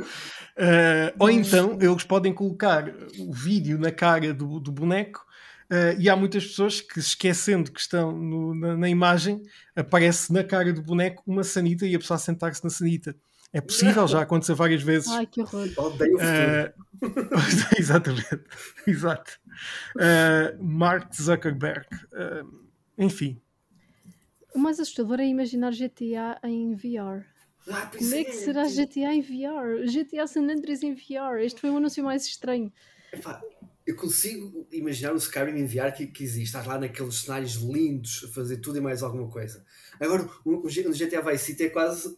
Uh, 0.57 1.13
ou 1.19 1.29
então 1.29 1.77
eles 1.79 2.03
podem 2.03 2.33
colocar 2.33 2.91
o 3.19 3.31
vídeo 3.31 3.77
na 3.77 3.91
cara 3.91 4.33
do, 4.33 4.59
do 4.59 4.71
boneco 4.71 5.23
uh, 5.69 5.99
e 5.99 6.09
há 6.09 6.15
muitas 6.15 6.47
pessoas 6.47 6.81
que, 6.81 6.99
esquecendo 6.99 7.71
que 7.71 7.79
estão 7.79 8.11
no, 8.11 8.55
na, 8.55 8.75
na, 8.75 8.89
imagem, 8.89 9.43
aparece 9.75 10.33
na 10.33 10.43
cara 10.43 10.73
do 10.73 10.81
boneco 10.81 11.21
uma 11.27 11.43
sanita 11.43 11.85
e 11.85 11.95
a 11.95 11.99
pessoa 11.99 12.17
sentar-se 12.17 12.63
na 12.63 12.71
sanita. 12.71 13.15
É 13.53 13.61
possível, 13.61 14.07
já 14.07 14.21
aconteceu 14.23 14.55
várias 14.55 14.81
vezes. 14.81 15.07
Ai, 15.09 15.27
que 15.27 15.41
horror. 15.41 15.67
Uh, 15.67 16.73
exatamente. 17.77 18.41
Exato. 18.85 19.39
Mark 20.59 21.13
Zuckerberg. 21.15 21.85
enfim. 22.97 23.39
O 24.55 24.59
mais 24.59 24.79
assustador 24.79 25.19
é 25.19 25.25
imaginar 25.27 25.71
GTA 25.71 26.39
em 26.43 26.73
VR. 26.75 27.36
Ah, 27.69 27.91
Como 27.95 28.15
é 28.15 28.23
que 28.23 28.33
será 28.33 28.63
GTA 28.65 29.13
em 29.13 29.21
VR? 29.21 29.85
GTA 29.85 30.27
San 30.27 30.43
Andreas 30.43 30.83
em 30.83 30.93
VR? 30.93 31.39
Este 31.41 31.59
foi 31.59 31.69
o 31.69 31.77
anúncio 31.77 32.03
mais 32.03 32.25
estranho. 32.25 32.71
Epá, 33.11 33.41
eu 33.85 33.95
consigo 33.95 34.67
imaginar 34.71 35.13
o 35.13 35.17
Skyrim 35.17 35.59
em 35.59 35.65
VR 35.65 35.93
que, 35.95 36.07
que 36.07 36.23
existe. 36.23 36.47
Estás 36.47 36.65
lá 36.65 36.77
naqueles 36.79 37.15
cenários 37.21 37.55
lindos 37.55 38.25
a 38.25 38.33
fazer 38.33 38.57
tudo 38.57 38.77
e 38.77 38.81
mais 38.81 39.03
alguma 39.03 39.29
coisa. 39.29 39.65
Agora, 39.99 40.29
o, 40.45 40.67
o 40.67 40.67
GTA 40.67 41.21
Vice 41.21 41.45
City 41.45 41.63
é 41.63 41.69
quase. 41.69 42.15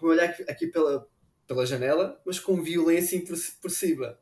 Vou 0.00 0.10
olhar 0.10 0.26
aqui, 0.26 0.42
aqui 0.42 0.66
pela, 0.66 1.08
pela 1.46 1.66
janela, 1.66 2.20
mas 2.24 2.38
com 2.38 2.62
violência 2.62 3.20
por, 3.24 3.36
por 3.60 3.70
cima. 3.70 4.18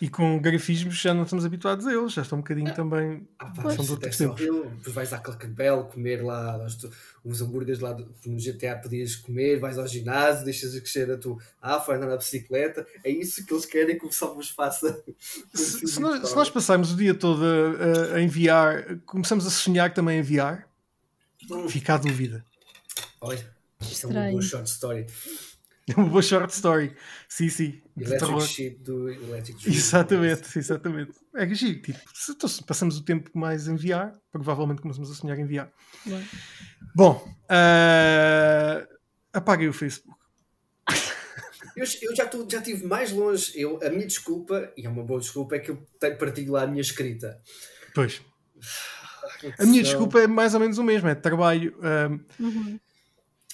E 0.00 0.08
com 0.08 0.38
grafismos 0.38 1.00
já 1.00 1.14
não 1.14 1.22
estamos 1.22 1.44
habituados 1.44 1.86
a 1.86 1.92
eles, 1.92 2.12
já 2.12 2.22
estão 2.22 2.38
um 2.38 2.42
bocadinho 2.42 2.68
ah, 2.68 2.74
também. 2.74 3.26
Ah, 3.38 3.46
pá, 3.46 3.70
são 3.70 3.84
de 3.84 3.90
outros 3.90 4.16
tempos. 4.16 4.40
Depois 4.40 4.94
vais 4.94 5.12
à 5.12 5.18
Clacambel 5.18 5.84
comer 5.84 6.22
lá 6.22 6.58
os 7.24 7.40
hambúrgueres 7.40 7.80
lá 7.80 7.92
do, 7.92 8.12
no 8.26 8.36
GTA 8.36 8.76
podias 8.76 9.16
comer, 9.16 9.58
vais 9.58 9.78
ao 9.78 9.86
ginásio, 9.86 10.44
deixas 10.44 10.72
crescer 10.78 11.10
a 11.10 11.16
tua 11.16 11.38
afro, 11.60 11.94
andar 11.94 12.08
na 12.08 12.16
bicicleta. 12.16 12.86
É 13.04 13.10
isso 13.10 13.46
que 13.46 13.52
eles 13.52 13.64
querem 13.64 13.98
que 13.98 14.04
o 14.04 14.08
pessoal 14.08 14.34
vos 14.34 14.50
faça. 14.50 15.02
Se, 15.54 15.86
se, 15.86 16.00
nós, 16.00 16.28
se 16.28 16.34
nós 16.34 16.50
passarmos 16.50 16.92
o 16.92 16.96
dia 16.96 17.14
todo 17.14 17.42
a, 17.44 18.16
a, 18.16 18.20
enviar, 18.20 18.98
começamos 19.06 19.46
a 19.46 19.50
sonhar 19.50 19.94
também 19.94 20.18
a 20.18 20.20
enviar, 20.20 20.68
hum. 21.50 21.68
fica 21.68 21.94
a 21.94 21.98
dúvida. 21.98 22.44
Olha, 23.20 23.46
isto 23.80 24.06
é 24.06 24.10
uma 24.10 24.30
boa 24.30 24.42
short 24.42 24.68
story. 24.68 25.06
É 25.88 25.94
uma 25.96 26.08
boa 26.08 26.22
short 26.22 26.52
story. 26.52 26.94
Sim, 27.28 27.48
sim. 27.48 27.82
Electric 27.96 28.42
Sheep 28.42 28.82
do 28.82 29.08
Electric 29.10 29.60
Sheep. 29.60 29.76
Exatamente, 29.76 30.58
exatamente. 30.58 31.12
É 31.34 31.46
que 31.46 31.54
giro. 31.54 31.82
Tipo, 31.82 31.98
se 32.14 32.32
então, 32.32 32.48
passamos 32.66 32.98
o 32.98 33.04
tempo 33.04 33.30
mais 33.34 33.68
a 33.68 33.72
enviar, 33.72 34.12
provavelmente 34.30 34.80
começamos 34.80 35.10
a 35.10 35.14
sonhar 35.14 35.38
em 35.38 35.42
enviar. 35.42 35.72
Bem. 36.06 36.24
Bom, 36.94 37.24
uh, 37.44 38.86
apaguei 39.32 39.68
o 39.68 39.72
Facebook. 39.72 40.18
Eu, 41.74 41.86
eu 42.02 42.14
já, 42.14 42.26
tô, 42.26 42.46
já 42.46 42.58
estive 42.58 42.84
mais 42.84 43.12
longe. 43.12 43.50
Eu, 43.58 43.80
a 43.82 43.88
minha 43.88 44.06
desculpa, 44.06 44.70
e 44.76 44.84
é 44.84 44.90
uma 44.90 45.02
boa 45.02 45.18
desculpa, 45.18 45.56
é 45.56 45.58
que 45.58 45.70
eu 45.70 45.82
partilho 46.18 46.52
lá 46.52 46.64
a 46.64 46.66
minha 46.66 46.82
escrita. 46.82 47.40
Pois. 47.94 48.20
A 49.58 49.64
minha 49.64 49.82
desculpa 49.82 50.20
é 50.20 50.26
mais 50.26 50.52
ou 50.52 50.60
menos 50.60 50.76
o 50.76 50.84
mesmo, 50.84 51.08
é 51.08 51.14
trabalho. 51.14 51.74
Um, 51.80 52.44
uhum. 52.44 52.80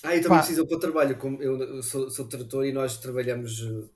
Ah, 0.03 0.17
eu 0.17 0.23
também 0.23 0.39
preciso 0.39 0.67
para 0.67 0.77
o 0.77 0.81
trabalho. 0.81 1.17
Como 1.17 1.43
eu 1.43 1.83
sou, 1.83 2.11
sou 2.11 2.27
tradutor 2.27 2.65
e 2.67 2.73
nós 2.73 2.99
trabalhamos. 2.99 3.61
Uh, 3.63 3.89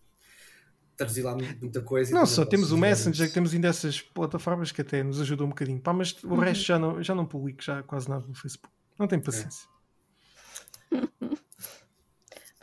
traduzir 0.96 1.22
lá 1.22 1.36
muita 1.60 1.80
coisa. 1.80 2.14
Não, 2.14 2.26
só 2.26 2.44
temos 2.44 2.70
o 2.70 2.78
Messenger, 2.78 3.32
temos 3.32 3.54
ainda 3.54 3.68
essas 3.68 4.00
plataformas 4.00 4.70
que 4.70 4.82
até 4.82 5.02
nos 5.02 5.20
ajudam 5.20 5.46
um 5.46 5.50
bocadinho. 5.50 5.80
Pá, 5.80 5.92
mas 5.92 6.12
o 6.22 6.28
uhum. 6.28 6.36
resto 6.36 6.64
já 6.64 6.78
não, 6.78 7.02
já 7.02 7.14
não 7.14 7.26
publico 7.26 7.62
já 7.62 7.82
quase 7.82 8.08
nada 8.08 8.24
no 8.26 8.34
Facebook. 8.34 8.72
Não 8.98 9.06
tenho 9.06 9.22
paciência. 9.22 9.66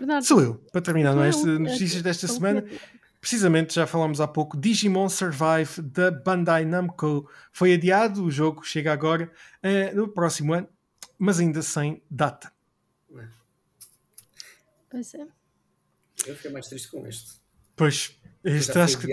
É. 0.01 0.21
Sou 0.21 0.41
eu, 0.41 0.55
para 0.71 0.79
terminar 0.79 1.13
não 1.13 1.21
é? 1.21 1.27
As 1.27 1.43
notícias 1.43 2.01
desta 2.01 2.25
semana. 2.25 2.63
Precisamente, 3.19 3.75
já 3.75 3.85
falámos 3.85 4.21
há 4.21 4.27
pouco, 4.29 4.55
Digimon 4.55 5.09
Survive 5.09 5.81
da 5.81 6.09
Bandai 6.09 6.63
Namco 6.63 7.29
foi 7.51 7.73
adiado. 7.73 8.23
O 8.23 8.31
jogo 8.31 8.63
chega 8.63 8.93
agora 8.93 9.29
uh, 9.61 9.95
no 9.95 10.07
próximo 10.07 10.53
ano, 10.53 10.69
mas 11.17 11.41
ainda 11.41 11.61
sem 11.61 12.01
data. 12.09 12.49
Pois 14.89 15.13
é. 15.13 15.27
Eu 16.25 16.35
fiquei 16.35 16.51
mais 16.51 16.67
triste 16.67 16.89
com 16.89 17.05
este. 17.07 17.39
Pois, 17.75 18.19
este 18.43 18.77
acho 18.77 18.99
que. 18.99 19.07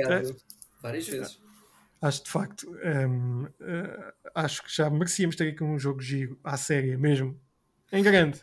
Várias 0.82 1.09
vezes. 1.09 1.40
Acho 2.01 2.24
de 2.24 2.30
facto. 2.30 2.70
Um, 2.70 3.44
uh, 3.44 3.55
eh, 3.61 4.14
acho 4.34 4.62
que 4.64 4.74
já 4.74 4.90
merecíamos 4.90 5.36
ter 5.36 5.49
aqui 5.49 5.64
um 5.64 5.78
jogo 5.78 6.01
giro 6.01 6.38
à 6.44 6.57
série 6.57 6.97
mesmo. 6.97 7.40
Em 7.92 8.03
grande. 8.03 8.42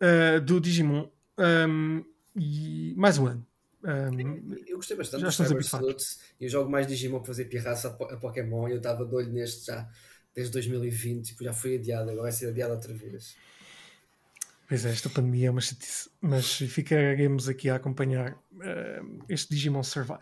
uh, 0.00 0.40
do 0.40 0.60
Digimon. 0.60 1.08
Um, 1.38 2.04
e 2.36 2.94
mais 2.96 3.18
um 3.18 3.26
ano. 3.26 3.46
Um, 3.82 4.54
eu 4.66 4.76
gostei 4.76 4.96
bastante 4.96 5.22
já 5.22 5.26
do 5.26 5.30
estamos 5.30 5.66
Cyber 5.66 5.80
Sleuth. 5.80 6.18
Eu 6.40 6.48
jogo 6.48 6.70
mais 6.70 6.86
Digimon 6.86 7.18
para 7.18 7.26
fazer 7.26 7.46
pirraça 7.46 7.88
a, 7.88 8.16
Pokémon 8.16 8.68
e 8.68 8.72
eu 8.72 8.76
estava 8.76 9.04
de 9.04 9.14
olho 9.14 9.32
neste 9.32 9.66
já 9.66 9.88
desde 10.34 10.52
2020 10.52 11.18
e 11.18 11.22
tipo, 11.30 11.44
já 11.44 11.52
foi 11.52 11.76
adiado, 11.76 12.10
agora 12.10 12.22
vai 12.22 12.32
ser 12.32 12.48
adiado 12.48 12.72
outra 12.72 12.94
vez. 12.94 13.36
Pois 14.72 14.86
é, 14.86 14.90
esta 14.90 15.10
pandemia 15.10 15.48
é 15.48 15.50
uma 15.50 15.60
chatice, 15.60 16.08
mas 16.18 16.56
ficaremos 16.56 17.46
aqui 17.46 17.68
a 17.68 17.74
acompanhar 17.74 18.32
uh, 18.32 19.24
este 19.28 19.54
Digimon 19.54 19.82
Survive. 19.82 20.16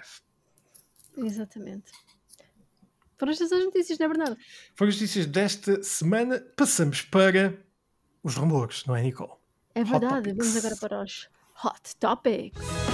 Exatamente. 1.16 1.92
Foram 3.16 3.30
estas 3.30 3.52
as 3.52 3.64
notícias, 3.64 3.96
não 4.00 4.06
é, 4.06 4.08
Bernardo? 4.08 4.36
Foram 4.74 4.88
as 4.88 4.96
notícias 4.96 5.26
desta 5.26 5.80
semana. 5.84 6.44
Passamos 6.56 7.00
para 7.00 7.62
os 8.24 8.34
rumores, 8.34 8.84
não 8.86 8.96
é, 8.96 9.02
Nicole? 9.02 9.34
É 9.72 9.84
verdade, 9.84 10.32
vamos 10.32 10.56
agora 10.56 10.74
para 10.74 11.04
os 11.04 11.28
Hot 11.64 11.96
Topics. 12.00 12.89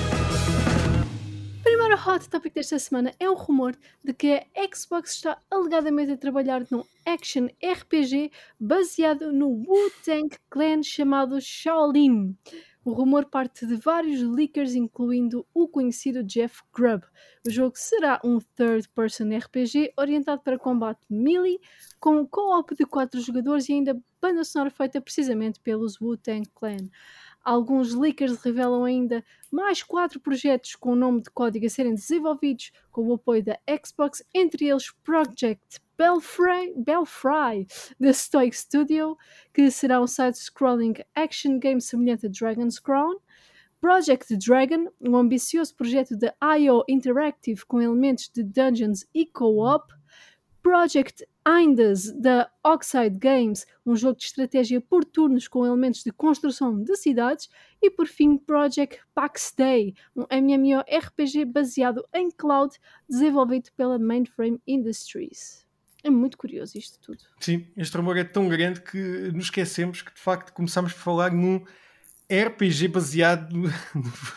O 1.87 1.89
primeiro 1.89 2.11
Hot 2.11 2.29
Topic 2.29 2.53
desta 2.53 2.81
semana 2.81 3.13
é 3.21 3.31
o 3.31 3.35
rumor 3.35 3.79
de 4.03 4.13
que 4.13 4.33
a 4.33 4.75
Xbox 4.75 5.13
está 5.13 5.39
alegadamente 5.49 6.11
a 6.11 6.17
trabalhar 6.17 6.67
num 6.69 6.83
action 7.07 7.47
RPG 7.65 8.33
baseado 8.59 9.33
no 9.33 9.47
Wu-Tang 9.51 10.37
Clan 10.51 10.83
chamado 10.83 11.41
Shaolin. 11.41 12.37
O 12.85 12.91
rumor 12.91 13.27
parte 13.27 13.65
de 13.65 13.77
vários 13.77 14.21
leakers, 14.21 14.75
incluindo 14.75 15.47
o 15.55 15.69
conhecido 15.69 16.25
Jeff 16.25 16.61
Grubb. 16.75 17.05
O 17.47 17.51
jogo 17.51 17.77
será 17.77 18.21
um 18.25 18.41
third-person 18.57 19.39
RPG 19.39 19.93
orientado 19.97 20.43
para 20.43 20.59
combate 20.59 21.07
melee, 21.09 21.61
com 22.01 22.17
um 22.17 22.27
co-op 22.27 22.75
de 22.75 22.85
4 22.85 23.21
jogadores 23.21 23.69
e 23.69 23.75
ainda 23.75 23.97
banda 24.21 24.43
sonora 24.43 24.71
feita 24.71 25.01
precisamente 25.01 25.61
pelos 25.61 26.01
Wu-Tang 26.01 26.51
Clan. 26.53 26.89
Alguns 27.47 27.95
leakers 27.95 28.43
revelam 28.43 28.83
ainda 28.83 29.25
mais 29.53 29.81
quatro 29.81 30.19
projetos 30.19 30.75
com 30.75 30.91
o 30.91 30.97
nome 30.97 31.23
de 31.23 31.31
código 31.31 31.65
a 31.65 31.71
serem 31.71 31.95
desenvolvidos 31.95 32.73
com 32.91 33.07
o 33.07 33.15
apoio 33.15 33.45
da 33.45 33.57
Xbox, 33.87 34.21
entre 34.35 34.67
eles 34.67 34.91
Project 35.05 35.81
Belfry, 35.97 36.75
Belfry 36.77 37.69
da 38.01 38.13
Stoic 38.13 38.57
Studio, 38.57 39.17
que 39.55 39.71
será 39.71 40.03
um 40.03 40.09
side-scrolling 40.09 40.95
action 41.15 41.61
game 41.61 41.81
semelhante 41.81 42.27
a 42.27 42.29
Dragon's 42.29 42.81
Crown. 42.81 43.15
Project 43.81 44.37
Dragon, 44.39 44.89
um 45.01 45.15
ambicioso 45.15 45.73
projeto 45.77 46.17
da 46.17 46.35
IO 46.59 46.83
Interactive 46.89 47.65
com 47.65 47.81
elementos 47.81 48.29
de 48.29 48.43
dungeons 48.43 49.07
e 49.15 49.25
co-op. 49.25 49.95
Project 50.67 51.25
Indes 51.47 52.13
da 52.21 52.51
Oxide 52.65 53.17
Games, 53.21 53.65
um 53.87 53.95
jogo 53.95 54.19
de 54.19 54.25
estratégia 54.25 54.81
por 54.81 55.05
turnos 55.05 55.47
com 55.47 55.65
elementos 55.65 56.03
de 56.03 56.11
construção 56.11 56.83
de 56.83 56.97
cidades. 56.97 57.49
E 57.81 57.89
por 57.89 58.09
fim, 58.09 58.37
Project 58.37 58.99
Pax 59.15 59.55
Day, 59.57 59.95
um 60.17 60.27
MMORPG 60.29 61.45
baseado 61.45 62.05
em 62.13 62.33
cloud 62.33 62.75
desenvolvido 63.09 63.71
pela 63.77 63.97
Mainframe 63.97 64.61
Industries. 64.67 65.65
É 66.03 66.11
muito 66.11 66.37
curioso 66.37 66.77
isto 66.77 66.99
tudo. 66.99 67.23
Sim, 67.39 67.69
este 67.77 67.97
rumor 67.97 68.17
é 68.17 68.25
tão 68.25 68.49
grande 68.49 68.81
que 68.81 68.99
nos 69.33 69.45
esquecemos 69.45 70.03
que 70.03 70.13
de 70.13 70.21
facto 70.21 70.53
começamos 70.53 70.93
por 70.93 71.01
falar 71.01 71.31
num 71.31 71.65
RPG 72.29 72.89
baseado 72.89 73.53
no, 73.53 73.69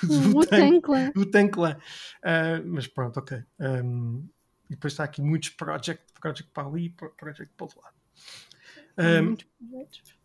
no 0.03 0.45
Clan. 0.45 1.09
Clan. 1.49 1.77
Uh, 2.23 2.67
mas 2.67 2.85
pronto, 2.85 3.17
ok. 3.17 3.39
Um, 3.59 4.29
e 4.69 4.75
depois 4.75 4.93
está 4.93 5.03
aqui 5.03 5.21
muitos 5.21 5.49
project, 5.49 6.03
project 6.19 6.51
para 6.53 6.67
ali, 6.67 6.89
project 6.89 7.53
para 7.55 7.63
o 7.63 7.67
outro 7.67 7.81
lado. 7.81 7.95
Um, 8.97 9.37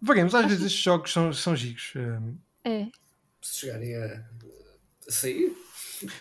veremos, 0.02 0.34
às 0.34 0.46
vezes 0.46 0.66
estes 0.66 0.82
jogos 0.82 1.12
são, 1.12 1.32
são 1.32 1.54
gigos. 1.54 1.92
Um, 1.96 2.36
é. 2.64 2.88
Se 3.40 3.60
chegarem 3.60 3.94
a, 3.94 4.26
a 5.06 5.12
sair, 5.12 5.56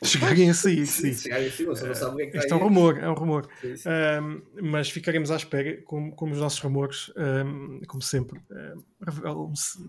chegarem 0.04 0.50
a 0.50 0.54
sair, 0.54 0.86
sim. 0.88 1.14
chegarem 1.14 1.48
a 1.48 1.52
sair, 1.52 1.66
você 1.66 1.88
não 1.88 1.96
sabe 1.96 2.14
o 2.14 2.18
que 2.18 2.24
é 2.24 2.28
que 2.28 2.38
Isto 2.38 2.54
é 2.54 2.56
um 2.56 2.60
rumor, 2.60 3.00
é 3.00 3.10
um 3.10 3.14
rumor. 3.14 3.50
Um, 3.64 4.42
mas 4.62 4.90
ficaremos 4.90 5.32
à 5.32 5.36
espera, 5.36 5.82
como, 5.84 6.16
como 6.16 6.34
os 6.34 6.40
nossos 6.40 6.60
rumores, 6.60 7.12
um, 7.18 7.82
como 7.88 8.02
sempre, 8.02 8.40
um, 8.52 8.84
revelam-se 9.02 9.80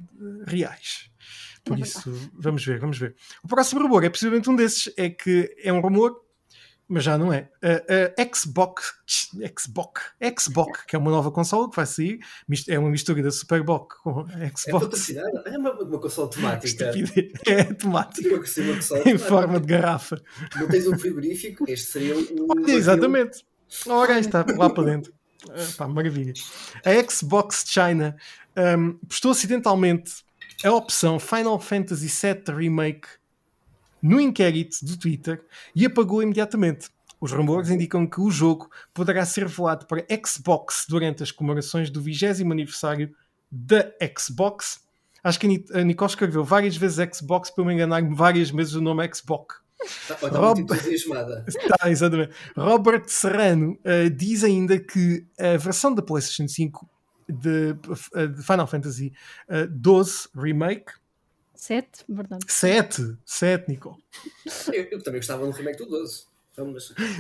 reais. 0.47 1.11
Por 1.65 1.79
é 1.79 1.83
isso, 1.83 2.31
vamos 2.35 2.65
ver, 2.65 2.79
vamos 2.79 2.99
ver. 2.99 3.15
O 3.43 3.49
próximo 3.49 3.83
rumor 3.83 4.05
é 4.05 4.11
precisamente 4.11 4.49
um 4.49 4.57
desses, 4.57 4.93
é 4.97 5.11
que 5.11 5.55
é 5.59 5.73
um 5.73 5.81
rumor 5.81 6.24
mas 6.89 7.05
já 7.05 7.17
não 7.17 7.33
é. 7.33 7.49
A, 7.63 8.23
a 8.23 8.35
Xbox, 8.35 8.93
Xbox, 9.59 10.03
Xbox, 10.39 10.85
que 10.87 10.97
é 10.97 10.99
uma 10.99 11.11
nova 11.11 11.31
consola 11.31 11.69
que 11.71 11.77
vai 11.77 11.87
sair, 11.87 12.19
é 12.69 12.79
uma 12.79 12.91
mistura 12.91 13.23
da 13.23 13.31
Superbox 13.31 13.97
com 14.03 14.21
a 14.21 14.57
Xbox. 14.57 15.11
É, 15.11 15.55
é 15.55 15.59
uma, 15.59 15.73
uma 15.73 15.99
console 15.99 16.27
automática. 16.27 16.93
É 17.47 17.63
automática. 17.63 18.29
Em 19.07 19.19
forma 19.19 19.61
de 19.61 19.67
garrafa. 19.67 20.21
Não 20.57 20.69
tens 20.69 20.87
um 20.87 20.99
frigorífico? 20.99 21.65
Este 21.69 21.91
seria 21.91 22.17
um. 22.17 22.69
exatamente. 22.69 23.45
Ora, 23.87 24.19
está 24.19 24.45
lá 24.57 24.71
para 24.71 24.85
dentro. 24.85 25.13
Pá, 25.77 25.87
maravilha. 25.89 26.33
A 26.85 27.11
Xbox 27.11 27.65
China 27.67 28.17
um, 28.57 28.95
postou 29.09 29.33
acidentalmente 29.33 30.25
a 30.65 30.73
opção 30.73 31.19
Final 31.19 31.59
Fantasy 31.59 32.09
VII 32.09 32.57
Remake 32.57 33.09
no 34.05 34.21
inquérito 34.21 34.85
do 34.85 34.99
Twitter 34.99 35.43
e 35.75 35.87
apagou 35.87 36.23
imediatamente. 36.23 36.91
Os 37.19 37.33
rumores 37.33 37.71
indicam 37.71 38.07
que 38.07 38.21
o 38.21 38.31
jogo 38.31 38.69
poderá 38.93 39.25
ser 39.25 39.47
revelado 39.47 39.87
para 39.87 40.05
Xbox 40.27 40.85
durante 40.87 41.23
as 41.23 41.33
comemorações 41.33 41.89
do 41.89 42.03
20 42.03 42.43
aniversário 42.43 43.15
da 43.51 43.91
Xbox. 44.19 44.81
Acho 45.23 45.41
que 45.41 45.65
a 45.73 45.83
Nicole 45.83 46.11
escreveu 46.11 46.45
várias 46.45 46.77
vezes 46.77 46.99
Xbox 47.17 47.49
para 47.49 47.63
eu 47.63 47.67
me 47.67 47.73
enganar 47.73 48.07
várias 48.15 48.51
vezes 48.51 48.75
o 48.75 48.83
nome 48.83 49.09
Xbox. 49.15 49.57
Está, 49.83 50.15
está 50.15 50.39
Rob... 50.39 50.59
muito 50.59 50.75
entusiasmada. 50.75 51.45
Está, 51.49 51.89
exatamente. 51.91 52.35
Robert 52.55 53.05
Serrano 53.07 53.73
uh, 53.73 54.11
diz 54.11 54.45
ainda 54.45 54.79
que 54.79 55.27
a 55.39 55.57
versão 55.57 55.95
da 55.95 56.03
PlayStation 56.03 56.47
5 56.47 56.91
de, 57.27 57.73
de 57.73 58.43
Final 58.43 58.67
Fantasy 58.67 59.15
uh, 59.49 59.67
12 59.67 60.29
Remake 60.35 60.93
Sete, 61.65 62.05
verdade. 62.07 62.45
Sete, 62.47 63.17
sete, 63.25 63.71
Nicole. 63.71 63.97
Eu, 64.71 64.85
eu 64.91 65.03
também 65.03 65.19
gostava 65.19 65.47
do 65.47 65.51
remake 65.51 65.79
do 65.79 65.87
12. 65.87 66.27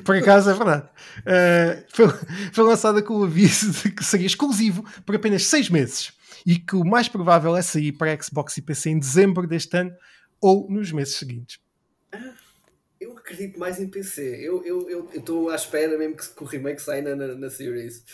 Por 0.04 0.16
acaso 0.16 0.50
é 0.50 0.52
verdade. 0.52 0.86
Uh, 1.20 1.84
foi, 1.88 2.06
foi 2.52 2.64
lançada 2.64 3.02
com 3.02 3.14
o 3.14 3.24
aviso 3.24 3.72
de 3.72 3.90
que 3.90 4.04
seria 4.04 4.26
exclusivo 4.26 4.84
por 5.06 5.16
apenas 5.16 5.46
seis 5.46 5.70
meses 5.70 6.12
e 6.44 6.58
que 6.58 6.76
o 6.76 6.84
mais 6.84 7.08
provável 7.08 7.56
é 7.56 7.62
sair 7.62 7.92
para 7.92 8.22
Xbox 8.22 8.58
e 8.58 8.60
PC 8.60 8.90
em 8.90 8.98
dezembro 8.98 9.46
deste 9.46 9.78
ano 9.78 9.96
ou 10.42 10.68
nos 10.68 10.92
meses 10.92 11.16
seguintes. 11.16 11.58
Ah, 12.12 12.34
eu 13.00 13.16
acredito 13.16 13.58
mais 13.58 13.80
em 13.80 13.88
PC. 13.88 14.40
Eu 14.42 15.08
estou 15.14 15.48
à 15.48 15.54
espera 15.54 15.96
mesmo 15.96 16.18
que, 16.18 16.28
que 16.28 16.42
o 16.42 16.46
remake 16.46 16.82
saia 16.82 17.00
na, 17.00 17.16
na, 17.16 17.34
na 17.34 17.48
Series. 17.48 18.04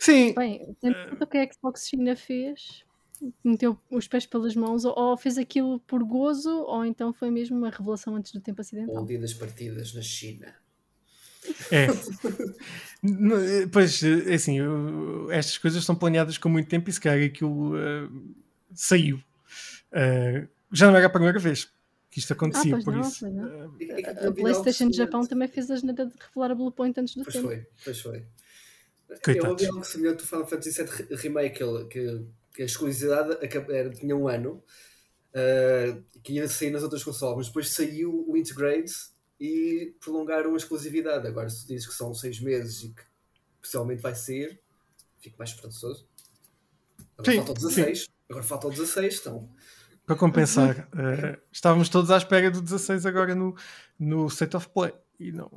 Sim. 0.00 0.32
Bem, 0.32 0.74
o 1.20 1.26
que 1.26 1.36
a 1.36 1.52
Xbox 1.52 1.86
China 1.86 2.16
fez 2.16 2.87
meteu 3.42 3.78
os 3.90 4.06
pés 4.06 4.26
pelas 4.26 4.54
mãos, 4.54 4.84
ou, 4.84 5.16
fez 5.16 5.38
aquilo 5.38 5.80
por 5.80 6.02
gozo, 6.04 6.50
ou 6.50 6.84
então 6.84 7.12
foi 7.12 7.30
mesmo 7.30 7.56
uma 7.56 7.70
revelação 7.70 8.16
antes 8.16 8.32
do 8.32 8.40
tempo 8.40 8.60
acidental. 8.60 8.96
Ou 8.96 9.02
o 9.02 9.06
dia 9.06 9.18
das 9.18 9.34
partidas 9.34 9.94
na 9.94 10.02
China. 10.02 10.54
É. 11.70 11.86
pois, 13.72 14.02
é 14.02 14.34
assim, 14.34 14.58
estas 15.30 15.58
coisas 15.58 15.84
são 15.84 15.94
planeadas 15.94 16.38
com 16.38 16.48
muito 16.48 16.68
tempo 16.68 16.90
e 16.90 16.92
se 16.92 17.00
calhar 17.00 17.24
aquilo 17.24 17.74
uh, 17.74 18.34
saiu. 18.74 19.16
Uh, 19.92 20.48
já 20.72 20.88
não 20.88 20.96
era 20.96 21.06
a 21.06 21.10
primeira 21.10 21.38
vez 21.38 21.70
que 22.10 22.18
isto 22.18 22.32
acontecia, 22.32 22.76
ah, 22.76 22.82
por 22.82 22.94
não, 22.94 23.00
isso. 23.00 23.26
Uh, 23.26 24.28
a 24.28 24.32
PlayStation 24.32 24.88
de 24.88 24.96
Japão 24.96 25.26
também 25.26 25.48
fez 25.48 25.70
a 25.70 25.76
geneira 25.76 26.06
de 26.06 26.14
revelar 26.18 26.52
a 26.52 26.54
Blue 26.54 26.72
Point 26.72 26.98
antes 27.00 27.14
do 27.14 27.22
pois 27.22 27.34
tempo. 27.34 27.48
Foi, 27.48 27.66
pois 27.84 28.00
foi. 28.00 28.24
Coitados. 29.24 29.36
Eu 29.36 29.50
ouvi 29.50 29.66
algo 29.66 29.84
semelhante 29.84 30.18
do 30.18 30.26
Final 30.26 30.46
Fantasy 30.46 30.82
VII 30.82 31.16
Remake, 31.16 31.64
que 31.88 32.26
que 32.58 32.62
a 32.62 32.66
exclusividade 32.66 33.38
era, 33.70 33.88
tinha 33.90 34.16
um 34.16 34.26
ano, 34.26 34.60
uh, 35.30 36.02
que 36.24 36.32
ia 36.32 36.48
sair 36.48 36.72
nas 36.72 36.82
outras 36.82 37.04
consoles, 37.04 37.36
mas 37.36 37.46
depois 37.46 37.70
saiu 37.70 38.28
o 38.28 38.36
Integrate 38.36 38.92
e 39.38 39.94
prolongaram 40.00 40.52
a 40.54 40.56
exclusividade. 40.56 41.24
Agora, 41.24 41.48
se 41.48 41.64
dizes 41.68 41.86
que 41.86 41.94
são 41.94 42.12
seis 42.12 42.40
meses 42.40 42.82
e 42.82 42.88
que 42.88 43.02
possivelmente 43.62 44.02
vai 44.02 44.12
sair, 44.16 44.60
fico 45.20 45.38
mais 45.38 45.50
esperançoso. 45.50 46.04
Agora 47.16 47.36
faltam 47.36 47.54
16. 47.54 48.00
Sim. 48.00 48.06
Agora 48.28 48.44
faltam 48.44 48.70
16, 48.70 49.20
então. 49.20 49.48
Para 50.04 50.16
compensar, 50.16 50.88
uh, 50.88 51.40
estávamos 51.52 51.88
todos 51.88 52.10
à 52.10 52.16
espera 52.16 52.50
do 52.50 52.60
16 52.60 53.06
agora 53.06 53.36
no, 53.36 53.54
no 53.96 54.26
State 54.26 54.56
of 54.56 54.68
Play 54.70 54.92
e 55.20 55.30
não. 55.30 55.48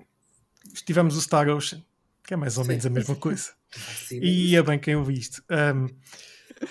Estivemos 0.72 1.18
o 1.18 1.22
Star 1.22 1.50
Ocean, 1.50 1.84
que 2.24 2.36
é 2.36 2.38
mais 2.38 2.60
ou 2.60 2.66
menos 2.66 2.86
a 2.86 2.92
mesma 2.92 3.16
coisa. 3.16 3.54
e 4.12 4.56
é 4.56 4.62
bem 4.62 4.78
quem 4.78 4.96
ouvi 4.96 5.18
isto. 5.18 5.44
Um, 5.50 5.88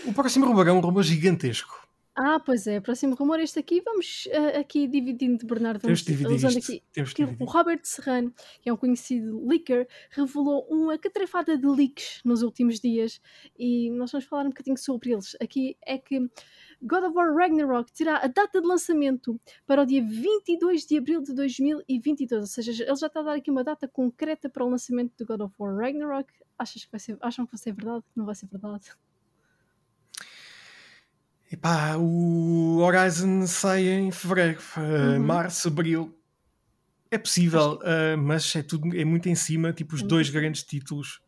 o 0.06 0.12
próximo 0.12 0.46
rumor 0.46 0.66
é 0.68 0.72
um 0.72 0.80
rumor 0.80 1.02
gigantesco. 1.02 1.90
Ah, 2.22 2.38
pois 2.38 2.66
é, 2.66 2.80
próximo 2.80 3.14
rumor, 3.14 3.40
este 3.40 3.58
aqui, 3.60 3.80
vamos 3.80 4.26
uh, 4.26 4.58
aqui 4.58 4.86
dividindo 4.88 5.38
de 5.38 5.46
Bernardo, 5.46 5.80
Temos 5.80 6.02
vamos 6.02 6.18
dividir 6.18 6.34
usando 6.36 6.58
isto. 6.58 6.72
aqui. 6.72 6.82
Temos 6.92 7.12
Que 7.14 7.24
o. 7.24 7.44
Robert 7.44 7.80
Serrano, 7.84 8.34
que 8.60 8.68
é 8.68 8.72
um 8.72 8.76
conhecido 8.76 9.46
leaker, 9.46 9.88
revelou 10.10 10.66
uma 10.68 10.98
catrafada 10.98 11.56
de 11.56 11.66
leaks 11.66 12.20
nos 12.24 12.42
últimos 12.42 12.80
dias 12.80 13.20
e 13.58 13.90
nós 13.92 14.10
vamos 14.10 14.26
falar 14.26 14.42
um 14.42 14.48
bocadinho 14.48 14.76
sobre 14.76 15.12
eles. 15.12 15.36
Aqui 15.40 15.78
é 15.86 15.96
que 15.96 16.18
God 16.82 17.04
of 17.04 17.16
War 17.16 17.34
Ragnarok 17.34 17.92
terá 17.92 18.18
a 18.18 18.26
data 18.26 18.60
de 18.60 18.66
lançamento 18.66 19.40
para 19.64 19.82
o 19.82 19.86
dia 19.86 20.02
22 20.02 20.84
de 20.84 20.98
abril 20.98 21.22
de 21.22 21.32
2022, 21.32 22.40
ou 22.42 22.46
seja, 22.46 22.70
ele 22.70 22.96
já 22.96 23.06
está 23.06 23.20
a 23.20 23.22
dar 23.22 23.34
aqui 23.36 23.50
uma 23.50 23.64
data 23.64 23.88
concreta 23.88 24.50
para 24.50 24.64
o 24.64 24.68
lançamento 24.68 25.14
do 25.16 25.24
God 25.24 25.40
of 25.40 25.54
War 25.58 25.74
Ragnarok. 25.76 26.30
Achas 26.58 26.84
que 26.84 26.90
vai 26.90 27.00
ser, 27.00 27.16
acham 27.22 27.46
que 27.46 27.52
vai 27.52 27.58
ser 27.58 27.72
verdade? 27.72 28.04
Que 28.12 28.18
não 28.18 28.26
vai 28.26 28.34
ser 28.34 28.46
verdade? 28.46 28.90
Epá, 31.52 31.96
o 31.96 32.78
Horizon 32.78 33.46
sai 33.46 33.88
em 33.88 34.10
fevereiro, 34.12 34.60
uh, 34.76 34.80
Uhum. 34.80 35.26
março, 35.26 35.68
abril. 35.68 36.16
É 37.10 37.18
possível, 37.18 37.80
uh, 37.82 38.16
mas 38.16 38.54
é, 38.54 38.62
tudo, 38.62 38.96
é 38.96 39.04
muito 39.04 39.28
em 39.28 39.34
cima, 39.34 39.72
tipo 39.72 39.94
os 39.94 40.00
muito 40.00 40.10
dois 40.10 40.30
grandes 40.30 40.62
títulos. 40.62 41.20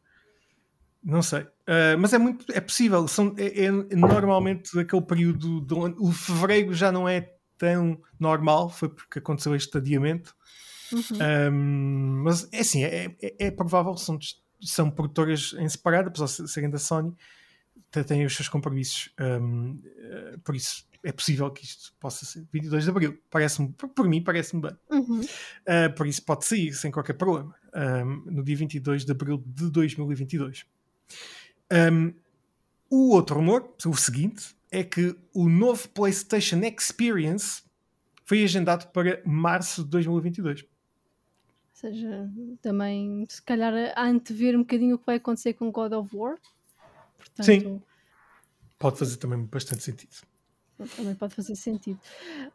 Não 1.03 1.23
sei. 1.23 1.41
Uh, 1.43 1.99
mas 1.99 2.13
é 2.13 2.19
muito 2.19 2.47
é 2.53 2.61
possível. 2.61 3.09
São, 3.09 3.35
é, 3.37 3.65
é 3.65 3.71
normalmente 3.97 4.79
aquele 4.79 5.03
período 5.03 5.61
de 5.61 5.75
onde 5.75 5.97
o 5.99 6.13
fevereiro 6.13 6.73
já 6.73 6.93
não 6.93 7.09
é 7.09 7.33
tão 7.59 8.01
normal, 8.19 8.71
foi 8.71 8.89
porque 8.89 9.19
aconteceu 9.19 9.57
este 9.57 9.77
adiamento. 9.77 10.35
Uhum. 10.93 11.53
Um, 11.53 12.23
mas 12.23 12.49
é 12.53 12.61
assim, 12.61 12.85
é, 12.85 13.17
é, 13.21 13.47
é 13.47 13.51
provável, 13.51 13.97
são, 13.97 14.19
são 14.61 14.91
produtoras 14.91 15.55
em 15.59 15.69
separado, 15.69 16.09
apesar 16.09 16.27
de 16.27 16.49
serem 16.49 16.71
da 16.71 16.79
Sony, 16.79 17.13
têm 18.05 18.25
os 18.25 18.35
seus 18.35 18.49
compromissos. 18.49 19.11
um, 19.21 19.81
eh, 19.85 20.37
por 20.43 20.55
isso 20.55 20.87
é 21.05 21.11
possível 21.11 21.51
que 21.51 21.65
isto 21.65 21.93
possa 21.99 22.25
ser 22.25 22.47
22 22.53 22.85
de 22.85 22.91
Abril. 22.91 23.19
Parece-me, 23.29 23.73
por, 23.73 23.89
por 23.89 24.09
mim, 24.09 24.23
parece-me 24.23 24.63
bem. 24.63 24.77
Uhum. 24.91 25.21
Uh, 25.21 25.95
por 25.97 26.07
isso 26.07 26.23
pode 26.23 26.45
sair 26.45 26.73
sem 26.73 26.91
qualquer 26.91 27.15
problema. 27.15 27.55
um, 27.75 28.31
no 28.31 28.45
dia 28.45 28.57
22 28.57 29.05
de 29.05 29.11
Abril 29.11 29.43
de 29.45 29.71
2022. 29.71 30.65
Um, 31.73 32.15
o 32.89 33.11
outro 33.11 33.37
rumor, 33.37 33.75
o 33.85 33.97
seguinte, 33.97 34.55
é 34.71 34.85
que 34.85 35.17
o 35.35 35.49
novo 35.49 35.89
PlayStation 35.89 36.61
Experience 36.61 37.63
foi 38.25 38.45
agendado 38.45 38.87
para 38.93 39.21
março 39.25 39.83
de 39.83 39.91
2022. 39.91 40.63
Ou 40.63 40.69
seja, 41.73 42.31
também 42.61 43.27
se 43.29 43.43
calhar 43.43 43.73
a 43.97 44.07
antever 44.07 44.55
um 44.55 44.61
bocadinho 44.61 44.95
o 44.95 44.99
que 44.99 45.07
vai 45.07 45.17
acontecer 45.17 45.55
com 45.55 45.73
God 45.73 45.93
of 45.93 46.15
War. 46.17 46.39
Portanto, 47.23 47.45
Sim. 47.45 47.83
Pode 48.83 48.99
fazer 48.99 49.17
também 49.17 49.45
bastante 49.45 49.81
sentido. 49.85 50.11
também 50.97 51.15
pode 51.15 51.37
fazer 51.37 51.55
sentido. 51.55 52.01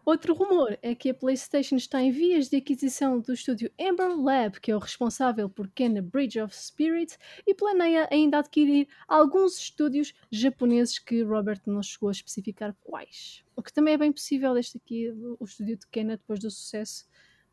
Outro 0.03 0.33
rumor 0.33 0.77
é 0.81 0.93
que 0.93 1.09
a 1.09 1.13
PlayStation 1.13 1.77
está 1.77 2.01
em 2.01 2.11
vias 2.11 2.49
de 2.49 2.57
aquisição 2.57 3.17
do 3.17 3.31
estúdio 3.31 3.71
Ember 3.79 4.13
Lab, 4.13 4.59
que 4.59 4.69
é 4.69 4.75
o 4.75 4.79
responsável 4.79 5.49
por 5.49 5.69
Kena 5.69 6.01
Bridge 6.01 6.41
of 6.41 6.53
Spirits, 6.53 7.17
e 7.47 7.53
planeia 7.53 8.09
ainda 8.11 8.39
adquirir 8.39 8.89
alguns 9.07 9.57
estúdios 9.57 10.13
japoneses 10.29 10.99
que 10.99 11.23
Robert 11.23 11.61
não 11.65 11.81
chegou 11.81 12.09
a 12.09 12.11
especificar 12.11 12.75
quais. 12.83 13.41
O 13.55 13.63
que 13.63 13.71
também 13.71 13.93
é 13.93 13.97
bem 13.97 14.11
possível, 14.11 14.57
este 14.57 14.75
aqui, 14.75 15.09
o 15.39 15.45
estúdio 15.45 15.77
de 15.77 15.87
Kena, 15.87 16.17
depois 16.17 16.41
do 16.41 16.51
sucesso 16.51 17.05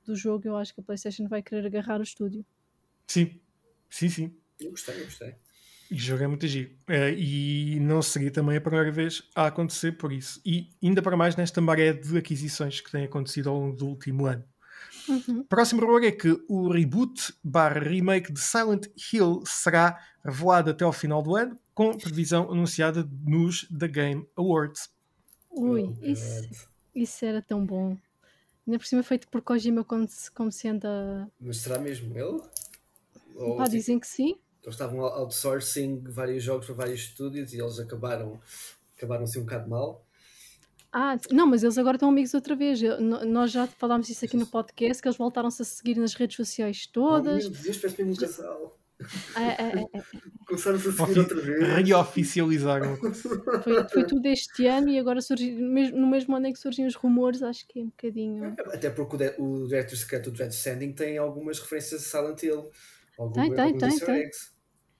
do 0.04 0.16
jogo, 0.16 0.48
eu 0.48 0.56
acho 0.56 0.74
que 0.74 0.80
a 0.80 0.82
PlayStation 0.82 1.28
vai 1.28 1.44
querer 1.44 1.64
agarrar 1.64 2.00
o 2.00 2.02
estúdio. 2.02 2.44
Sim, 3.06 3.40
sim, 3.88 4.08
sim. 4.08 4.36
Eu 4.58 4.70
gostei, 4.72 5.00
eu 5.00 5.04
gostei. 5.04 5.36
E 5.94 5.96
o 5.96 6.00
jogo 6.00 6.24
é 6.24 6.26
muito 6.26 6.44
giro. 6.48 6.72
Eh, 6.88 7.14
e 7.16 7.78
não 7.78 8.02
seria 8.02 8.28
também 8.28 8.56
a 8.56 8.60
primeira 8.60 8.90
vez 8.90 9.22
a 9.32 9.46
acontecer 9.46 9.92
por 9.92 10.12
isso. 10.12 10.40
E 10.44 10.68
ainda 10.82 11.00
para 11.00 11.16
mais 11.16 11.36
nesta 11.36 11.60
maré 11.60 11.92
de 11.92 12.18
aquisições 12.18 12.80
que 12.80 12.90
tem 12.90 13.04
acontecido 13.04 13.48
ao 13.48 13.60
longo 13.60 13.76
do 13.76 13.86
último 13.86 14.26
ano. 14.26 14.42
Uhum. 15.08 15.44
Próximo 15.44 15.82
rumor 15.82 16.02
é 16.02 16.10
que 16.10 16.36
o 16.48 16.68
reboot 16.68 17.32
barra 17.44 17.78
remake 17.78 18.32
de 18.32 18.40
Silent 18.40 18.86
Hill 19.12 19.44
será 19.46 19.96
revelado 20.24 20.70
até 20.70 20.84
ao 20.84 20.92
final 20.92 21.22
do 21.22 21.36
ano, 21.36 21.56
com 21.72 21.96
previsão 21.96 22.50
anunciada 22.50 23.08
nos 23.24 23.68
The 23.68 23.86
Game 23.86 24.26
Awards. 24.36 24.90
Ui, 25.48 25.94
Oh, 25.96 26.04
isso, 26.04 26.66
isso 26.92 27.24
era 27.24 27.40
tão 27.40 27.64
bom. 27.64 27.96
Ainda 28.66 28.80
por 28.80 28.86
cima 28.86 29.04
feito 29.04 29.28
por 29.28 29.42
Kojima 29.42 29.84
como 29.84 30.08
se, 30.08 30.28
como 30.32 30.50
se 30.50 30.66
anda. 30.66 31.30
Mas 31.38 31.58
será 31.58 31.78
mesmo 31.78 32.18
ele? 32.18 32.40
Ou 33.36 33.56
Pá, 33.58 33.64
tipo, 33.64 33.76
dizem 33.76 34.00
que 34.00 34.08
sim. 34.08 34.36
Eles 34.64 34.74
estavam 34.74 35.00
outsourcing 35.00 36.02
vários 36.08 36.42
jogos 36.42 36.66
para 36.66 36.74
vários 36.74 37.00
estúdios 37.00 37.52
e 37.52 37.60
eles 37.60 37.78
acabaram 37.78 38.40
acabaram 38.96 39.24
assim 39.24 39.40
um 39.40 39.44
bocado 39.44 39.68
mal. 39.68 40.04
Ah, 40.92 41.18
não, 41.30 41.46
mas 41.46 41.62
eles 41.64 41.76
agora 41.76 41.96
estão 41.96 42.08
amigos 42.08 42.32
outra 42.34 42.54
vez. 42.54 42.80
Eu- 42.80 43.00
nós 43.00 43.50
já 43.50 43.66
falámos 43.66 44.08
isso 44.08 44.24
aqui 44.24 44.36
no 44.36 44.46
podcast, 44.46 45.02
que 45.02 45.08
eles 45.08 45.18
voltaram-se 45.18 45.60
a 45.60 45.64
seguir 45.64 45.96
nas 45.98 46.14
redes 46.14 46.36
sociais 46.36 46.84
Oh, 46.88 46.92
todas. 46.92 47.48
meu 47.48 47.62
Deus, 47.62 47.76
parece 47.78 48.02
mesmo 48.04 48.12
um 48.12 48.16
casal. 48.16 48.78
É, 49.36 49.40
é, 49.42 49.80
é, 49.92 49.98
é. 49.98 50.02
Começaram-se 50.46 50.88
a 50.88 50.92
seguir 50.92 51.02
Ofi- 51.10 51.18
outra 51.18 51.40
vez. 51.40 51.88
Reoficializaram. 51.88 52.96
Foi, 52.96 53.88
foi 53.92 54.06
tudo 54.06 54.24
este 54.26 54.66
ano 54.66 54.88
e 54.88 54.98
agora 54.98 55.20
surgi, 55.20 55.50
mesmo- 55.50 55.98
no 55.98 56.06
mesmo 56.06 56.36
ano 56.36 56.46
em 56.46 56.52
que 56.52 56.60
surgem 56.60 56.86
os 56.86 56.94
rumores, 56.94 57.42
acho 57.42 57.66
que 57.66 57.80
é 57.80 57.82
um 57.82 57.86
bocadinho. 57.86 58.54
Até 58.72 58.88
porque 58.88 59.16
o, 59.16 59.18
de, 59.18 59.34
o 59.38 59.66
Director's 59.66 60.04
Cut 60.04 60.20
do 60.22 60.30
Dread 60.30 60.52
Standing 60.54 60.92
tem 60.92 61.18
algumas 61.18 61.58
referências 61.58 62.02
a 62.14 62.18
Silent 62.20 62.40
Hill. 62.44 62.70
Algum, 63.18 63.32
Tem, 63.34 63.52
tem, 63.52 63.64
alguns 63.64 63.80
tem, 63.80 63.88
easter 63.90 64.30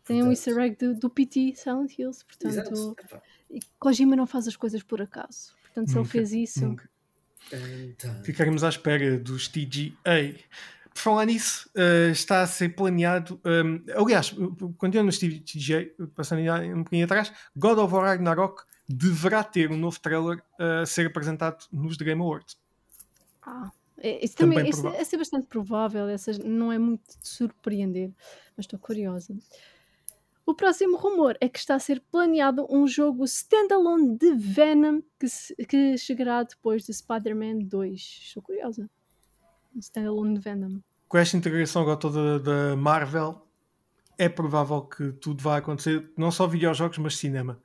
tem. 0.05 0.23
um 0.23 0.31
easter 0.31 0.59
egg 0.59 0.77
do, 0.77 0.95
do 0.95 1.11
PT 1.11 1.55
Silent 1.57 1.99
Hills, 1.99 2.25
portanto. 2.25 2.53
Exato. 2.53 2.97
E 3.51 3.61
Kojima 3.79 4.17
não 4.17 4.27
faz 4.27 4.47
as 4.49 4.57
coisas 4.57 4.83
por 4.83 5.01
acaso. 5.03 5.53
Portanto, 5.63 5.89
se 5.89 5.95
ele 5.95 5.99
Nunca, 6.01 6.11
fez 6.11 6.33
isso. 6.33 6.67
Nunca. 6.67 6.89
então, 7.53 8.23
Ficaremos 8.25 8.63
à 8.65 8.69
espera 8.69 9.19
dos 9.19 9.49
TGA. 9.49 10.35
Por 10.93 11.01
falar 11.01 11.25
nisso, 11.27 11.69
eh, 11.75 12.11
está 12.13 12.43
a 12.43 12.47
ser 12.47 12.69
planeado. 12.77 13.41
ehm, 13.45 13.79
aliás, 13.97 14.31
continuando 14.79 15.07
nos 15.07 15.19
TGA, 15.19 15.91
passando 16.15 16.41
um 16.41 16.79
bocadinho 16.85 17.05
atrás, 17.05 17.33
God 17.57 17.79
of 17.79 17.93
War 17.93 18.05
Ragnarok 18.05 18.63
deverá 18.89 19.43
ter 19.43 19.71
um 19.73 19.77
novo 19.77 19.99
trailer 20.01 20.43
a 20.59 20.87
ser 20.87 21.07
apresentado 21.07 21.65
nos 21.73 21.97
The 21.97 22.05
Game 22.05 22.21
Awards. 22.23 22.57
Ah, 23.43 23.71
é- 23.99 24.25
isso 24.25 24.37
Também 24.37 24.59
também 24.59 24.71
isso 24.71 24.81
provável. 24.83 25.01
é 25.01 25.05
ser 25.05 25.17
bastante 25.17 25.47
provável, 25.49 26.09
essas, 26.09 26.39
não 26.39 26.71
é 26.71 26.79
muito 26.79 27.19
de 27.21 27.29
surpreender, 27.29 28.11
mas 28.57 28.65
estou 28.65 28.79
curiosa. 28.79 29.35
O 30.47 30.55
próximo 30.55 30.97
rumor 30.97 31.37
é 31.41 31.49
que 31.49 31.59
está 31.59 31.75
a 31.75 31.79
ser 31.79 32.01
planeado 32.11 32.67
um 32.71 32.87
jogo 32.87 33.25
standalone 33.25 34.17
de 34.19 34.35
Venom 34.35 35.01
que, 35.19 35.29
se- 35.29 35.55
que 35.67 35.97
chegará 35.97 36.43
depois 36.43 36.85
de 36.85 36.93
Spider-Man 36.93 37.61
2. 37.61 38.01
Estou 38.01 38.43
curiosa. 38.43 38.89
Um 39.75 39.79
standalone 39.79 40.35
de 40.35 40.41
Venom. 40.41 40.81
Com 41.09 41.19
esta 41.19 41.37
integração 41.37 41.83
agora 41.83 41.97
toda 41.97 42.39
da 42.41 42.77
Marvel, 42.77 43.47
é 44.19 44.29
provável 44.29 44.83
que 44.83 45.13
tudo 45.13 45.43
vá 45.43 45.57
acontecer, 45.57 46.11
não 46.17 46.31
só 46.31 46.47
videojogos, 46.47 46.99
mas 46.99 47.17
cinema. 47.17 47.59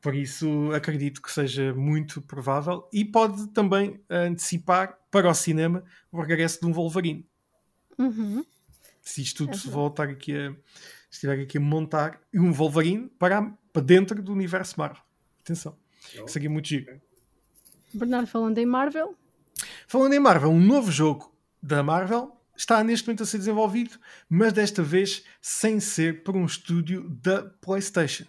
Por 0.00 0.14
isso, 0.14 0.70
acredito 0.72 1.20
que 1.22 1.32
seja 1.32 1.74
muito 1.74 2.20
provável 2.20 2.86
e 2.92 3.04
pode 3.04 3.48
também 3.48 4.00
antecipar 4.08 4.98
para 5.10 5.28
o 5.30 5.34
cinema 5.34 5.82
o 6.12 6.20
regresso 6.20 6.60
de 6.60 6.66
um 6.66 6.72
Wolverine. 6.72 7.26
Uhum. 7.98 8.44
se 9.00 9.22
isto 9.22 9.44
tudo 9.44 9.54
É 9.54 9.58
se 9.58 9.68
voltar 9.68 10.08
aqui 10.08 10.36
a 10.36 10.54
estiver 11.14 11.40
aqui 11.40 11.58
a 11.58 11.60
montar 11.60 12.20
um 12.34 12.52
Wolverine 12.52 13.08
para, 13.18 13.42
para 13.72 13.82
dentro 13.82 14.22
do 14.22 14.32
universo 14.32 14.74
Marvel. 14.78 15.02
Atenção, 15.42 15.76
não. 16.16 16.28
seria 16.28 16.48
muito 16.50 16.68
giro. 16.68 17.00
Bernardo 17.92 18.26
falando 18.26 18.58
em 18.58 18.66
Marvel. 18.66 19.14
Falando 19.86 20.12
em 20.14 20.18
Marvel, 20.20 20.50
um 20.50 20.60
novo 20.60 20.90
jogo 20.90 21.32
da 21.62 21.82
Marvel 21.82 22.36
está 22.56 22.82
neste 22.84 23.06
momento 23.06 23.22
a 23.22 23.26
ser 23.26 23.38
desenvolvido, 23.38 23.98
mas 24.28 24.52
desta 24.52 24.82
vez 24.82 25.24
sem 25.40 25.80
ser 25.80 26.22
por 26.24 26.36
um 26.36 26.44
estúdio 26.44 27.08
da 27.08 27.42
PlayStation. 27.42 28.24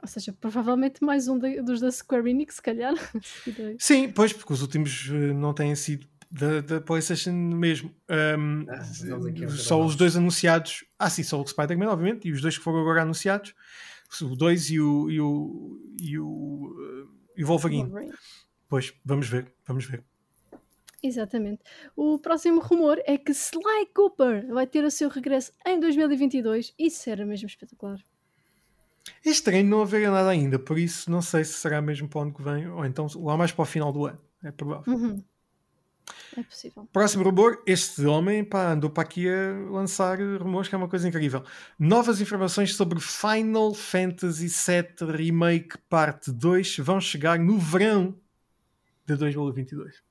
Ou 0.00 0.06
seja, 0.08 0.32
provavelmente 0.32 1.02
mais 1.04 1.28
um 1.28 1.38
da- 1.38 1.60
dos 1.62 1.80
da 1.80 1.90
Square 1.90 2.30
Enix, 2.30 2.56
se 2.56 2.62
calhar. 2.62 2.94
Sim, 3.78 4.10
pois, 4.10 4.32
porque 4.32 4.52
os 4.52 4.62
últimos 4.62 5.08
eh, 5.10 5.32
não 5.32 5.52
têm 5.52 5.74
sido 5.74 6.06
da, 6.30 6.60
da 6.60 6.80
PlayStation 6.80 7.32
mesmo. 7.32 7.94
Ahm, 8.08 8.64
Ah, 8.68 8.84
só 9.48 9.84
os 9.84 9.96
dois 9.96 10.16
anunciados. 10.16 10.84
Ah, 10.98 11.08
sim, 11.10 11.22
só 11.22 11.40
o 11.40 11.46
Spider-Man, 11.46 11.88
obviamente, 11.88 12.28
e 12.28 12.32
os 12.32 12.40
dois 12.40 12.56
que 12.58 12.64
foram 12.64 12.80
agora 12.80 13.02
anunciados. 13.02 13.54
O 14.22 14.34
2 14.34 14.70
e 14.70 14.80
o, 14.80 15.10
e 15.10 15.20
o, 15.20 15.80
e 16.00 16.18
o, 16.18 17.06
e 17.36 17.44
o 17.44 17.46
Wolverine. 17.46 17.82
Wolverine. 17.84 18.14
Pois, 18.68 18.94
vamos 19.04 19.28
ver, 19.28 19.52
vamos 19.66 19.84
ver. 19.84 20.02
Exatamente. 21.02 21.62
O 21.94 22.18
próximo 22.18 22.60
rumor 22.60 22.98
é 23.04 23.18
que 23.18 23.32
Sly 23.32 23.86
Cooper 23.94 24.46
vai 24.48 24.66
ter 24.66 24.82
o 24.82 24.90
seu 24.90 25.08
regresso 25.08 25.52
em 25.66 25.78
2022. 25.78 26.74
Isso 26.78 27.08
era 27.10 27.24
mesmo 27.24 27.46
espetacular. 27.46 27.98
É 29.24 29.30
estranho 29.30 29.64
não 29.66 29.82
haver 29.82 30.10
nada 30.10 30.28
ainda, 30.28 30.58
por 30.58 30.78
isso 30.78 31.10
não 31.10 31.22
sei 31.22 31.44
se 31.44 31.54
será 31.54 31.80
mesmo 31.80 32.08
para 32.08 32.18
o 32.18 32.22
ano 32.22 32.34
que 32.34 32.42
vem, 32.42 32.68
ou 32.68 32.84
então 32.84 33.06
lá 33.16 33.36
mais 33.36 33.52
para 33.52 33.62
o 33.62 33.66
final 33.66 33.92
do 33.92 34.06
ano. 34.06 34.18
É 34.42 34.50
provável. 34.50 34.92
Uhum. 34.92 35.22
É 36.36 36.42
possível. 36.42 36.88
Próximo 36.92 37.24
rumor, 37.24 37.62
este 37.66 38.04
homem 38.06 38.44
pá, 38.44 38.72
andou 38.72 38.90
para 38.90 39.02
aqui 39.02 39.28
a 39.28 39.52
lançar 39.70 40.18
rumores 40.38 40.68
que 40.68 40.74
é 40.74 40.78
uma 40.78 40.88
coisa 40.88 41.08
incrível. 41.08 41.44
Novas 41.78 42.20
informações 42.20 42.74
sobre 42.74 43.00
Final 43.00 43.74
Fantasy 43.74 44.46
VII 44.48 45.10
Remake 45.10 45.78
Parte 45.88 46.30
2 46.30 46.78
vão 46.78 47.00
chegar 47.00 47.38
no 47.38 47.58
verão 47.58 48.14
de 49.06 49.16
2022. 49.16 50.02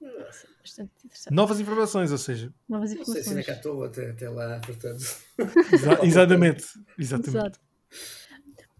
Nossa, 0.00 0.46
bastante 0.62 0.90
interessante. 1.04 1.34
Novas 1.34 1.60
informações, 1.60 2.10
ou 2.10 2.18
seja, 2.18 2.52
Novas 2.68 2.92
Não 2.94 3.04
sei 3.04 3.22
se 3.22 3.28
ainda 3.30 3.40
informações. 3.40 3.46
cá 3.46 3.52
estou 3.54 3.84
até, 3.84 4.10
até 4.10 4.28
lá, 4.28 4.60
portanto. 4.64 5.04
exa- 5.72 5.98
exatamente, 6.04 6.64
exatamente. 6.98 7.36
Exato. 7.36 7.60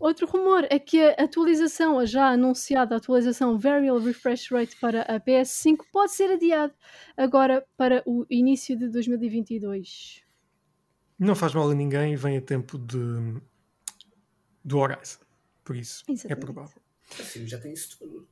Outro 0.01 0.27
rumor 0.27 0.67
é 0.71 0.79
que 0.79 0.99
a 0.99 1.13
atualização, 1.25 1.99
a 1.99 2.07
já 2.07 2.29
anunciada 2.31 2.97
atualização 2.97 3.59
Variable 3.59 4.03
Refresh 4.07 4.51
Rate 4.51 4.75
para 4.77 5.03
a 5.03 5.21
PS5 5.21 5.81
pode 5.93 6.13
ser 6.13 6.33
adiada 6.33 6.75
agora 7.15 7.67
para 7.77 8.03
o 8.07 8.25
início 8.31 8.77
de 8.79 8.89
2022. 8.89 10.23
Não 11.19 11.35
faz 11.35 11.53
mal 11.53 11.69
a 11.71 11.75
ninguém 11.75 12.15
e 12.15 12.17
vem 12.17 12.39
a 12.39 12.41
tempo 12.41 12.79
de 12.79 13.43
do 14.65 14.79
Horizon. 14.79 15.21
Por 15.63 15.77
isso, 15.77 16.03
é 16.09 16.13
Exatamente. 16.13 16.41
provável. 16.47 16.83
Assim, 17.19 17.47
já 17.47 17.59
tem 17.61 17.73
isso 17.75 17.99
tudo. 17.99 18.27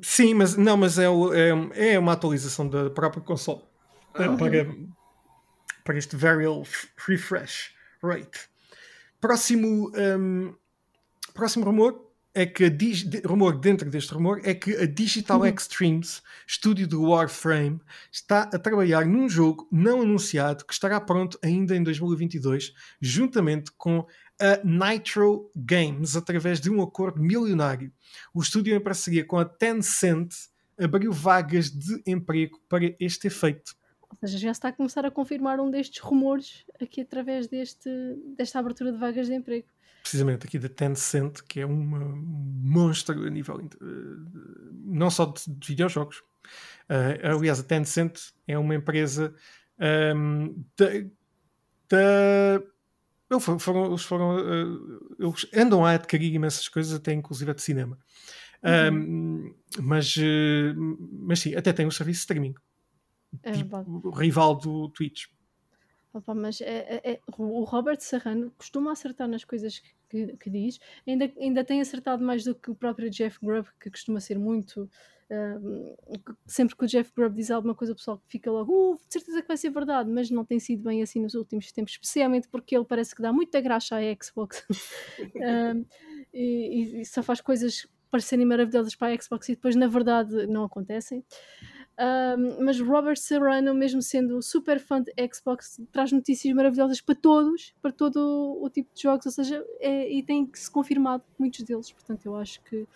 Sim, 0.00 0.34
mas 0.34 0.56
não, 0.56 0.76
mas 0.76 0.98
é, 0.98 1.06
é, 1.06 1.94
é 1.94 1.98
uma 1.98 2.12
atualização 2.12 2.68
da 2.68 2.90
própria 2.90 3.22
console 3.22 3.62
eh, 4.14 4.36
para, 4.36 4.66
para 5.84 5.98
este 5.98 6.14
Variable 6.14 6.62
F- 6.62 6.88
Refresh 6.96 7.74
Rate. 8.02 8.48
Próximo, 9.30 9.90
hum, 10.20 10.54
próximo 11.34 11.64
rumor 11.64 12.00
é 12.32 12.46
que 12.46 12.62
a 12.66 12.68
de- 12.68 13.20
rumor 13.24 13.58
dentro 13.58 13.90
deste 13.90 14.14
rumor 14.14 14.40
é 14.44 14.54
que 14.54 14.76
a 14.76 14.86
Digital 14.86 15.44
Extremes, 15.44 16.22
estúdio 16.46 16.86
do 16.86 17.02
Warframe, 17.02 17.80
está 18.12 18.42
a 18.42 18.56
trabalhar 18.56 19.04
num 19.04 19.28
jogo 19.28 19.66
não 19.72 20.02
anunciado 20.02 20.64
que 20.64 20.72
estará 20.72 21.00
pronto 21.00 21.40
ainda 21.42 21.74
em 21.74 21.82
2022, 21.82 22.72
juntamente 23.00 23.72
com 23.76 24.06
a 24.38 24.60
Nitro 24.62 25.50
Games, 25.56 26.14
através 26.14 26.60
de 26.60 26.70
um 26.70 26.80
acordo 26.80 27.20
milionário. 27.20 27.92
O 28.32 28.40
estúdio, 28.40 28.76
em 28.76 28.80
parceria 28.80 29.24
com 29.24 29.38
a 29.38 29.44
Tencent, 29.44 30.32
abriu 30.78 31.12
vagas 31.12 31.68
de 31.68 32.00
emprego 32.06 32.60
para 32.68 32.94
este 33.00 33.26
efeito. 33.26 33.74
Ou 34.10 34.16
seja, 34.28 34.38
já 34.38 34.50
está 34.50 34.68
a 34.68 34.72
começar 34.72 35.04
a 35.04 35.10
confirmar 35.10 35.60
um 35.60 35.70
destes 35.70 36.00
rumores 36.00 36.64
aqui 36.80 37.00
através 37.02 37.46
deste, 37.48 37.88
desta 38.36 38.58
abertura 38.58 38.92
de 38.92 38.98
vagas 38.98 39.26
de 39.26 39.34
emprego. 39.34 39.66
precisamente 40.02 40.46
aqui 40.46 40.56
da 40.58 40.68
Tencent, 40.68 41.40
que 41.48 41.58
é 41.60 41.66
uma- 41.66 41.98
um 41.98 42.60
monstro 42.62 43.26
a 43.26 43.30
nível 43.30 43.60
eh, 43.60 43.66
não 44.84 45.10
só 45.10 45.26
de, 45.26 45.42
de 45.48 45.66
videojogos. 45.68 46.22
Eh, 46.88 47.20
aliás, 47.28 47.58
a 47.58 47.64
Tencent 47.64 48.16
é 48.46 48.56
uma 48.56 48.74
empresa 48.76 49.34
ehm, 49.80 50.54
da. 50.78 50.86
da- 51.88 52.62
eles 53.28 53.44
foram, 53.60 53.86
eles, 53.86 54.02
foram, 54.04 54.38
eh, 54.38 54.98
eles 55.18 55.46
andam 55.52 55.84
a 55.84 55.90
adquirir 55.94 56.32
imensas 56.32 56.68
coisas, 56.68 56.94
até 56.94 57.12
inclusive 57.12 57.50
a 57.50 57.54
de 57.54 57.62
cinema. 57.62 57.98
Ehm, 58.62 59.52
mas, 59.80 60.14
mas 61.10 61.40
sim, 61.40 61.54
até 61.56 61.72
tem 61.72 61.84
um 61.86 61.90
serviço 61.90 62.18
de 62.18 62.22
streaming, 62.22 62.54
É 63.42 63.52
tipo, 63.52 64.10
rival 64.10 64.54
do 64.56 64.88
Twitch. 64.90 65.26
Opa, 66.12 66.34
mas 66.34 66.60
é- 66.62 67.00
é- 67.04 67.10
é- 67.12 67.20
o 67.36 67.62
Robert 67.64 68.00
Serrano 68.00 68.50
costuma 68.56 68.92
acertar 68.92 69.28
nas 69.28 69.44
coisas 69.44 69.82
que, 70.08 70.34
que- 70.38 70.48
diz, 70.48 70.78
ainda, 71.06 71.30
ainda 71.38 71.62
tem 71.64 71.80
acertado 71.80 72.24
mais 72.24 72.42
do 72.44 72.54
que 72.54 72.70
o 72.70 72.74
próprio 72.74 73.10
Jeff 73.10 73.38
Grubb, 73.42 73.68
que 73.78 73.90
costuma 73.90 74.18
ser 74.20 74.38
muito. 74.38 74.88
ahm, 75.28 75.96
sempre 76.46 76.76
que 76.76 76.84
o 76.84 76.86
Jeff 76.86 77.12
Grubb 77.12 77.34
diz 77.34 77.50
alguma 77.50 77.74
coisa, 77.74 77.92
o 77.92 77.96
pessoal 77.96 78.22
fica 78.28 78.48
logo, 78.48 78.92
uh, 78.92 78.96
de 78.96 79.12
certeza 79.12 79.42
que 79.42 79.48
vai 79.48 79.56
ser 79.56 79.70
verdade, 79.70 80.08
mas 80.08 80.30
não 80.30 80.44
tem 80.44 80.60
sido 80.60 80.84
bem 80.84 81.02
assim 81.02 81.20
nos 81.20 81.34
últimos 81.34 81.72
tempos, 81.72 81.94
especialmente 81.94 82.48
porque 82.48 82.76
ele 82.76 82.84
parece 82.84 83.12
que 83.12 83.20
dá 83.20 83.32
muita 83.32 83.60
graxa 83.60 83.96
à 83.96 84.00
Xbox 84.22 84.64
Ahm, 85.42 85.84
e, 86.32 87.00
e 87.00 87.04
só 87.04 87.24
faz 87.24 87.40
coisas 87.40 87.88
parecerem 88.08 88.46
maravilhosas 88.46 88.94
para 88.94 89.12
a 89.12 89.20
Xbox 89.20 89.48
e 89.48 89.56
depois, 89.56 89.74
na 89.74 89.88
verdade, 89.88 90.46
não 90.46 90.62
acontecem. 90.62 91.24
Um, 91.98 92.62
mas 92.64 92.78
Robert 92.78 93.16
Serrano, 93.16 93.74
mesmo 93.74 94.02
sendo 94.02 94.42
super 94.42 94.78
fã 94.78 95.00
de 95.02 95.10
Xbox, 95.32 95.80
traz 95.90 96.12
notícias 96.12 96.54
maravilhosas 96.54 97.00
para 97.00 97.14
todos, 97.14 97.74
para 97.80 97.90
todo 97.90 98.58
o, 98.62 98.68
tipo 98.68 98.94
de 98.94 99.02
jogos, 99.02 99.24
ou 99.24 99.32
seja, 99.32 99.64
é- 99.80 100.12
e 100.12 100.22
tem 100.22 100.44
que 100.46 100.58
se 100.58 100.70
confirmado 100.70 101.24
muitos 101.38 101.62
deles. 101.64 101.90
Portanto, 101.90 102.26
eu 102.26 102.36
acho 102.36 102.60
que 102.64 102.86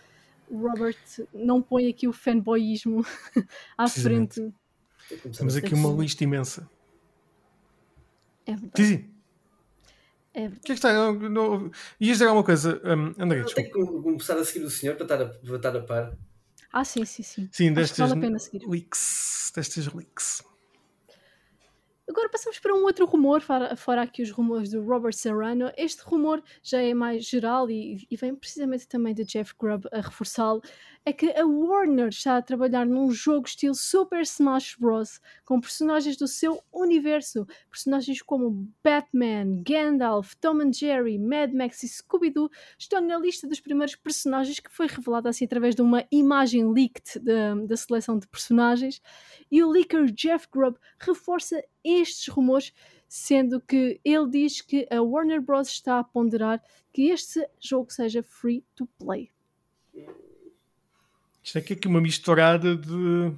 o 0.50 0.68
Robert 0.68 0.98
não 1.32 1.62
põe 1.62 1.88
aqui 1.88 2.06
o 2.06 2.12
fanboyismo 2.12 3.02
à 3.78 3.88
frente. 3.88 4.52
Temos 5.36 5.56
aqui 5.56 5.72
uma 5.74 5.90
lista 6.02 6.22
imensa. 6.22 6.68
É 8.46 8.52
verdade. 8.52 8.72
Tizi, 8.74 9.10
É 10.34 10.40
o 10.40 10.42
verdade. 10.42 10.60
que 10.60 10.72
é 10.72 10.74
que 10.74 10.78
está? 10.78 10.92
Não, 10.92 11.14
não, 11.30 11.64
ias 11.98 12.18
dizer 12.18 12.26
alguma 12.26 12.44
coisa, 12.44 12.80
um, 12.84 13.22
André? 13.22 13.44
Tenho 13.44 13.66
que 13.72 14.02
começar 14.02 14.36
a 14.36 14.44
seguir 14.44 14.64
o 14.66 14.70
senhor 14.70 14.96
para 14.96 15.04
estar 15.04 15.22
a, 15.22 15.26
para 15.26 15.56
estar 15.56 15.76
a 15.76 15.80
par. 15.80 16.18
Ah, 16.72 16.84
sim, 16.84 17.04
sim, 17.04 17.22
sim. 17.22 17.48
Sim, 17.50 17.72
destas 17.72 17.98
vale 17.98 18.18
a 18.18 18.22
pena 18.22 18.38
seguir. 18.38 18.66
leaks. 18.66 19.52
Destas 19.54 19.86
leaks. 19.92 20.42
Agora 22.10 22.28
passamos 22.28 22.58
para 22.58 22.74
um 22.74 22.82
outro 22.82 23.06
rumor, 23.06 23.40
fora, 23.40 23.76
fora 23.76 24.02
aqui 24.02 24.20
os 24.20 24.32
rumores 24.32 24.70
do 24.70 24.82
Robert 24.82 25.14
Serrano. 25.14 25.70
Este 25.76 26.02
rumor 26.02 26.42
já 26.60 26.82
é 26.82 26.92
mais 26.92 27.24
geral 27.24 27.70
e, 27.70 28.04
e 28.10 28.16
vem 28.16 28.34
precisamente 28.34 28.88
também 28.88 29.14
de 29.14 29.24
Jeff 29.24 29.54
Grubb 29.56 29.86
a 29.92 30.00
reforçá-lo. 30.00 30.60
É 31.02 31.14
que 31.14 31.30
a 31.30 31.46
Warner 31.46 32.08
está 32.08 32.36
a 32.36 32.42
trabalhar 32.42 32.84
num 32.84 33.10
jogo 33.10 33.46
estilo 33.46 33.74
Super 33.74 34.20
Smash 34.20 34.76
Bros. 34.78 35.18
com 35.46 35.58
personagens 35.58 36.14
do 36.14 36.28
seu 36.28 36.62
universo. 36.70 37.46
Personagens 37.70 38.20
como 38.20 38.68
Batman, 38.84 39.62
Gandalf, 39.66 40.34
Tom 40.36 40.60
and 40.60 40.74
Jerry, 40.74 41.18
Mad 41.18 41.54
Max 41.54 41.82
e 41.82 41.88
Scooby-Doo 41.88 42.50
estão 42.78 43.00
na 43.00 43.16
lista 43.16 43.48
dos 43.48 43.60
primeiros 43.60 43.96
personagens 43.96 44.60
que 44.60 44.70
foi 44.70 44.88
revelada 44.88 45.30
assim 45.30 45.46
através 45.46 45.74
de 45.74 45.80
uma 45.80 46.04
imagem 46.12 46.70
leaked 46.70 47.18
da, 47.20 47.76
seleção 47.78 48.18
de 48.18 48.28
personagens. 48.28 49.00
E 49.50 49.62
o 49.62 49.70
leaker 49.70 50.04
Jeff 50.12 50.46
Grubb 50.52 50.76
reforça 50.98 51.64
estes 51.82 52.28
rumores, 52.28 52.74
sendo 53.08 53.58
que 53.58 53.98
ele 54.04 54.28
diz 54.28 54.60
que 54.60 54.86
a 54.90 55.00
Warner 55.00 55.40
Bros. 55.40 55.68
está 55.68 55.98
a 55.98 56.04
ponderar 56.04 56.62
que 56.92 57.08
este 57.08 57.48
jogo 57.58 57.90
seja 57.90 58.22
free 58.22 58.62
to 58.76 58.86
play. 58.98 59.30
Isto 61.42 61.58
é 61.58 61.60
que 61.60 61.72
é 61.72 61.76
aqui 61.76 61.88
uma 61.88 62.00
misturada 62.00 62.76
de. 62.76 63.32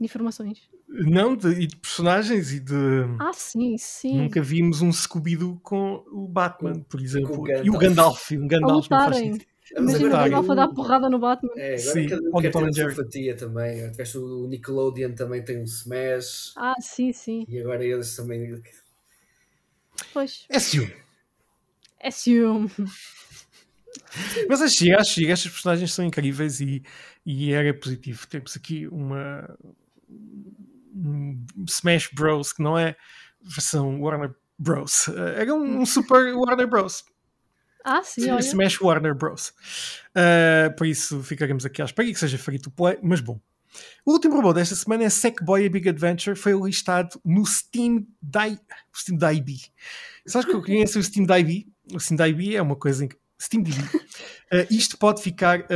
Informações. 0.00 0.68
Não, 0.88 1.34
de, 1.34 1.48
e 1.48 1.66
de 1.66 1.76
personagens 1.76 2.52
e 2.52 2.60
de. 2.60 2.74
Ah, 3.18 3.32
sim, 3.32 3.76
sim. 3.76 4.16
Nunca 4.18 4.40
vimos 4.40 4.82
um 4.82 4.92
Scooby-Oo 4.92 5.58
com 5.62 6.04
o 6.12 6.28
Batman, 6.28 6.80
por 6.88 7.00
exemplo. 7.00 7.42
o 7.42 7.48
E 7.48 7.70
o 7.70 7.78
Gandalf. 7.78 8.30
Um 8.32 8.46
Gandalf 8.46 8.88
não 8.88 9.00
faz 9.00 9.16
sentido. 9.16 9.44
Imagina 9.76 10.06
o 10.06 10.10
Gandalf 10.10 10.50
a 10.50 10.54
dar 10.54 10.68
porrada 10.68 11.10
no 11.10 11.18
Batman. 11.18 11.50
É, 11.56 11.74
agora 11.74 11.78
Sim, 11.78 12.08
cada 12.08 12.28
um 12.28 12.40
quer 12.40 12.52
ter 12.52 12.58
and 12.58 12.60
a 12.60 12.72
sua 12.72 12.82
Jerry. 12.82 12.94
fatia 12.94 13.36
também. 13.36 13.92
O 14.14 14.46
Nickelodeon 14.46 15.12
também 15.12 15.44
tem 15.44 15.58
um 15.58 15.64
Smash. 15.64 16.54
Ah, 16.56 16.74
sim, 16.80 17.12
sim. 17.12 17.44
E 17.48 17.58
agora 17.60 17.84
eles 17.84 18.14
também. 18.14 18.62
Pois. 20.12 20.46
É 20.48 20.60
ciúme. 20.60 20.94
Assume. 22.02 22.70
Mas 24.48 24.62
acho 24.62 24.78
que 24.78 25.30
estas 25.30 25.50
personagens 25.50 25.92
são 25.92 26.04
incríveis 26.04 26.60
e, 26.60 26.82
e 27.24 27.52
era 27.52 27.72
positivo. 27.74 28.26
Temos 28.26 28.56
aqui 28.56 28.86
uma 28.88 29.48
um 30.96 31.44
Smash 31.68 32.10
Bros. 32.12 32.52
que 32.52 32.62
não 32.62 32.78
é 32.78 32.96
versão 33.42 34.00
Warner 34.00 34.34
Bros. 34.58 35.08
Eh, 35.08 35.42
Era 35.42 35.54
um, 35.54 35.80
um 35.80 35.86
super 35.86 36.32
Warner 36.34 36.66
Bros. 36.66 37.04
Ah, 37.84 38.02
sim, 38.02 38.30
olha. 38.30 38.40
Smash 38.40 38.80
Warner 38.80 39.14
Bros. 39.14 39.52
Uh, 40.10 40.74
por 40.76 40.86
isso 40.86 41.22
ficaremos 41.22 41.64
aqui 41.64 41.80
à 41.82 41.84
espera 41.84 42.08
que 42.08 42.18
seja 42.18 42.38
free 42.38 42.58
to 42.58 42.70
play, 42.70 42.98
mas 43.02 43.20
bom. 43.20 43.40
O 44.04 44.12
último 44.12 44.36
robô 44.36 44.52
desta 44.52 44.74
semana 44.74 45.04
é 45.04 45.10
Sackboy 45.10 45.66
A 45.66 45.68
Big 45.70 45.88
Adventure, 45.88 46.34
foi 46.34 46.52
listado 46.52 47.20
no 47.24 47.44
Steam 47.44 48.06
Di 48.22 48.58
o 48.92 48.98
Steam 48.98 49.18
DIB. 49.18 49.60
Sabes 50.26 50.48
que 50.48 50.54
eu 50.54 50.62
conheço 50.62 50.98
o 50.98 51.02
Steam 51.02 51.26
DIB? 51.26 51.68
O 51.92 52.00
Steam 52.00 52.16
DIB 52.16 52.56
é 52.56 52.62
uma 52.62 52.74
coisa 52.74 53.04
em 53.04 53.08
que 53.08 53.16
Steam 53.40 53.62
DB. 53.62 53.78
Uh, 53.80 54.66
isto 54.70 54.98
pode 54.98 55.22
ficar, 55.22 55.66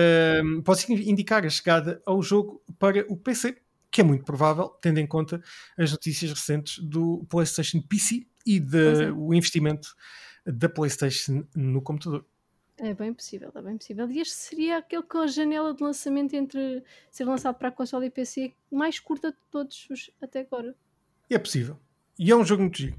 um, 0.44 0.62
pode 0.62 0.92
indicar 0.92 1.44
a 1.44 1.50
chegada 1.50 2.02
ao 2.06 2.22
jogo 2.22 2.62
para 2.78 3.04
o 3.12 3.16
PC, 3.16 3.56
que 3.90 4.00
é 4.00 4.04
muito 4.04 4.24
provável, 4.24 4.68
tendo 4.80 4.98
em 4.98 5.06
conta 5.06 5.42
as 5.76 5.92
notícias 5.92 6.30
recentes 6.30 6.78
do 6.78 7.24
PlayStation 7.28 7.82
PC 7.82 8.26
e 8.46 8.60
Pois 8.60 9.00
é. 9.00 9.12
do 9.12 9.34
investimento 9.34 9.94
da 10.46 10.68
PlayStation 10.68 11.44
no 11.54 11.82
computador. 11.82 12.24
É 12.78 12.94
bem 12.94 13.12
possível, 13.12 13.52
é 13.54 13.60
bem 13.60 13.76
possível. 13.76 14.10
E 14.10 14.20
este 14.20 14.34
seria 14.34 14.78
aquele 14.78 15.02
com 15.02 15.18
a 15.18 15.26
janela 15.26 15.74
de 15.74 15.82
lançamento 15.82 16.34
entre 16.34 16.82
ser 17.10 17.24
lançado 17.24 17.56
para 17.56 17.68
a 17.68 17.72
console 17.72 18.06
e 18.06 18.10
PC 18.10 18.54
mais 18.70 18.98
curta 18.98 19.32
de 19.32 19.38
todos 19.50 19.86
os 19.90 20.10
até 20.22 20.40
agora. 20.40 20.74
É 21.28 21.38
possível. 21.38 21.78
E 22.18 22.30
é 22.30 22.36
um 22.36 22.44
jogo 22.44 22.62
muito 22.62 22.78
giro. 22.78 22.98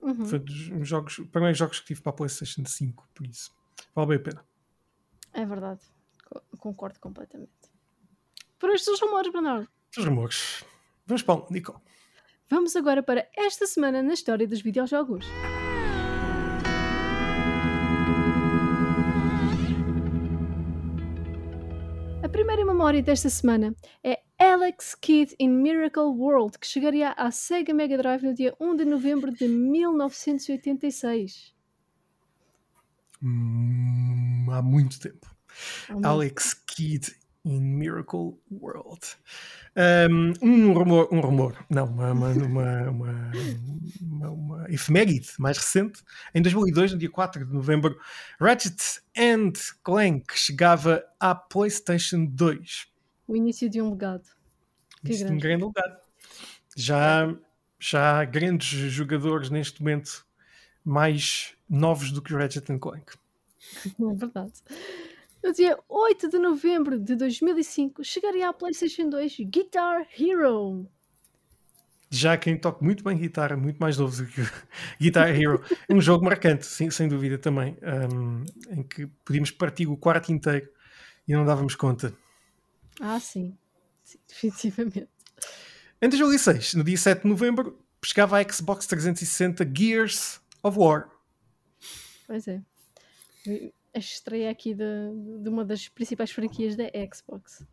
Uhum. 0.00 0.24
Foi 0.24 0.38
dos 0.38 0.88
jogos, 0.88 1.16
primeiros 1.30 1.58
jogos 1.58 1.80
que 1.80 1.88
tive 1.88 2.00
para 2.00 2.10
a 2.10 2.14
PlayStation 2.14 2.64
5, 2.64 3.08
por 3.14 3.26
isso 3.26 3.59
vale 3.94 4.08
bem 4.08 4.16
a 4.18 4.20
pena. 4.20 4.44
É 5.32 5.44
verdade. 5.44 5.80
Co- 6.24 6.42
Concordo 6.58 6.98
completamente. 7.00 7.52
Por 8.58 8.70
estes 8.70 8.88
os 8.94 9.00
rumores, 9.00 9.32
Bernardo. 9.32 9.68
Os 9.96 10.04
rumores. 10.04 10.64
Vamos 11.06 11.22
para 11.22 11.40
o 11.40 11.52
Nicole. 11.52 11.78
Vamos 12.48 12.74
agora 12.76 13.02
para 13.02 13.28
esta 13.36 13.66
semana 13.66 14.02
na 14.02 14.12
história 14.12 14.46
dos 14.46 14.60
videojogos. 14.60 15.24
primeira 22.30 22.64
memória 22.64 23.02
desta 23.02 23.28
semana 23.28 23.74
é 24.04 24.20
Alex 24.38 24.94
Kidd 24.94 25.34
in 25.38 25.48
Miracle 25.48 26.04
World, 26.04 26.58
que 26.58 26.66
chegaria 26.66 27.10
à 27.12 27.30
Sega 27.30 27.74
Mega 27.74 27.96
Drive 27.98 28.22
no 28.24 28.32
dia 28.34 28.54
1 28.60 28.76
de 28.76 28.84
novembro 28.84 29.32
de 29.32 29.48
1986. 29.48 31.54
Hum, 33.22 34.46
há 34.50 34.62
muito 34.62 34.98
tempo. 34.98 35.26
Muito. 35.88 36.06
Alex 36.06 36.54
Kidd 36.54 37.14
in 37.44 37.60
Miracle 37.60 38.38
World. 38.50 39.16
Um, 39.76 40.32
um 40.42 40.72
rumor, 40.72 41.08
um 41.12 41.20
rumor, 41.20 41.64
não, 41.70 41.86
uma, 41.86 42.12
uma, 42.12 42.32
uma, 42.32 42.90
uma, 44.00 44.30
uma, 44.30 44.70
efeméride 44.70 45.30
mais 45.38 45.56
recente. 45.56 46.02
Em 46.34 46.42
2002, 46.42 46.92
no 46.92 46.98
dia 46.98 47.10
4 47.10 47.46
de 47.46 47.52
novembro, 47.52 47.98
Ratchet 48.40 49.00
and 49.16 49.52
Clank 49.82 50.38
chegava 50.38 51.04
à 51.18 51.34
PlayStation 51.34 52.26
2. 52.26 52.86
O 53.26 53.36
início 53.36 53.70
de 53.70 53.80
um 53.80 53.90
legado. 53.90 54.28
Que 55.04 55.14
um 55.14 55.18
grande. 55.18 55.40
grande 55.40 55.64
legado. 55.64 56.00
Já, 56.76 57.34
já 57.78 58.20
há 58.20 58.24
grandes 58.24 58.68
jogadores 58.92 59.50
neste 59.50 59.80
momento 59.80 60.26
mais 60.84 61.54
novos 61.70 62.10
do 62.10 62.20
que 62.20 62.34
o 62.34 62.36
Ratchet 62.36 62.66
Clank. 62.78 63.12
É 63.86 64.14
verdade. 64.14 64.52
No 65.42 65.52
dia 65.52 65.78
8 65.88 66.28
de 66.28 66.38
novembro 66.38 66.98
de 66.98 67.14
2005, 67.14 68.04
chegaria 68.04 68.48
à 68.48 68.52
PlayStation 68.52 69.08
2 69.08 69.36
Guitar 69.46 70.06
Hero. 70.18 70.86
Já 72.10 72.36
quem 72.36 72.58
toca 72.58 72.84
muito 72.84 73.04
bem 73.04 73.16
guitarra, 73.16 73.56
muito 73.56 73.78
mais 73.78 73.96
novo 73.96 74.16
do 74.16 74.26
que 74.28 74.40
o 74.40 74.44
Guitar 75.00 75.28
Hero, 75.28 75.62
é 75.88 75.94
um 75.94 76.00
jogo 76.00 76.24
marcante, 76.24 76.66
sim, 76.66 76.90
sem 76.90 77.08
dúvida 77.08 77.38
também, 77.38 77.78
um, 78.12 78.44
em 78.68 78.82
que 78.82 79.06
podíamos 79.24 79.52
partir 79.52 79.86
o 79.86 79.96
quarto 79.96 80.32
inteiro 80.32 80.68
e 81.26 81.32
não 81.32 81.44
dávamos 81.44 81.76
conta. 81.76 82.12
Ah, 83.00 83.20
sim. 83.20 83.56
Sim, 84.02 84.18
definitivamente. 84.26 85.08
Em 86.02 86.08
2006, 86.08 86.74
no 86.74 86.82
dia 86.82 86.96
7 86.98 87.22
de 87.22 87.28
novembro, 87.28 87.78
chegava 88.04 88.40
a 88.40 88.52
Xbox 88.52 88.86
360 88.86 89.70
Gears 89.72 90.40
of 90.62 90.78
War. 90.78 91.08
Pois 92.30 92.46
é. 92.46 92.62
A 93.92 93.98
estreia 93.98 94.52
aqui 94.52 94.72
de, 94.72 94.84
de 95.42 95.48
uma 95.48 95.64
das 95.64 95.88
principais 95.88 96.30
franquias 96.30 96.76
da 96.76 96.84
Xbox. 97.12 97.66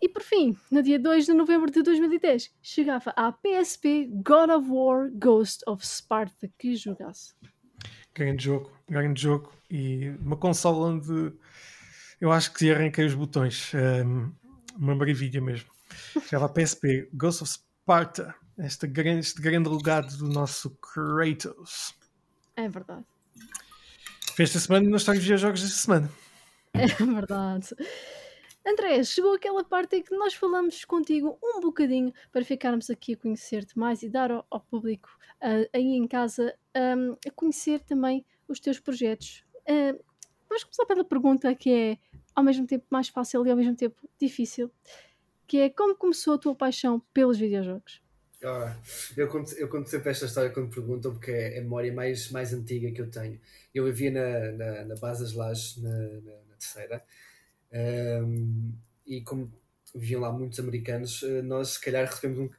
E 0.00 0.08
por 0.08 0.22
fim, 0.22 0.56
no 0.70 0.80
dia 0.80 0.96
2 0.96 1.26
de 1.26 1.32
novembro 1.32 1.72
de 1.72 1.82
2010, 1.82 2.54
chegava 2.62 3.10
à 3.16 3.32
PSP 3.32 4.08
God 4.12 4.50
of 4.50 4.70
War 4.70 5.10
Ghost 5.12 5.64
of 5.66 5.84
Sparta. 5.84 6.48
Que 6.56 6.76
jogasse. 6.76 7.34
Grande 8.14 8.44
jogo, 8.44 8.70
grande 8.88 9.20
jogo. 9.20 9.52
E 9.68 10.10
uma 10.20 10.36
consola 10.36 10.86
onde 10.86 11.32
eu 12.20 12.30
acho 12.30 12.54
que 12.54 12.70
arranquei 12.70 13.06
os 13.06 13.16
botões. 13.16 13.72
Um, 13.74 14.32
uma 14.76 14.94
maravilha 14.94 15.40
mesmo. 15.40 15.68
Chegava 16.28 16.46
a 16.46 16.48
PSP 16.48 17.10
Ghost 17.12 17.42
of 17.42 17.52
Sparta. 17.52 18.32
Este 18.56 18.86
grande, 18.86 19.18
este 19.18 19.42
grande 19.42 19.68
legado 19.68 20.16
do 20.16 20.28
nosso 20.28 20.78
Kratos. 20.78 22.00
É 22.62 22.68
verdade. 22.68 23.04
Esta 24.38 24.58
semana 24.58 24.88
na 24.88 24.96
história 24.96 25.20
de 25.20 25.24
videojogos 25.24 25.62
desta 25.62 25.78
semana. 25.78 26.10
É 26.72 26.86
verdade. 26.86 27.74
André, 28.64 29.02
chegou 29.02 29.34
aquela 29.34 29.64
parte 29.64 29.96
em 29.96 30.02
que 30.02 30.14
nós 30.14 30.34
falamos 30.34 30.84
contigo 30.84 31.36
um 31.42 31.60
bocadinho 31.60 32.12
para 32.30 32.44
ficarmos 32.44 32.88
aqui 32.88 33.14
a 33.14 33.16
conhecer-te 33.16 33.76
mais 33.76 34.02
e 34.02 34.08
dar 34.08 34.30
ao, 34.30 34.46
ao 34.48 34.60
público 34.60 35.08
ah, 35.40 35.68
aí 35.72 35.96
em 35.96 36.06
casa 36.06 36.54
ahm, 36.74 37.16
a 37.26 37.30
conhecer 37.32 37.80
também 37.80 38.24
os 38.46 38.60
teus 38.60 38.78
projetos. 38.78 39.44
Ah, 39.68 39.98
vamos 40.48 40.62
começar 40.62 40.86
pela 40.86 41.04
pergunta 41.04 41.52
que 41.56 41.70
é 41.72 41.98
ao 42.34 42.44
mesmo 42.44 42.66
tempo 42.66 42.86
mais 42.88 43.08
fácil 43.08 43.44
e 43.44 43.50
ao 43.50 43.56
mesmo 43.56 43.74
tempo 43.74 44.08
difícil, 44.20 44.70
que 45.48 45.58
é 45.58 45.68
como 45.68 45.96
começou 45.96 46.34
a 46.34 46.38
tua 46.38 46.54
paixão 46.54 47.02
pelos 47.12 47.38
videojogos? 47.38 48.00
Ah, 48.44 48.76
eu, 49.16 49.28
conto, 49.28 49.52
eu 49.54 49.68
conto 49.68 49.88
sempre 49.88 50.10
esta 50.10 50.26
história 50.26 50.50
quando 50.50 50.68
perguntam, 50.74 51.12
porque 51.12 51.30
é 51.30 51.58
a 51.58 51.62
memória 51.62 51.92
mais, 51.92 52.28
mais 52.30 52.52
antiga 52.52 52.90
que 52.90 53.00
eu 53.00 53.08
tenho. 53.10 53.40
Eu 53.72 53.84
vivia 53.84 54.10
na, 54.10 54.52
na, 54.52 54.84
na 54.86 54.94
Base 54.96 55.22
das 55.22 55.32
Lajes, 55.32 55.76
na, 55.78 55.90
na, 55.90 56.32
na 56.48 56.56
terceira, 56.58 57.04
Ahm, 57.72 58.72
e 59.06 59.22
como 59.22 59.52
viviam 59.94 60.20
lá 60.22 60.32
muitos 60.32 60.60
americanos, 60.60 61.22
eh, 61.24 61.42
nós 61.42 61.70
se 61.70 61.80
calhar 61.80 62.06
recebemos, 62.06 62.38
um, 62.40 62.50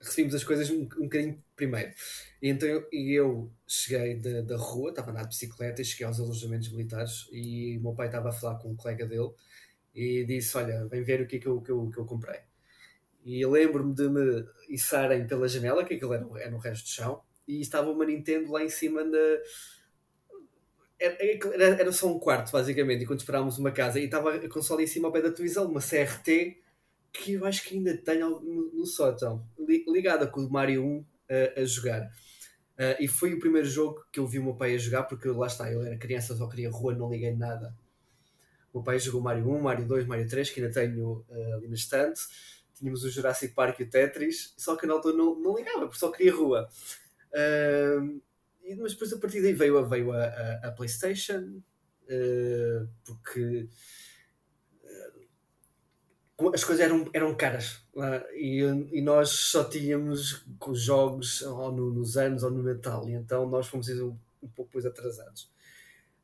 recebemos 0.00 0.34
as 0.34 0.44
coisas 0.44 0.70
um, 0.70 0.82
um 0.82 1.04
bocadinho 1.04 1.42
primeiro. 1.56 1.92
E 2.42 2.48
então 2.50 2.68
eu, 2.68 2.88
e 2.92 3.12
eu 3.14 3.50
cheguei 3.66 4.16
da, 4.16 4.42
da 4.42 4.56
rua, 4.58 4.90
estava 4.90 5.10
a 5.10 5.12
andar 5.12 5.22
de 5.24 5.28
bicicleta 5.30 5.82
e 5.82 5.84
cheguei 5.86 6.06
aos 6.06 6.20
alojamentos 6.20 6.70
militares 6.70 7.28
e 7.32 7.78
o 7.78 7.82
meu 7.82 7.94
pai 7.94 8.06
estava 8.08 8.30
a 8.30 8.32
falar 8.32 8.56
com 8.60 8.70
um 8.72 8.76
colega 8.76 9.06
dele 9.06 9.30
e 9.94 10.24
disse, 10.26 10.56
olha, 10.58 10.86
vem 10.88 11.02
ver 11.02 11.22
o 11.22 11.26
que 11.28 11.36
é 11.36 11.40
que 11.40 11.46
eu, 11.48 11.60
que 11.62 11.70
eu, 11.72 11.90
que 11.90 11.98
eu 11.98 12.06
comprei. 12.06 12.40
E 13.26 13.46
lembro-me 13.46 13.94
de 13.94 14.08
me 14.10 14.46
içarem 14.70 15.26
pela 15.28 15.48
janela, 15.48 15.84
que 15.84 15.94
aquilo 15.94 16.14
era, 16.14 16.26
era 16.40 16.52
no 16.52 16.58
resto 16.58 16.84
do 16.84 16.90
chão, 16.90 17.22
e 17.48 17.60
estava 17.60 17.90
uma 17.90 18.06
Nintendo 18.06 18.52
lá 18.52 18.64
em 18.64 18.70
cima 18.70 19.04
da. 19.04 19.18
Era, 20.98 21.16
era, 21.20 21.64
era 21.82 21.92
só 21.92 22.06
um 22.10 22.18
quarto, 22.18 22.50
basicamente, 22.52 23.04
enquanto 23.04 23.20
esperávamos 23.20 23.58
uma 23.58 23.70
casa, 23.70 24.00
e 24.00 24.04
estava 24.04 24.34
a 24.34 24.48
consola 24.48 24.82
em 24.82 24.86
cima 24.86 25.08
ao 25.08 25.12
pé 25.12 25.20
da 25.20 25.30
televisão, 25.30 25.70
uma 25.70 25.80
CRT, 25.80 26.56
que 27.12 27.34
eu 27.34 27.44
acho 27.44 27.64
que 27.64 27.76
ainda 27.76 27.96
tenho 27.98 28.40
no, 28.40 28.72
no 28.72 28.86
sótão, 28.86 29.46
li- 29.58 29.84
ligada 29.88 30.26
com 30.26 30.40
o 30.40 30.50
Mario 30.50 30.84
1 30.84 31.04
a, 31.58 31.60
a 31.60 31.64
jogar. 31.64 32.10
Ah, 32.78 32.96
e 33.00 33.08
foi 33.08 33.34
o 33.34 33.40
primeiro 33.40 33.68
jogo 33.68 34.04
que 34.12 34.20
eu 34.20 34.26
vi 34.26 34.38
o 34.40 34.44
meu 34.44 34.54
pai 34.56 34.74
a 34.74 34.78
jogar, 34.78 35.04
porque 35.04 35.28
lá 35.28 35.46
está, 35.48 35.72
eu 35.72 35.82
era 35.82 35.98
criança, 35.98 36.36
só 36.36 36.48
queria 36.48 36.70
rua, 36.70 36.94
não 36.94 37.10
liguei 37.10 37.34
nada. 37.36 37.74
O 38.72 38.78
meu 38.78 38.84
pai 38.84 38.98
jogou 38.98 39.20
Mario 39.20 39.48
1, 39.50 39.60
Mario 39.60 39.86
2, 39.86 40.06
Mario 40.06 40.28
3, 40.28 40.50
que 40.50 40.60
ainda 40.60 40.72
tenho 40.72 41.24
ah, 41.30 41.54
ali 41.56 41.68
na 41.68 41.74
estante. 41.74 42.20
Tínhamos 42.76 43.04
o 43.04 43.10
Jurassic 43.10 43.54
Park 43.54 43.80
e 43.80 43.84
o 43.84 43.90
Tetris, 43.90 44.54
só 44.56 44.76
que 44.76 44.86
na 44.86 44.94
altura 44.94 45.16
não, 45.16 45.34
não 45.40 45.56
ligava, 45.56 45.80
porque 45.86 45.98
só 45.98 46.10
queria 46.10 46.34
rua. 46.34 46.68
E- 48.62 48.74
mas 48.76 48.92
depois 48.92 49.12
a 49.12 49.18
partir 49.18 49.42
daí 49.42 49.52
veio 49.52 49.78
a, 49.78 49.82
veio 49.82 50.12
a, 50.12 50.24
a, 50.24 50.68
a 50.68 50.72
PlayStation, 50.72 51.60
ah, 52.08 52.86
porque 53.04 53.68
ah, 54.84 55.26
as 56.54 56.64
coisas 56.64 56.84
eram, 56.84 57.08
eram 57.14 57.34
caras 57.34 57.80
e, 58.34 58.60
e 58.92 59.00
nós 59.00 59.30
só 59.30 59.64
tínhamos 59.64 60.44
com 60.58 60.70
os 60.72 60.80
jogos 60.82 61.40
ou 61.42 61.72
no- 61.72 61.90
nos 61.92 62.16
anos 62.16 62.42
ou 62.42 62.50
no 62.50 62.62
Natal, 62.62 63.08
e 63.08 63.12
então 63.12 63.48
nós 63.48 63.66
fomos 63.68 63.88
um, 63.88 64.16
um 64.42 64.48
pouco 64.48 64.66
depois 64.70 64.84
atrasados. 64.86 65.50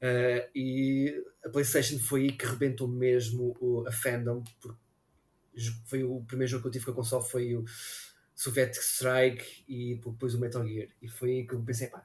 Ah, 0.03 0.49
e 0.55 1.25
a 1.45 1.49
PlayStation 1.51 1.99
foi 1.99 2.23
aí 2.25 2.33
que 2.33 2.47
rebentou 2.47 2.89
mesmo 2.89 3.57
o- 3.61 3.87
a 3.89 3.93
fandom, 3.93 4.45
porque 4.61 4.79
foi 5.87 6.03
o 6.05 6.23
primeiro 6.27 6.51
jogo 6.51 6.63
que 6.63 6.69
eu 6.69 6.73
tive 6.73 6.85
com 6.87 6.91
a 6.93 6.95
console 6.95 7.25
foi 7.29 7.55
o 7.55 7.65
Soviet 8.35 8.75
Strike 8.79 9.65
e 9.69 9.95
depois 9.97 10.35
o 10.35 10.41
Metal 10.41 10.67
Gear. 10.67 10.89
E 11.01 11.09
foi 11.09 11.31
aí 11.31 11.47
que 11.47 11.55
eu 11.55 11.63
pensei, 11.63 11.89
pá, 11.89 12.03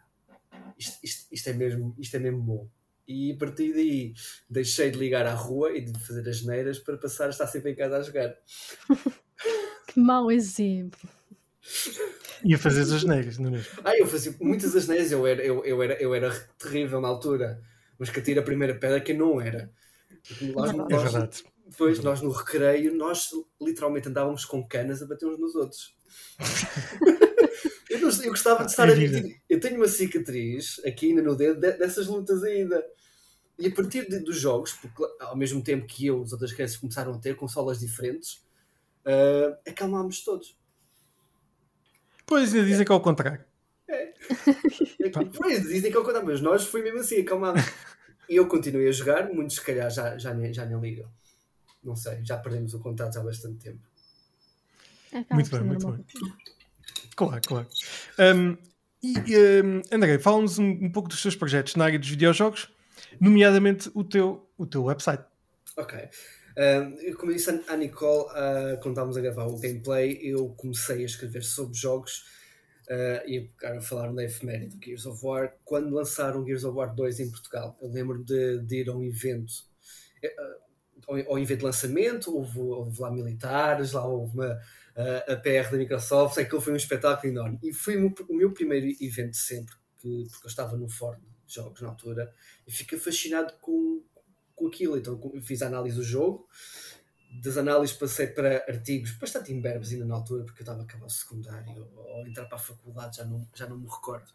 isto, 0.78 0.98
isto, 1.04 1.28
isto 1.34 1.50
é, 1.50 1.54
mesmo, 1.54 1.96
isto 1.98 2.16
é 2.16 2.20
mesmo 2.20 2.42
bom. 2.42 2.70
E 3.08 3.32
a 3.32 3.38
partir 3.38 3.74
daí 3.74 4.14
deixei 4.50 4.92
de 4.92 4.98
ligar 4.98 5.26
à 5.26 5.34
rua 5.34 5.72
e 5.78 5.82
de 5.82 5.98
fazer 6.00 6.28
as 6.30 6.44
neiras 6.44 6.78
para 6.80 6.98
passar 6.98 7.28
a 7.28 7.30
estar 7.30 7.48
sempre 7.48 7.72
em 7.72 7.76
casa 7.76 7.98
a 7.98 8.02
jogar. 8.04 8.36
Que 9.88 10.00
mau 10.02 10.30
exemplo. 10.30 11.00
Ia 12.44 12.58
fazer 12.58 12.82
as 12.82 12.92
asneiras, 12.92 13.38
não 13.38 13.48
é 13.48 13.52
mesmo? 13.52 13.82
Ah, 13.84 13.98
eu 13.98 14.06
fazia 14.06 14.36
muitas 14.40 14.76
asneiras, 14.76 15.12
eu 15.12 15.26
era, 15.26 15.42
eu, 15.44 15.64
eu, 15.66 15.82
era, 15.82 15.94
eu 16.02 16.14
era 16.14 16.30
terrível 16.60 17.02
na 17.02 17.08
altura, 17.08 17.62
mas 17.98 18.10
que 18.10 18.20
atira 18.20 18.42
a 18.42 18.44
primeira 18.44 18.76
pedra 18.76 19.00
que 19.02 19.14
eu 19.14 19.18
não 19.18 19.40
era. 19.42 19.72
Nós, 20.42 20.70
É 20.72 20.74
nós- 20.74 21.04
verdade. 21.04 21.44
Depois, 21.70 22.00
nós 22.00 22.22
no 22.22 22.32
recreio, 22.32 22.96
nós 22.96 23.30
literalmente 23.62 24.08
andávamos 24.08 24.46
com 24.46 24.66
canas 24.68 25.02
a 25.02 25.06
bater 25.06 25.28
uns 25.28 25.38
nos 25.40 25.56
outros. 25.56 25.96
eu, 27.90 28.00
não- 28.00 28.24
eu 28.24 28.30
gostava 28.30 28.64
de 28.64 28.72
estar 28.72 28.90
É. 28.90 28.96
Eu 29.50 29.60
tenho 29.60 29.76
uma 29.76 29.88
cicatriz 29.88 30.80
aqui 30.86 31.08
ainda 31.10 31.22
no 31.22 31.36
dedo 31.36 31.60
de- 31.60 31.74
dessas 31.78 32.08
lutas 32.08 32.44
ainda. 32.44 32.84
E 33.60 33.68
a 33.68 33.72
partir 33.74 34.08
de- 34.08 34.20
dos 34.20 34.40
jogos, 34.40 34.74
porque 34.74 35.04
ao 35.20 35.36
mesmo 35.36 35.62
tempo 35.64 35.86
que 35.88 36.06
eu, 36.06 36.22
as 36.22 36.32
outras 36.32 36.54
crianças 36.54 36.78
começaram 36.78 37.14
a 37.14 37.20
ter 37.20 37.36
consolas 37.36 37.80
diferentes, 37.80 38.46
ah, 39.06 39.58
acalmámos 39.68 40.24
todos. 40.24 40.58
Pois, 42.26 42.54
ainda 42.54 42.66
dizem 42.68 42.86
que 42.86 42.92
é 42.92 42.96
ao 42.96 43.02
contrário. 43.02 43.44
Pois, 45.38 45.64
dizem 45.64 45.90
que 45.90 45.98
é 45.98 46.00
o 46.00 46.04
contrário, 46.04 46.28
mas 46.28 46.42
nós 46.42 46.66
foi 46.66 46.82
mesmo 46.82 47.00
assim, 47.00 47.22
acalmámos. 47.22 47.62
E 48.30 48.36
eu 48.36 48.46
continuei 48.48 48.88
a 48.90 48.92
jogar, 48.92 49.30
muitos 49.34 49.56
se 49.56 49.62
calhar 49.64 49.90
já, 49.90 50.18
já, 50.18 50.34
nem, 50.34 50.54
já 50.54 50.66
nem 50.66 50.78
ligam. 50.80 51.10
Não 51.84 51.96
sei, 51.96 52.24
já 52.24 52.38
perdemos 52.38 52.74
o 52.74 52.80
contato 52.80 53.18
há 53.18 53.24
bastante 53.24 53.58
tempo. 53.58 53.80
Acaba 55.12 55.36
Muito 55.36 55.52
bem, 55.52 55.62
muito 55.62 55.88
normal. 55.88 56.06
Claro, 57.16 57.42
claro. 57.48 57.68
Um, 58.20 58.58
e, 59.02 59.62
um, 59.64 59.82
André, 59.92 60.20
fala-nos 60.20 60.60
um, 60.60 60.70
um 60.70 60.92
pouco 60.92 61.10
dos 61.10 61.22
teus 61.22 61.36
projetos 61.36 61.76
na 61.76 61.86
área 61.86 62.00
dos 62.00 62.10
videojogos, 62.10 62.70
nomeadamente 63.20 63.90
o 63.94 64.04
teu, 64.04 64.48
o 64.58 64.66
teu 64.66 64.84
website. 64.84 65.24
Ok. 65.76 66.10
Um, 66.58 67.14
como 67.14 67.32
eu 67.32 67.36
disse 67.36 67.50
à 67.68 67.78
Nicole, 67.78 68.26
uh, 68.32 68.80
quando 68.82 68.94
estávamos 68.94 69.18
a 69.18 69.22
gravar 69.22 69.46
o 69.46 69.60
gameplay, 69.60 70.20
eu 70.24 70.50
comecei 70.58 71.04
a 71.04 71.06
escrever 71.06 71.44
sobre 71.44 71.78
jogos 71.78 72.26
uh, 72.90 73.28
e 73.28 73.50
a 73.64 73.80
falar 73.80 74.12
na 74.12 74.24
efeméride 74.24 74.76
do 74.76 74.84
Gears 74.84 75.06
of 75.06 75.24
War 75.24 75.54
quando 75.64 75.94
lançaram 75.94 76.44
Gears 76.44 76.64
of 76.64 76.76
War 76.76 76.96
2 76.96 77.20
em 77.20 77.30
Portugal. 77.30 77.78
Eu 77.80 77.90
lembro 77.90 78.24
de, 78.24 78.60
de 78.64 78.82
ir 78.82 78.90
a 78.90 78.94
um 78.94 79.04
evento. 79.04 79.54
Eu, 80.22 80.32
uh, 80.32 80.67
ao, 81.06 81.16
ao 81.32 81.40
evento 81.40 81.60
de 81.60 81.66
lançamento, 81.66 82.36
houve, 82.36 82.60
houve 82.60 83.02
lá 83.02 83.12
militares, 83.12 83.92
lá 83.92 84.06
houve 84.06 84.34
uma, 84.34 84.60
a, 84.96 85.34
a 85.34 85.36
PR 85.36 85.70
da 85.72 85.78
Microsoft, 85.78 86.38
aquilo 86.38 86.62
foi 86.62 86.74
um 86.74 86.78
espetáculo 86.78 87.32
enorme. 87.32 87.60
E 87.62 87.74
foi 87.74 87.98
o, 87.98 88.14
meu 88.30 88.52
primeiro 88.52 88.88
evento 89.02 89.38
sempre, 89.38 89.76
que, 90.00 90.28
porque 90.32 90.48
eu 90.48 90.50
estava 90.50 90.76
no 90.76 90.90
fórum 90.90 91.20
de 91.46 91.54
jogos 91.54 91.82
na 91.82 91.90
altura, 91.90 92.34
e 92.66 92.72
fiquei 92.72 92.98
fascinado 92.98 93.54
com, 93.62 94.02
com 94.56 94.68
aquilo. 94.68 94.98
Então 94.98 95.20
fiz 95.42 95.62
a 95.62 95.68
análise 95.68 95.96
do 95.96 96.04
jogo, 96.04 96.48
das 97.42 97.58
análises 97.58 97.96
passei 97.96 98.28
para 98.28 98.66
artigos 98.68 99.12
bastante 99.12 99.54
imberbes 99.54 99.92
ainda 99.92 100.06
na 100.06 100.16
altura, 100.16 100.44
porque 100.44 100.62
eu 100.62 100.64
estava 100.64 100.82
a 100.82 100.84
acabar 100.84 101.06
o 101.06 101.10
secundário 101.10 101.88
ou, 101.96 102.26
entrar 102.26 102.46
para 102.46 102.58
a 102.58 102.60
faculdade, 102.60 103.18
já 103.18 103.26
não, 103.26 103.48
já 103.54 103.68
não 103.68 103.78
me 103.78 103.88
recordo. 103.88 104.32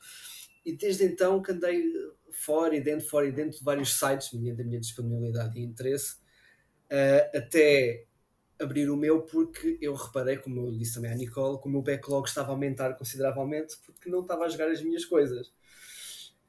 E 0.65 0.77
desde 0.77 1.05
então 1.05 1.43
que 1.43 1.51
andei 1.51 1.83
fora 2.31 2.77
e 2.77 2.81
dentro, 2.81 3.09
fora 3.09 3.27
e 3.27 3.33
dentro 3.33 3.59
de 3.59 3.65
vários 3.65 3.99
sites, 3.99 4.33
mediante 4.33 4.63
a 4.63 4.65
minha 4.65 4.81
disponibilidade 4.81 5.59
e 5.59 5.63
interesse, 5.63 6.17
uh, 6.93 7.39
até 7.39 8.05
abrir 8.61 8.91
o 8.91 8.97
meu, 8.97 9.23
porque 9.23 9.79
eu 9.81 9.95
reparei, 9.95 10.37
como 10.37 10.67
eu 10.67 10.73
disse 10.73 10.95
também 10.95 11.11
à 11.11 11.15
Nicole, 11.15 11.61
que 11.61 11.67
o 11.67 11.71
meu 11.71 11.83
backlog 11.83 12.29
estava 12.29 12.49
a 12.49 12.53
aumentar 12.53 12.95
consideravelmente 12.95 13.77
porque 13.85 14.09
não 14.09 14.21
estava 14.21 14.45
a 14.45 14.49
jogar 14.49 14.71
as 14.71 14.83
minhas 14.83 15.05
coisas. 15.05 15.49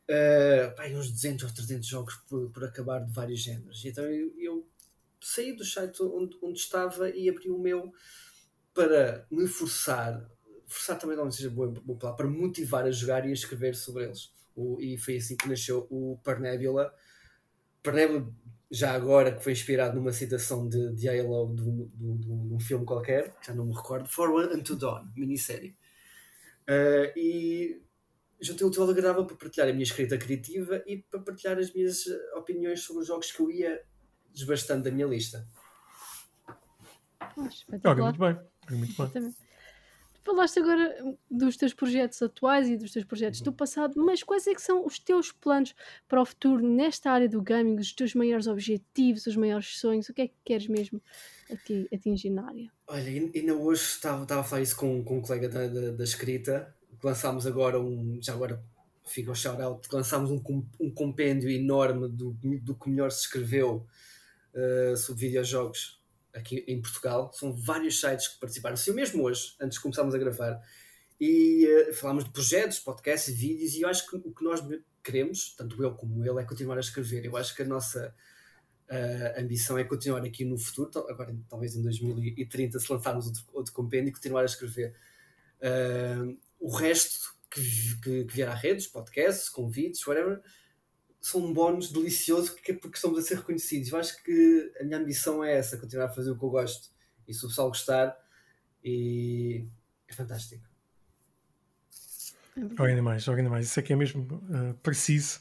Uh, 0.04 0.76
pá, 0.76 0.86
uns 0.88 1.10
200 1.10 1.46
ou 1.46 1.54
300 1.54 1.88
jogos 1.88 2.16
por, 2.28 2.50
por 2.52 2.66
acabar 2.66 3.00
de 3.00 3.12
vários 3.12 3.40
géneros. 3.40 3.84
Então 3.86 4.04
eu, 4.04 4.34
eu 4.38 4.68
saí 5.22 5.56
do 5.56 5.64
site 5.64 6.04
onde, 6.04 6.38
onde 6.42 6.60
estava 6.60 7.10
e 7.10 7.30
abri 7.30 7.50
o 7.50 7.58
meu 7.58 7.94
para 8.74 9.26
me 9.32 9.48
forçar, 9.48 10.30
forçar 10.68 11.00
também 11.00 11.16
não 11.16 11.32
seja 11.32 11.50
boa, 11.50 11.70
boa 11.70 11.98
palavra, 11.98 12.26
para 12.26 12.28
motivar 12.28 12.86
a 12.86 12.92
jogar 12.92 13.26
e 13.26 13.30
a 13.30 13.34
escrever 13.34 13.76
sobre 13.76 14.06
eles. 14.06 14.34
O, 14.56 14.80
e 14.82 14.98
foi 14.98 15.18
assim 15.18 15.38
que 15.38 15.48
nasceu 15.48 15.88
o 15.90 16.20
Parnebula. 16.24 16.94
Parnebula, 17.82 18.34
já 18.74 18.92
agora, 18.92 19.32
que 19.32 19.44
foi 19.44 19.52
inspirado 19.52 19.96
numa 19.96 20.12
citação 20.12 20.68
de, 20.68 20.96
de 20.96 21.08
Halo 21.08 21.54
de, 21.56 21.64
de, 21.64 22.18
de, 22.18 22.32
um 22.56 22.60
filme 22.60 22.84
qualquer, 22.84 23.32
já 23.46 23.54
não 23.54 23.68
me 23.68 23.74
recordo, 23.76 24.10
Forward 24.10 24.52
Unto 24.52 24.76
Dawn, 24.76 25.08
minissérie. 25.16 25.78
Uh, 26.68 27.14
e 27.16 27.80
juntei 28.42 28.66
o 28.66 28.70
útil 28.70 28.90
agradável 28.90 29.28
para 29.28 29.36
partilhar 29.36 29.70
a 29.70 29.72
minha 29.72 29.84
escrita 29.84 30.18
criativa 30.18 30.84
e 30.88 30.98
para 30.98 31.20
partilhar 31.20 31.60
as 31.60 31.72
minhas 31.72 32.06
opiniões 32.36 32.82
sobre 32.82 33.04
os 33.04 33.08
jogos 33.08 33.32
que 33.32 33.42
eu 33.44 33.52
ia 33.52 33.80
desbastando 34.34 34.86
da 34.86 34.92
minha 34.92 35.06
lista. 35.06 35.48
Oh, 37.38 37.42
muito 37.42 38.20
bem. 38.20 38.40
Muito 38.72 39.08
bem. 39.08 39.36
Falaste 40.24 40.60
agora 40.60 41.18
dos 41.30 41.58
teus 41.58 41.74
projetos 41.74 42.22
atuais 42.22 42.70
e 42.70 42.78
dos 42.78 42.92
teus 42.92 43.04
projetos 43.04 43.42
do 43.42 43.52
passado, 43.52 43.94
mas 43.98 44.24
quais 44.24 44.48
é 44.48 44.56
que 44.56 44.62
são 44.62 44.86
os 44.86 44.98
teus 44.98 45.34
planos 45.34 45.76
para 46.08 46.22
o 46.22 46.26
futuro 46.26 46.66
nesta 46.66 47.12
área 47.12 47.28
do 47.28 47.42
gaming, 47.42 47.76
os 47.76 47.92
teus 47.92 48.16
maiores 48.16 48.48
objetivos, 48.48 49.28
os 49.28 49.36
maiores 49.36 49.78
sonhos, 49.78 50.08
o 50.08 50.14
que 50.14 50.22
é 50.22 50.28
que 50.30 50.36
queres 50.46 50.68
mesmo 50.68 51.02
atingir 51.94 52.30
na 52.30 52.48
área? 52.48 52.72
Olha, 52.88 53.04
ainda 53.06 53.54
hoje 53.54 53.82
estava, 53.82 54.24
estava 54.24 54.42
a 54.42 54.44
falar 54.46 54.62
isso 54.62 54.78
com, 54.78 55.04
com 55.04 55.18
um 55.18 55.22
colega 55.22 55.50
da, 55.50 55.68
da, 55.68 55.92
da 55.92 56.04
escrita, 56.04 56.74
lançámos 57.04 57.46
agora 57.46 57.78
um, 57.78 58.18
já 58.22 58.34
agora 58.34 58.64
fica 59.06 59.30
o 59.30 59.36
shout-out, 59.36 59.86
lançámos 59.92 60.32
um, 60.32 60.42
um 60.80 60.90
compêndio 60.90 61.50
enorme 61.50 62.08
do, 62.08 62.32
do 62.42 62.76
que 62.76 62.90
melhor 62.90 63.12
se 63.12 63.22
escreveu 63.22 63.86
uh, 64.54 64.96
sobre 64.96 65.28
videojogos 65.28 66.02
aqui 66.34 66.64
em 66.68 66.82
Portugal. 66.82 67.32
São 67.34 67.54
vários 67.54 68.00
sites 68.00 68.28
que 68.28 68.40
participaram. 68.40 68.76
Eu 68.86 68.94
mesmo 68.94 69.24
hoje, 69.24 69.56
antes 69.60 69.78
de 69.78 69.82
começarmos 69.82 70.16
a 70.16 70.18
gravar, 70.18 70.62
e 71.20 71.68
uh, 71.68 71.94
falámos 71.94 72.26
de 72.26 72.32
projetos, 72.32 72.80
podcasts, 72.80 73.34
vídeos, 73.34 73.76
e 73.76 73.82
eu 73.82 73.90
acho 73.90 74.10
que 74.10 74.16
o 74.16 74.34
que 74.34 74.44
nós 74.44 74.62
queremos, 75.04 75.56
tanto 75.56 75.82
eu 75.82 75.94
como 75.94 76.26
ele, 76.26 76.42
é 76.42 76.44
continuar 76.44 76.78
a 76.78 76.82
escrever. 76.82 77.26
Eu 77.26 77.38
acho 77.38 77.56
que 77.56 77.62
a 77.62 77.66
nossa 77.66 78.14
uh, 78.90 79.40
ambição 79.40 79.78
é 79.78 79.84
continuar 79.84 80.24
aqui 80.24 80.44
no 80.44 80.58
futuro, 80.58 81.08
agora 81.10 81.36
talvez 81.50 81.76
em 81.76 81.82
2030, 81.82 82.80
se 82.80 82.92
lançarmos 82.92 83.28
outro, 83.28 83.44
outro 83.54 83.74
compêndio, 83.74 84.12
continuar 84.12 84.42
a 84.42 84.46
escrever. 84.46 84.96
Uh, 85.60 86.38
o 86.60 86.76
resto 86.76 87.34
que, 87.50 87.62
que, 88.02 88.26
que 88.26 88.34
vier 88.34 88.50
à 88.50 88.54
rede, 88.54 88.80
os 88.80 88.88
podcasts, 88.88 89.50
convites, 89.50 90.06
whatever, 90.08 90.42
são 91.24 91.40
um 91.40 91.54
bónus 91.54 91.90
delicioso 91.90 92.52
porque, 92.52 92.74
porque 92.74 92.98
estamos 92.98 93.18
a 93.18 93.22
ser 93.22 93.38
reconhecidos. 93.38 93.90
Eu 93.90 93.98
acho 93.98 94.22
que 94.22 94.74
a 94.78 94.84
minha 94.84 94.98
ambição 94.98 95.42
é 95.42 95.58
essa, 95.58 95.78
continuar 95.78 96.08
a 96.08 96.10
fazer 96.10 96.30
o 96.30 96.38
que 96.38 96.44
eu 96.44 96.50
gosto. 96.50 96.90
E 97.26 97.34
se 97.34 97.46
o 97.46 97.48
pessoal 97.48 97.70
gostar, 97.70 98.14
e 98.84 99.66
é 100.06 100.14
fantástico. 100.14 100.68
Joga 102.58 102.90
ainda 102.90 103.02
mais, 103.02 103.24
joga 103.24 103.38
ainda 103.38 103.50
mais. 103.50 103.68
Isso 103.68 103.80
aqui 103.80 103.94
é 103.94 103.96
mesmo 103.96 104.24
uh, 104.50 104.74
preciso. 104.84 105.40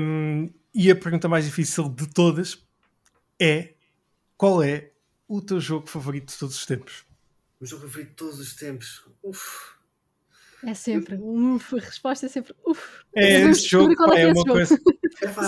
Um, 0.00 0.50
e 0.72 0.90
a 0.90 0.96
pergunta 0.96 1.28
mais 1.28 1.44
difícil 1.44 1.90
de 1.90 2.06
todas 2.06 2.66
é: 3.38 3.74
qual 4.34 4.62
é 4.62 4.92
o 5.28 5.42
teu 5.42 5.60
jogo 5.60 5.86
favorito 5.86 6.32
de 6.32 6.38
todos 6.38 6.56
os 6.56 6.64
tempos? 6.64 7.04
O 7.60 7.66
jogo 7.66 7.86
favorito 7.86 8.08
de 8.08 8.16
todos 8.16 8.40
os 8.40 8.54
tempos? 8.54 9.06
Uf. 9.22 9.75
É 10.66 10.74
sempre, 10.74 11.16
uf, 11.22 11.76
a 11.76 11.80
resposta 11.80 12.26
é 12.26 12.28
sempre 12.28 12.52
uf. 12.66 13.04
É, 13.14 13.42
esse 13.42 13.68
jogo 13.68 13.94
é, 14.12 14.22
é 14.22 14.26
uma 14.26 14.34
jogo. 14.34 14.52
coisa. 14.52 14.80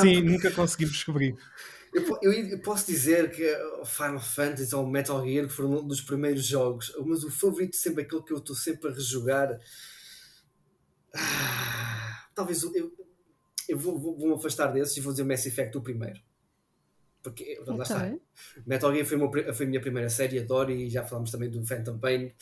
Sim, 0.00 0.22
nunca 0.22 0.48
conseguimos 0.52 0.94
descobrir. 0.94 1.36
Eu, 1.92 2.18
eu, 2.22 2.32
eu, 2.32 2.58
posso 2.60 2.86
dizer 2.86 3.28
que 3.32 3.44
o 3.80 3.84
Final 3.84 4.20
Fantasy 4.20 4.72
ou 4.76 4.86
Metal 4.86 5.20
Gear 5.26 5.48
foram 5.48 5.80
um 5.80 5.86
dos 5.88 6.00
primeiros 6.00 6.44
jogos, 6.44 6.94
mas 7.04 7.24
o 7.24 7.32
favorito 7.32 7.74
sempre 7.74 8.02
aquele 8.02 8.22
que 8.22 8.32
eu 8.32 8.38
estou 8.38 8.54
sempre 8.54 8.90
a 8.90 8.94
rejogar. 8.94 9.58
Ah, 11.12 12.28
talvez 12.32 12.62
eu, 12.62 12.92
eu 13.68 13.76
vou, 13.76 13.98
vou, 13.98 14.16
vou, 14.16 14.28
me 14.28 14.34
afastar 14.34 14.68
desses 14.68 14.96
e 14.96 15.00
vou 15.00 15.12
dizer 15.12 15.24
Mass 15.24 15.46
Effect 15.46 15.76
o 15.76 15.82
primeiro. 15.82 16.20
Porque 17.22 17.58
okay. 17.60 17.76
lá 17.76 17.82
está. 17.82 18.14
Metal 18.66 18.92
Gear 18.94 19.06
foi, 19.06 19.52
foi 19.52 19.66
a 19.66 19.68
minha 19.68 19.80
primeira 19.80 20.08
série, 20.08 20.38
adoro, 20.38 20.70
e 20.70 20.88
já 20.88 21.04
falámos 21.04 21.30
também 21.30 21.50
do 21.50 21.64
Phantom 21.64 21.98
Pain, 21.98 22.32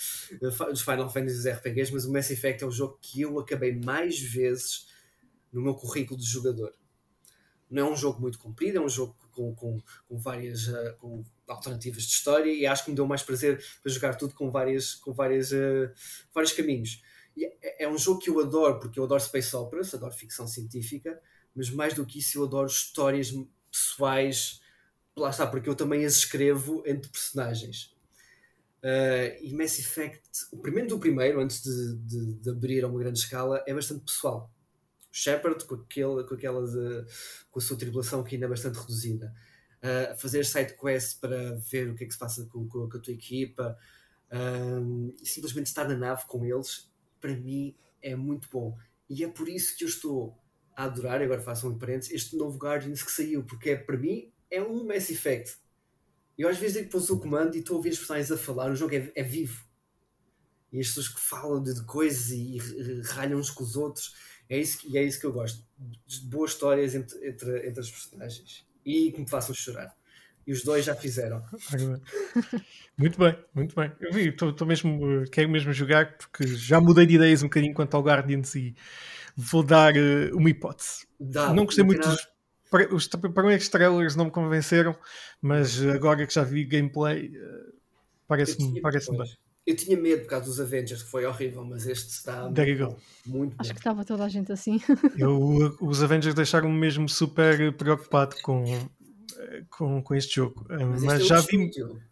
dos 0.40 0.82
Final 0.82 1.10
Fantasy 1.10 1.48
RPGs, 1.50 1.92
mas 1.92 2.04
o 2.04 2.12
Mass 2.12 2.30
Effect 2.30 2.62
é 2.62 2.66
o 2.66 2.70
jogo 2.70 2.98
que 3.00 3.22
eu 3.22 3.38
acabei 3.38 3.74
mais 3.74 4.20
vezes 4.20 4.88
no 5.52 5.62
meu 5.62 5.74
currículo 5.74 6.18
de 6.18 6.26
jogador. 6.26 6.72
Não 7.70 7.88
é 7.88 7.90
um 7.90 7.96
jogo 7.96 8.20
muito 8.20 8.38
comprido, 8.38 8.78
é 8.78 8.80
um 8.80 8.88
jogo 8.88 9.16
com, 9.32 9.54
com, 9.54 9.80
com 10.08 10.18
várias 10.18 10.68
uh, 10.68 10.94
com 10.98 11.24
alternativas 11.48 12.04
de 12.04 12.12
história 12.12 12.52
e 12.52 12.66
acho 12.66 12.84
que 12.84 12.90
me 12.90 12.96
deu 12.96 13.06
mais 13.06 13.22
prazer 13.22 13.62
para 13.82 13.92
jogar 13.92 14.14
tudo 14.14 14.34
com, 14.34 14.50
várias, 14.50 14.94
com 14.94 15.12
várias, 15.12 15.50
uh, 15.50 15.90
vários 16.32 16.52
caminhos. 16.52 17.02
E 17.36 17.44
é, 17.44 17.84
é 17.84 17.88
um 17.88 17.98
jogo 17.98 18.20
que 18.20 18.30
eu 18.30 18.38
adoro, 18.40 18.78
porque 18.78 19.00
eu 19.00 19.04
adoro 19.04 19.20
space 19.20 19.54
operas, 19.56 19.92
adoro 19.94 20.12
ficção 20.12 20.46
científica, 20.46 21.20
mas 21.54 21.70
mais 21.70 21.94
do 21.94 22.06
que 22.06 22.18
isso 22.18 22.38
eu 22.38 22.44
adoro 22.44 22.68
histórias 22.68 23.32
pessoais 23.70 24.60
lá 25.16 25.30
está, 25.30 25.46
porque 25.46 25.68
eu 25.68 25.74
também 25.74 26.04
as 26.04 26.14
escrevo 26.14 26.82
entre 26.86 27.10
personagens. 27.10 27.94
Uh, 28.82 29.34
e 29.40 29.52
Mass 29.54 29.78
Effect, 29.78 30.22
o 30.52 30.58
primeiro 30.58 30.88
do 30.88 30.98
primeiro, 30.98 31.40
antes 31.40 31.62
de, 31.62 31.96
de, 31.96 32.34
de, 32.34 32.50
abrir 32.50 32.84
a 32.84 32.88
uma 32.88 32.98
grande 32.98 33.18
escala, 33.18 33.62
é 33.66 33.74
bastante 33.74 34.04
pessoal. 34.04 34.50
O 35.10 35.16
Shepard, 35.16 35.64
com, 35.64 35.74
aquele, 35.74 36.24
com, 36.24 36.34
aquelas, 36.34 36.74
uh, 36.74 37.04
com 37.50 37.58
a 37.58 37.62
sua 37.62 37.76
tripulação 37.76 38.22
que 38.22 38.36
ainda 38.36 38.46
é 38.46 38.48
bastante 38.48 38.78
reduzida. 38.78 39.34
Uh, 39.82 40.16
fazer 40.18 40.44
side 40.44 40.76
quest 40.76 41.18
para 41.20 41.54
ver 41.54 41.90
o 41.90 41.94
que 41.94 42.04
é 42.04 42.06
que 42.06 42.12
se 42.12 42.18
passa 42.18 42.46
com, 42.46 42.68
com, 42.68 42.88
com 42.88 42.96
a 42.96 43.00
tua 43.00 43.12
equipa 43.12 43.76
e 45.22 45.26
simplesmente 45.28 45.68
estar 45.68 45.88
na 45.88 45.94
nave 45.94 46.24
com 46.26 46.44
eles, 46.44 46.90
para 47.20 47.34
mim 47.34 47.76
é 48.02 48.16
muito 48.16 48.48
bom. 48.50 48.76
E 49.08 49.22
é 49.22 49.28
por 49.28 49.48
isso 49.48 49.76
que 49.76 49.84
eu 49.84 49.88
estou 49.88 50.36
a 50.74 50.84
adorar, 50.84 51.22
agora 51.22 51.40
faço 51.40 51.68
um 51.68 51.78
parênteses, 51.78 52.12
este 52.12 52.36
novo 52.36 52.58
Guardians 52.58 53.04
que 53.04 53.10
saiu, 53.12 53.44
porque 53.44 53.70
é 53.70 53.76
para 53.76 53.96
mim 53.96 54.32
é 54.50 54.62
um 54.62 54.84
Mass 54.84 55.10
Effect. 55.10 55.56
Eu 56.36 56.48
às 56.48 56.58
vezes 56.58 56.82
que 56.82 56.90
pôs 56.90 57.08
o 57.10 57.18
comando 57.18 57.56
e 57.56 57.60
estou 57.60 57.74
a 57.74 57.76
ouvir 57.78 57.90
as 57.90 57.98
personagens 57.98 58.30
a 58.30 58.36
falar, 58.36 58.70
o 58.70 58.76
jogo 58.76 58.94
é, 58.94 59.10
é 59.14 59.22
vivo. 59.22 59.64
E 60.72 60.80
as 60.80 60.88
pessoas 60.88 61.08
que 61.08 61.20
falam 61.20 61.62
de, 61.62 61.74
de 61.74 61.84
coisas 61.84 62.30
e, 62.30 62.56
e 62.58 63.00
ralham 63.02 63.38
uns 63.38 63.50
com 63.50 63.64
os 63.64 63.76
outros, 63.76 64.14
é 64.48 64.58
isso, 64.58 64.80
e 64.88 64.98
é 64.98 65.02
isso 65.02 65.18
que 65.18 65.26
eu 65.26 65.32
gosto. 65.32 65.64
De 66.06 66.20
boas 66.20 66.52
histórias 66.52 66.94
entre, 66.94 67.16
entre, 67.26 67.68
entre 67.68 67.80
as 67.80 67.90
personagens 67.90 68.66
e 68.84 69.10
que 69.10 69.20
me 69.20 69.28
façam 69.28 69.54
chorar. 69.54 69.94
E 70.46 70.52
os 70.52 70.62
dois 70.62 70.84
já 70.84 70.94
fizeram. 70.94 71.42
Muito 72.96 73.18
bem, 73.18 73.36
muito 73.52 73.76
bem. 73.76 73.92
Eu 74.00 74.10
vi, 74.10 74.28
estou 74.28 74.66
mesmo, 74.66 75.24
quero 75.30 75.50
mesmo 75.50 75.70
jogar 75.70 76.16
porque 76.16 76.46
já 76.46 76.80
mudei 76.80 77.04
de 77.04 77.16
ideias 77.16 77.42
um 77.42 77.46
bocadinho 77.46 77.74
quanto 77.74 77.94
ao 77.94 78.02
Guardians 78.02 78.54
e 78.54 78.74
vou 79.36 79.62
dar 79.62 79.92
uh, 79.94 80.34
uma 80.34 80.48
hipótese. 80.48 81.06
Dá, 81.20 81.52
não 81.52 81.66
gostei 81.66 81.84
muito 81.84 82.08
dos, 82.08 82.26
os 82.90 83.06
primeiros 83.06 83.68
trailers 83.68 84.16
não 84.16 84.26
me 84.26 84.30
convenceram, 84.30 84.96
mas 85.40 85.80
agora 85.82 86.26
que 86.26 86.34
já 86.34 86.42
vi 86.42 86.64
gameplay, 86.64 87.32
eh, 87.34 87.72
parece-me 88.26 88.80
parece 88.80 89.10
bem. 89.16 89.30
Eu 89.66 89.74
tinha 89.74 89.96
medo 89.96 90.22
por 90.22 90.28
causa 90.28 90.46
dos 90.46 90.60
Avengers, 90.60 91.02
que 91.02 91.10
foi 91.10 91.26
horrível, 91.26 91.64
mas 91.64 91.86
este 91.86 92.08
está 92.10 92.48
muito, 92.48 92.96
muito 93.26 93.56
Acho 93.58 93.72
que 93.72 93.80
estava 93.80 94.04
toda 94.04 94.24
a 94.24 94.28
gente 94.28 94.52
assim. 94.52 94.80
Eu, 95.18 95.76
os 95.80 96.02
Avengers 96.02 96.34
deixaram-me 96.34 96.78
mesmo 96.78 97.08
super 97.08 97.72
preocupado 97.72 98.36
com, 98.42 98.64
com, 99.70 100.02
com 100.02 100.14
este 100.14 100.36
jogo. 100.36 100.64
Eh, 100.70 100.84
mas, 100.84 101.02
mas 101.02 101.20
este 101.20 101.28
já 101.28 101.38
é 101.38 101.42
vi. 101.42 101.66
Estúdio. 101.66 102.02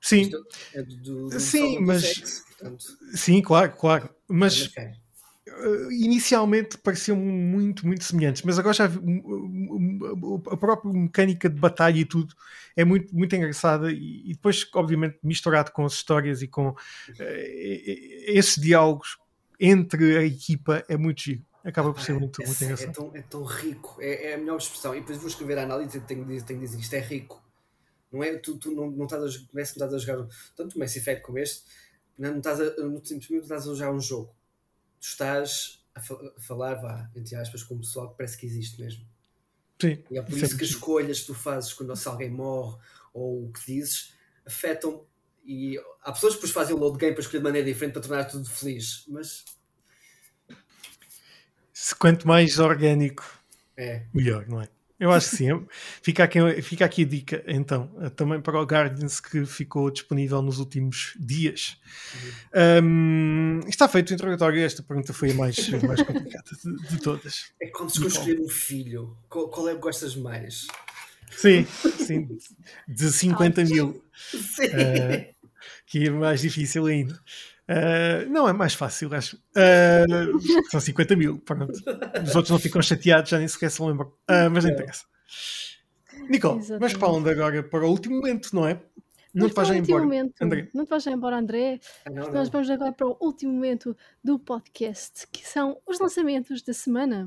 Sim, 0.00 0.30
é 0.74 0.82
do, 0.82 1.28
do, 1.28 1.40
sim, 1.40 1.78
mas. 1.78 2.02
Sexo, 2.02 2.42
sim, 3.14 3.40
claro, 3.40 3.72
claro. 3.76 4.10
Mas. 4.28 4.66
Okay 4.66 4.86
uh, 4.86 5.01
inicialmente 5.90 6.78
pareciam 6.78 7.16
muito, 7.16 7.86
muito 7.86 8.04
semelhantes, 8.04 8.42
mas 8.42 8.58
agora 8.58 8.74
já 8.74 8.90
a 10.50 10.56
própria 10.56 10.92
mecânica 10.92 11.48
de 11.48 11.58
batalha 11.58 11.98
e 11.98 12.04
tudo 12.04 12.34
é 12.76 12.84
muito, 12.84 13.14
muito 13.14 13.34
engraçada 13.34 13.90
e, 13.90 14.32
depois, 14.32 14.68
obviamente, 14.74 15.18
misturado 15.22 15.72
com 15.72 15.84
as 15.84 15.92
histórias 15.92 16.42
e 16.42 16.48
com 16.48 16.68
uh, 16.68 16.76
esses 18.26 18.56
diálogos 18.56 19.18
entre 19.58 20.18
a 20.18 20.24
equipa 20.24 20.84
é 20.88 20.96
muito 20.96 21.22
giro. 21.22 21.44
Acaba 21.64 21.92
por 21.92 22.02
ser 22.02 22.14
muito, 22.14 22.42
é, 22.42 22.46
muito 22.46 22.60
é 22.60 22.64
engraçado. 22.64 22.88
É 22.88 22.92
tão, 22.92 23.10
é 23.14 23.22
tão 23.22 23.44
rico, 23.44 23.96
é, 24.00 24.30
é, 24.30 24.34
a 24.34 24.38
melhor 24.38 24.56
expressão. 24.56 24.94
E 24.94 25.00
depois 25.00 25.18
vou 25.18 25.28
escrever 25.28 25.58
a 25.58 25.62
análise 25.62 25.96
e 25.96 26.00
tenho, 26.00 26.24
tenho 26.24 26.58
de 26.58 26.66
dizer 26.66 26.80
isto 26.80 26.94
é 26.94 27.00
rico. 27.00 27.42
Não 28.10 28.22
é? 28.22 28.36
Tu, 28.36 28.58
tu 28.58 28.72
não, 28.72 28.90
não 28.90 29.04
estás 29.04 29.22
a, 29.22 29.38
não 29.52 29.62
estás 29.62 29.94
a 29.94 29.98
jogar 29.98 30.26
tanto 30.56 30.78
Mass 30.78 30.96
Effect 30.96 31.22
como 31.22 31.38
este, 31.38 31.62
não, 32.18 32.32
não 32.32 32.38
estás 32.38 32.60
a, 32.60 32.76
não, 32.76 33.02
simplesmente 33.04 33.44
estás 33.44 33.68
a 33.68 33.74
jogar 33.74 33.92
um 33.92 34.00
jogo. 34.00 34.34
Tu 35.02 35.08
estás 35.08 35.84
a, 35.94 36.00
fa 36.00 36.14
a 36.14 36.40
falar, 36.40 36.74
vá, 36.76 37.10
entre 37.16 37.34
aspas, 37.34 37.64
com 37.64 37.74
o 37.74 37.80
pessoal 37.80 38.10
que 38.10 38.16
parece 38.16 38.38
que 38.38 38.46
existe 38.46 38.80
mesmo. 38.80 39.04
Sim, 39.80 40.00
e 40.08 40.16
é 40.16 40.22
por 40.22 40.38
isso 40.38 40.56
que 40.56 40.62
as 40.62 40.70
escolhas 40.70 41.20
que 41.20 41.26
tu 41.26 41.34
fazes 41.34 41.72
quando 41.72 41.96
se 41.96 42.06
alguém 42.06 42.30
morre 42.30 42.78
ou 43.12 43.46
o 43.46 43.52
que 43.52 43.66
dizes 43.66 44.14
afetam. 44.46 45.04
E 45.44 45.76
há 46.02 46.12
pessoas 46.12 46.34
que 46.34 46.38
depois 46.38 46.52
fazem 46.52 46.76
o 46.76 46.78
load 46.78 46.98
game 46.98 47.14
para 47.14 47.20
escolher 47.20 47.40
de 47.40 47.44
maneira 47.44 47.66
diferente 47.66 47.94
para 47.94 48.02
tornar 48.02 48.24
tudo 48.26 48.48
feliz, 48.48 49.04
mas 49.08 49.44
se 51.72 51.96
quanto 51.96 52.28
mais 52.28 52.60
orgânico, 52.60 53.24
é. 53.76 54.06
melhor, 54.14 54.46
não 54.46 54.62
é? 54.62 54.68
Eu 54.98 55.10
acho 55.10 55.30
que 55.30 55.36
sim. 55.36 55.66
Fica 56.02 56.24
aqui, 56.24 56.62
fica 56.62 56.84
aqui 56.84 57.02
a 57.02 57.06
dica, 57.06 57.44
então, 57.46 57.88
também 58.14 58.40
para 58.40 58.60
o 58.60 58.64
Guardians 58.64 59.20
que 59.20 59.44
ficou 59.44 59.90
disponível 59.90 60.40
nos 60.40 60.58
últimos 60.58 61.14
dias. 61.18 61.76
Uhum. 62.54 62.84
Um, 62.84 63.60
está 63.68 63.88
feito 63.88 64.10
o 64.10 64.14
interrogatório. 64.14 64.62
Esta 64.62 64.82
pergunta 64.82 65.12
foi 65.12 65.32
a 65.32 65.34
mais, 65.34 65.56
a 65.72 65.86
mais 65.86 66.02
complicada 66.02 66.50
de, 66.62 66.88
de, 66.88 67.02
todas. 67.02 67.52
É 67.60 67.66
quando 67.68 67.90
se 67.90 68.06
escolher 68.06 68.40
um 68.40 68.48
filho, 68.48 69.16
qual, 69.28 69.48
qual, 69.48 69.68
é 69.68 69.74
que 69.74 69.80
gostas 69.80 70.14
mais? 70.14 70.66
Sim, 71.30 71.66
sim. 71.98 72.28
De 72.86 73.10
50 73.10 73.60
ah, 73.60 73.64
mil. 73.64 74.04
Sim. 74.30 74.66
Uh, 74.66 75.32
que 75.86 76.06
é 76.06 76.10
mais 76.10 76.40
difícil 76.40 76.86
ainda. 76.86 77.18
Uh, 77.68 78.28
não, 78.28 78.48
é 78.48 78.52
mais 78.52 78.74
fácil, 78.74 79.14
acho. 79.14 79.36
Uh, 79.36 80.68
são 80.70 80.80
50 80.80 81.16
mil, 81.16 81.38
pronto. 81.38 81.72
Os 81.72 82.34
outros 82.34 82.50
não 82.50 82.58
ficam 82.58 82.82
chateados, 82.82 83.30
já 83.30 83.38
nem 83.38 83.48
sequer 83.48 83.70
se 83.70 83.82
lembram. 83.82 84.08
Uh, 84.08 84.50
mas 84.50 84.64
não 84.64 84.72
interessa. 84.72 85.04
Nicole, 86.28 86.58
Exatamente. 86.58 86.80
mas 86.80 86.92
para 86.94 87.08
onde 87.08 87.30
agora? 87.30 87.62
Para 87.62 87.84
o 87.86 87.90
último 87.90 88.16
momento, 88.16 88.54
não 88.54 88.66
é? 88.66 88.80
Não 89.34 89.48
te 89.48 89.54
vais 89.54 89.68
já 89.68 89.76
embora, 89.76 90.02
momento, 90.02 90.34
André. 90.42 90.68
Não 90.74 90.84
te 90.84 90.90
vais 90.90 91.02
já 91.02 91.10
embora, 91.10 91.38
André. 91.38 91.80
Ah, 92.04 92.10
não, 92.10 92.30
Nós 92.30 92.50
vamos 92.50 92.68
agora 92.68 92.92
para 92.92 93.06
o 93.06 93.16
último 93.18 93.52
momento 93.52 93.96
do 94.22 94.38
podcast, 94.38 95.26
que 95.32 95.46
são 95.48 95.78
os 95.86 95.98
lançamentos 95.98 96.62
da 96.62 96.74
semana. 96.74 97.26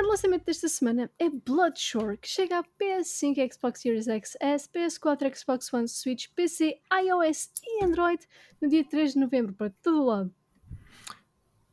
Primeiro 0.00 0.08
lançamento 0.08 0.44
desta 0.46 0.66
semana 0.66 1.10
é 1.18 1.28
Bloodshore, 1.28 2.16
que 2.16 2.28
chega 2.28 2.58
a 2.58 2.64
PS5, 2.64 3.52
Xbox 3.52 3.82
Series 3.82 4.08
X, 4.08 4.36
S, 4.40 4.68
PS4, 4.74 5.36
Xbox 5.36 5.72
One, 5.74 5.86
Switch, 5.88 6.28
PC, 6.34 6.78
iOS 7.04 7.50
e 7.62 7.84
Android 7.84 8.22
no 8.62 8.68
dia 8.68 8.82
3 8.82 9.12
de 9.12 9.18
novembro, 9.18 9.52
para 9.52 9.70
todo 9.82 10.06
lado. 10.06 10.34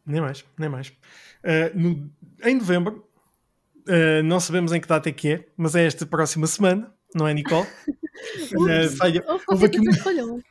Nem 0.05 0.19
mais, 0.19 0.43
nem 0.57 0.67
mais. 0.67 0.89
Uh, 0.89 1.71
no, 1.73 2.11
em 2.43 2.55
novembro, 2.55 3.07
uh, 3.87 4.23
não 4.23 4.41
sabemos 4.41 4.73
em 4.73 4.81
que 4.81 4.87
data 4.87 5.07
é 5.07 5.11
que 5.13 5.29
é, 5.29 5.47
mas 5.55 5.75
é 5.75 5.85
esta 5.85 6.05
próxima 6.05 6.47
semana, 6.47 6.93
não 7.15 7.25
é, 7.27 7.33
Nicole? 7.33 7.65
uh, 7.87 8.89
falha, 8.97 9.23
houve 9.47 9.67
aqui 9.67 9.79
um 9.79 10.41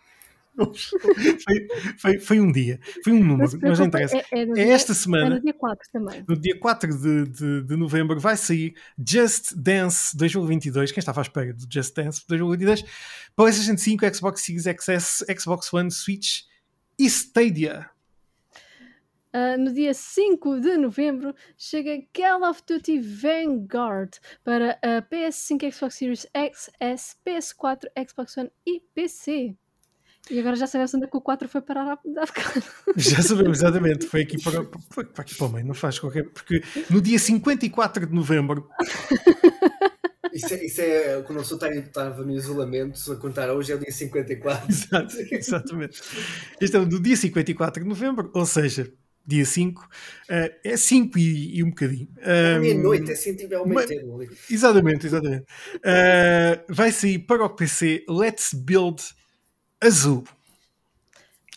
foi, 0.57 1.69
foi, 1.99 2.19
foi, 2.19 2.41
um 2.41 2.51
dia, 2.51 2.81
foi 3.05 3.13
um 3.13 3.23
número, 3.23 3.39
mas, 3.39 3.55
mas 3.55 3.79
não 3.79 3.87
interessa. 3.87 4.17
É, 4.17 4.25
é, 4.33 4.41
é 4.41 4.47
dia, 4.47 4.73
esta 4.73 4.95
semana, 4.95 5.37
no 5.37 5.41
dia 5.41 5.55
4 5.55 5.89
também. 5.93 6.25
No 6.27 6.37
dia 6.37 6.59
4 6.59 6.99
de, 6.99 7.25
de, 7.27 7.63
de, 7.63 7.77
novembro, 7.77 8.19
vai 8.19 8.37
sair 8.37 8.75
Just 8.99 9.55
Dance 9.55 10.17
2022. 10.17 10.93
Quem 10.93 11.01
estava 11.01 11.21
à 11.21 11.23
espera 11.23 11.53
do 11.53 11.67
Just 11.71 11.95
Dance 11.95 12.25
2022? 12.27 12.85
PlayStation 13.37 13.77
5, 13.77 14.15
Xbox 14.15 14.43
Series 14.43 14.65
XS, 14.65 15.25
Xbox 15.39 15.73
One, 15.73 15.91
Switch 15.91 16.45
e 16.99 17.07
Stadia. 17.07 17.91
Uh, 19.37 19.59
no 19.59 19.71
dia 19.71 19.93
5 19.93 20.61
de 20.61 20.79
novembro 20.79 21.35
chega 21.59 22.03
Call 22.15 22.43
of 22.49 22.63
Duty 22.67 22.99
Vanguard 23.01 24.19
para 24.43 24.79
a 24.81 25.03
PS5, 25.03 25.73
Xbox 25.73 25.95
Series 25.97 26.27
XS, 26.35 27.19
PS4, 27.23 27.81
Xbox 28.09 28.35
One 28.39 28.51
e 28.65 28.81
PC. 28.95 29.55
E 30.31 30.41
agora 30.41 30.57
já 30.57 30.67
sabemos 30.67 30.93
onde 30.95 31.05
é 31.05 31.09
que 31.09 31.17
o 31.17 31.21
4 31.21 31.49
foi 31.49 31.61
parar 31.61 31.93
a. 31.93 31.99
Já 32.97 33.23
sabemos, 33.23 33.59
exatamente. 33.59 34.07
Foi 34.07 34.23
aqui 34.23 34.43
para, 34.43 34.67
foi 34.91 35.05
para 35.05 35.23
aqui 35.23 35.35
para 35.37 35.47
o 35.47 35.53
meio, 35.53 35.67
não 35.67 35.75
faz 35.75 35.99
qualquer. 35.99 36.25
Porque 36.31 36.63
no 36.91 37.01
dia 37.01 37.19
54 37.19 38.07
de 38.07 38.15
novembro. 38.15 38.69
Isso 40.33 40.53
é, 40.53 40.67
isso 40.67 40.81
é 40.83 41.23
quando 41.23 41.39
a 41.39 41.43
pessoa 41.43 41.75
estava 41.75 42.23
no 42.23 42.31
isolamento, 42.31 43.11
a 43.11 43.17
contar 43.17 43.51
hoje 43.51 43.73
é 43.73 43.75
o 43.75 43.79
dia 43.79 43.91
54. 43.91 44.71
Exato, 44.71 45.17
exatamente. 45.31 46.03
Este 46.61 46.77
é 46.77 46.79
o 46.79 46.85
do 46.85 47.01
dia 47.01 47.17
54 47.17 47.83
de 47.83 47.89
novembro, 47.89 48.31
ou 48.35 48.45
seja, 48.45 48.93
dia 49.27 49.47
5, 49.47 49.81
uh, 49.81 49.87
é 50.63 50.77
5 50.77 51.19
e, 51.19 51.59
e, 51.59 51.65
um 51.65 51.71
bocadinho. 51.71 52.09
É 52.19 52.59
meia-noite, 52.59 53.11
é 53.11 53.15
assim 53.15 53.35
tiver 53.35 53.59
o 53.59 53.67
meio 53.67 53.81
Exatamente, 54.51 55.07
exatamente. 55.07 55.45
Uh, 55.77 56.65
vai 56.69 56.93
sair 56.93 57.21
para 57.21 57.43
o 57.43 57.49
PC 57.49 58.05
Let's 58.07 58.53
Build 58.53 59.03
azul. 59.83 60.25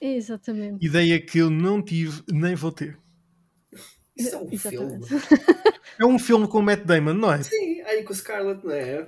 Exatamente. 0.01 0.85
Ideia 0.85 1.19
que 1.19 1.39
eu 1.39 1.49
não 1.49 1.81
tive 1.81 2.23
nem 2.31 2.55
vou 2.55 2.71
ter. 2.71 2.97
Isso 4.15 4.35
é 4.35 4.37
um 4.37 4.49
Exatamente. 4.51 5.07
filme. 5.07 5.31
É 5.99 6.05
um 6.05 6.17
filme 6.17 6.47
com 6.47 6.59
o 6.59 6.61
Matt 6.61 6.85
Damon, 6.85 7.13
não 7.13 7.33
é? 7.33 7.43
Sim, 7.43 7.81
aí 7.81 8.03
com 8.03 8.13
o 8.13 8.15
Scarlett, 8.15 8.65
não 8.65 8.71
é? 8.71 9.05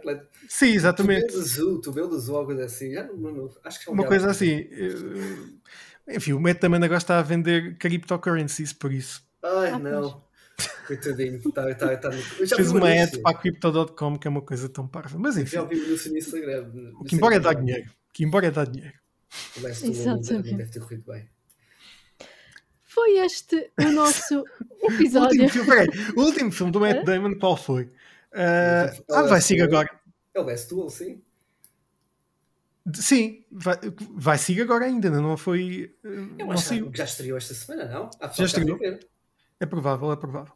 Sim, 0.50 0.74
exatamente. 0.74 1.28
Tu 1.28 1.40
azul, 1.40 1.80
tu 1.80 2.16
azul, 2.16 2.36
algo 2.36 2.52
assim. 2.60 2.94
Já 2.94 3.06
não, 3.06 3.32
não, 3.32 3.50
acho 3.64 3.80
que 3.80 3.90
é 3.90 3.94
Uma 3.94 4.06
coisa 4.06 4.30
assim. 4.30 4.68
Enfim, 6.10 6.34
o 6.34 6.40
Matt 6.42 6.60
Damon 6.60 6.84
agora 6.84 6.98
está 6.98 7.20
a 7.20 7.22
vender 7.22 7.78
cryptocurrencies, 7.78 8.74
por 8.74 8.92
isso. 8.92 9.24
Ai, 9.42 9.70
ah, 9.70 9.80
não. 9.80 10.22
Coitadinho, 10.86 11.42
tá, 11.52 11.74
tá, 11.74 11.98
tá, 11.98 12.12
Fez 12.12 12.72
uma 12.72 12.90
ad 12.90 13.18
para 13.20 13.32
a 13.32 13.40
Crypto.com 13.40 14.20
que 14.20 14.28
é 14.28 14.30
uma 14.30 14.42
coisa 14.42 14.68
tão 14.70 14.88
parva. 14.88 15.18
Mas 15.18 15.38
enfim. 15.38 15.56
Já 15.56 15.64
no 15.64 16.18
Instagram. 16.18 16.72
Que 17.08 17.16
embora 17.16 17.36
é 17.36 17.40
dar 17.40 17.54
dinheiro. 17.54 17.90
que 18.14 18.24
embora 18.24 18.48
é 18.48 18.52
dar 18.52 18.68
dinheiro. 18.68 19.01
O 19.58 19.62
Last 19.62 19.88
Exatamente. 19.88 20.56
deve 20.56 20.72
ter 20.72 20.80
corrido 20.80 21.12
bem. 21.12 21.30
Foi 22.84 23.20
este 23.20 23.72
o 23.80 23.92
nosso 23.92 24.44
episódio. 24.84 25.40
o, 25.42 25.44
último 25.44 25.50
filme, 25.50 26.14
o 26.16 26.22
último 26.22 26.52
filme 26.52 26.72
do 26.72 26.80
Matt 26.82 27.06
Damon, 27.06 27.36
qual 27.40 27.56
foi? 27.56 27.86
Uh, 28.34 29.04
ah, 29.10 29.24
vai 29.24 29.40
seguir 29.40 29.62
agora. 29.62 29.90
É 30.34 30.40
o 30.40 30.44
Last 30.44 30.70
Duel, 30.70 30.90
sim. 30.90 31.22
Sim, 32.94 33.46
vai, 33.52 33.78
vai 34.14 34.38
seguir 34.38 34.64
agora 34.64 34.86
ainda, 34.86 35.10
não 35.10 35.38
foi. 35.38 35.96
Eu 36.04 36.28
não 36.38 36.52
acho 36.52 36.70
que 36.92 36.98
já 36.98 37.04
estreou 37.06 37.38
esta 37.38 37.54
semana, 37.54 37.86
não? 37.86 38.10
já 38.34 38.46
estreou. 38.46 38.80
É 39.60 39.66
provável, 39.66 40.12
é 40.12 40.16
provável. 40.16 40.54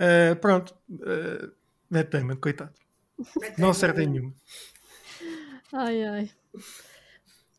Uh, 0.00 0.34
pronto, 0.36 0.74
uh, 0.90 1.52
Matt 1.90 2.10
Damon, 2.10 2.36
coitado. 2.36 2.72
Matt 3.40 3.58
não 3.58 3.70
acerta 3.70 4.02
em 4.02 4.06
nenhum. 4.08 4.34
Ai 5.72 6.04
ai 6.04 6.30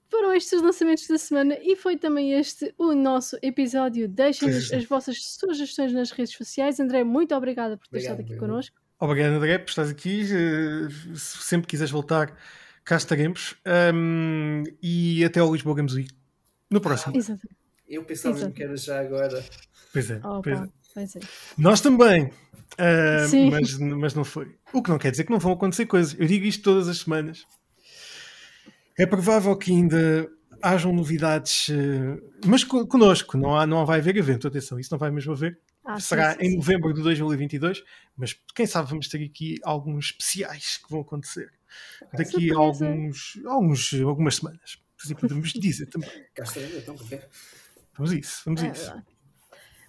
foram 0.09 0.33
estes 0.33 0.53
os 0.53 0.61
lançamentos 0.61 1.07
da 1.07 1.17
semana 1.17 1.57
e 1.61 1.75
foi 1.75 1.97
também 1.97 2.33
este 2.33 2.73
o 2.77 2.93
nosso 2.93 3.37
episódio. 3.41 4.07
Deixem-nos 4.07 4.71
as 4.71 4.85
vossas 4.85 5.17
sugestões 5.21 5.93
nas 5.93 6.11
redes 6.11 6.33
sociais. 6.33 6.79
André, 6.79 7.03
muito 7.03 7.35
obrigada 7.35 7.77
por 7.77 7.87
ter 7.87 7.97
Obrigado, 7.97 8.19
estado 8.19 8.31
aqui 8.31 8.39
connosco. 8.39 8.75
Obrigado, 8.99 9.33
André, 9.33 9.57
por 9.59 9.69
estar 9.69 9.83
aqui. 9.83 10.21
Eh, 10.21 10.89
se 11.15 11.43
sempre 11.43 11.67
quiseres 11.67 11.91
voltar, 11.91 12.35
cá 12.83 12.95
estaremos. 12.95 13.55
Um, 13.93 14.63
e 14.81 15.23
até 15.23 15.39
ao 15.39 15.51
Lisboa 15.51 15.75
Games 15.75 15.93
Week. 15.93 16.09
No 16.69 16.81
próximo. 16.81 17.15
Exato. 17.15 17.47
Eu 17.87 18.03
pensava 18.03 18.37
Exato. 18.37 18.53
que 18.53 18.63
era 18.63 18.75
já 18.75 18.99
agora. 18.99 19.43
Pois 19.93 20.11
é. 20.11 20.19
Oh, 20.23 20.41
pois, 20.41 20.59
é. 20.59 20.67
pois 20.93 21.15
é. 21.15 21.19
Nós 21.57 21.79
também. 21.79 22.25
Uh, 22.25 23.51
mas, 23.51 23.77
mas 23.77 24.13
não 24.13 24.25
foi. 24.25 24.55
O 24.73 24.81
que 24.81 24.89
não 24.89 24.97
quer 24.97 25.11
dizer 25.11 25.23
que 25.23 25.31
não 25.31 25.39
vão 25.39 25.53
acontecer 25.53 25.85
coisas. 25.85 26.19
Eu 26.19 26.27
digo 26.27 26.45
isto 26.45 26.63
todas 26.63 26.87
as 26.87 26.99
semanas. 26.99 27.45
É 28.97 29.05
provável 29.05 29.55
que 29.55 29.71
ainda 29.71 30.29
hajam 30.61 30.91
novidades, 30.91 31.69
eh, 31.69 32.19
mas 32.45 32.63
connosco, 32.63 33.37
não, 33.37 33.55
há, 33.55 33.67
não 33.67 33.85
vai 33.85 33.99
haver 33.99 34.17
evento, 34.17 34.47
atenção, 34.47 34.79
isso 34.79 34.91
não 34.91 34.97
vai 34.97 35.11
mesmo 35.11 35.33
haver. 35.33 35.59
Ah, 35.85 35.99
Será 35.99 36.33
sim, 36.33 36.39
sim, 36.39 36.45
em 36.47 36.57
novembro 36.57 36.93
de 36.93 37.01
2022, 37.01 37.83
mas 38.17 38.37
quem 38.55 38.65
sabe 38.65 38.89
vamos 38.89 39.07
ter 39.07 39.23
aqui 39.23 39.57
alguns 39.63 40.07
especiais 40.07 40.77
que 40.77 40.89
vão 40.89 41.01
acontecer 41.01 41.49
daqui 42.11 42.51
a 42.51 42.57
alguns, 42.57 43.39
alguns, 43.45 43.93
algumas 43.93 44.35
semanas. 44.35 44.79
Assim 45.01 45.15
podemos 45.15 45.53
dizer 45.53 45.85
também. 45.87 46.09
então, 46.35 46.95
Vamos 47.95 48.11
a 48.11 48.15
isso, 48.15 48.41
vamos 48.45 48.63
é 48.63 48.71
isso. 48.71 48.93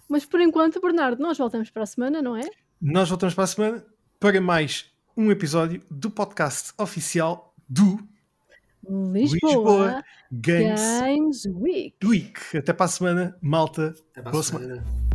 Mas 0.07 0.25
por 0.25 0.39
enquanto, 0.39 0.79
Bernardo, 0.81 1.21
nós 1.21 1.37
voltamos 1.37 1.69
para 1.69 1.83
a 1.83 1.85
semana, 1.85 2.21
não 2.21 2.35
é? 2.35 2.49
Nós 2.81 3.09
voltamos 3.09 3.35
para 3.35 3.43
a 3.43 3.47
semana 3.47 3.85
para 4.19 4.39
mais 4.39 4.91
um 5.17 5.31
episódio 5.31 5.83
do 5.91 6.09
podcast 6.09 6.71
oficial 6.77 7.53
do 7.67 7.99
Lisboa, 8.87 9.49
Lisboa 9.51 10.03
Games 10.31 10.81
Games 11.01 11.45
Week. 11.45 11.95
Week. 12.03 12.57
Até 12.57 12.73
para 12.73 12.85
a 12.85 12.89
semana, 12.89 13.37
malta. 13.41 13.93
Até 14.11 14.21
para 14.21 14.29
a 14.29 14.31
Boa 14.31 14.43
semana. 14.43 14.75
semana. 14.75 15.08